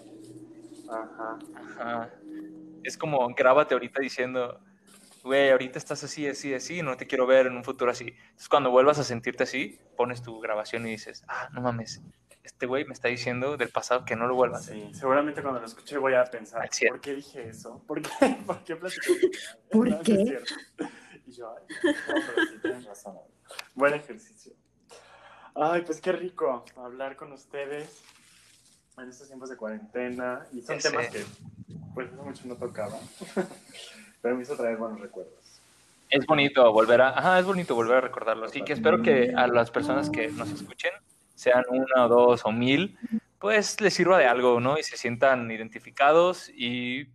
Ajá. 0.88 1.38
Ajá. 1.78 2.10
Es 2.82 2.96
como 2.96 3.28
grábate 3.34 3.74
ahorita 3.74 4.00
diciendo, 4.00 4.58
güey, 5.24 5.50
ahorita 5.50 5.78
estás 5.78 6.02
así, 6.04 6.26
así, 6.26 6.54
así, 6.54 6.80
no 6.82 6.96
te 6.96 7.06
quiero 7.06 7.26
ver 7.26 7.48
en 7.48 7.56
un 7.56 7.64
futuro 7.64 7.90
así. 7.90 8.14
Entonces 8.16 8.48
cuando 8.48 8.70
vuelvas 8.70 8.98
a 8.98 9.04
sentirte 9.04 9.42
así, 9.42 9.78
pones 9.96 10.22
tu 10.22 10.40
grabación 10.40 10.86
y 10.86 10.92
dices, 10.92 11.22
ah, 11.28 11.50
no 11.52 11.60
mames, 11.60 12.00
este 12.46 12.66
güey 12.66 12.84
me 12.84 12.92
está 12.94 13.08
diciendo 13.08 13.56
del 13.56 13.68
pasado 13.70 14.04
que 14.04 14.16
no 14.16 14.26
lo 14.26 14.34
vuelva 14.34 14.56
a 14.56 14.60
hacer. 14.60 14.74
Sí, 14.76 14.94
seguramente 14.94 15.42
cuando 15.42 15.60
lo 15.60 15.66
escuché 15.66 15.98
voy 15.98 16.14
a 16.14 16.24
pensar. 16.24 16.68
¿por 16.88 17.00
qué 17.00 17.14
dije 17.14 17.48
eso? 17.48 17.82
¿Por 17.86 18.00
qué, 18.02 18.08
¿Por 18.46 18.64
qué 18.64 18.76
platiqué? 18.76 19.30
¿Por 19.70 19.88
No, 19.88 19.96
no 19.96 20.02
qué? 20.02 20.12
es 20.14 20.28
cierto. 20.28 20.54
Y 21.26 21.32
yo, 21.32 21.54
ay, 21.56 21.64
no, 21.84 21.92
pero 22.34 22.46
sí 22.48 22.58
tienes 22.62 22.84
razón. 22.84 23.16
Buen 23.74 23.94
ejercicio. 23.94 24.52
Ay, 25.54 25.82
pues 25.82 26.00
qué 26.00 26.12
rico 26.12 26.64
hablar 26.76 27.16
con 27.16 27.32
ustedes 27.32 28.02
en 28.98 29.08
estos 29.08 29.26
tiempos 29.26 29.48
de 29.50 29.56
cuarentena. 29.56 30.46
Y 30.52 30.62
son 30.62 30.78
Ya 30.78 30.90
temas 30.90 31.06
sé. 31.06 31.12
que, 31.12 31.24
pues, 31.94 32.12
hace 32.12 32.22
mucho 32.22 32.42
no 32.46 32.56
tocaba. 32.56 32.98
Pero 34.22 34.36
me 34.36 34.42
hizo 34.42 34.56
traer 34.56 34.76
buenos 34.76 35.00
recuerdos. 35.00 35.34
Es 36.08 36.24
bonito 36.26 36.70
volver 36.72 37.00
a, 37.00 37.18
ajá, 37.18 37.38
es 37.40 37.44
bonito 37.44 37.74
volver 37.74 37.96
a 37.96 38.00
recordarlo. 38.02 38.46
Así 38.46 38.62
que 38.62 38.72
espero 38.74 39.02
que 39.02 39.32
a 39.36 39.46
las 39.48 39.70
personas 39.72 40.08
que 40.10 40.28
nos 40.28 40.48
escuchen, 40.50 40.92
sean 41.36 41.64
una 41.68 42.06
o 42.06 42.08
dos 42.08 42.44
o 42.44 42.50
mil, 42.50 42.98
pues 43.38 43.80
les 43.80 43.94
sirva 43.94 44.18
de 44.18 44.26
algo, 44.26 44.58
¿no? 44.58 44.78
Y 44.78 44.82
se 44.82 44.96
sientan 44.96 45.48
identificados 45.50 46.50
y 46.52 47.08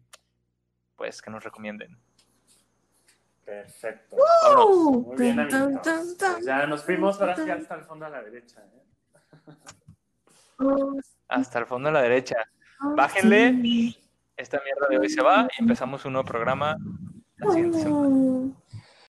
pues 0.95 1.21
que 1.21 1.29
nos 1.29 1.43
recomienden. 1.43 1.97
Perfecto. 3.43 4.15
Vámonos. 4.43 5.05
Muy 5.07 5.17
bien, 5.17 5.49
tum. 5.49 5.77
Pues 5.83 6.45
ya 6.45 6.65
nos 6.67 6.83
fuimos 6.83 7.19
ahora 7.19 7.35
sí 7.35 7.49
hasta 7.49 7.75
el 7.75 7.83
fondo 7.83 8.05
a 8.05 8.09
la 8.09 8.21
derecha. 8.21 8.61
¿eh? 8.61 9.51
Hasta 11.27 11.59
el 11.59 11.65
fondo 11.65 11.89
a 11.89 11.91
la 11.91 12.01
derecha. 12.01 12.37
Bájenle. 12.95 13.97
Esta 14.37 14.61
mierda 14.63 14.87
de 14.89 14.99
hoy 14.99 15.09
se 15.09 15.21
va 15.21 15.47
y 15.57 15.61
empezamos 15.61 16.05
un 16.05 16.13
nuevo 16.13 16.27
programa 16.27 16.77
la 17.37 17.51
siguiente 17.51 17.79
semana. 17.79 18.53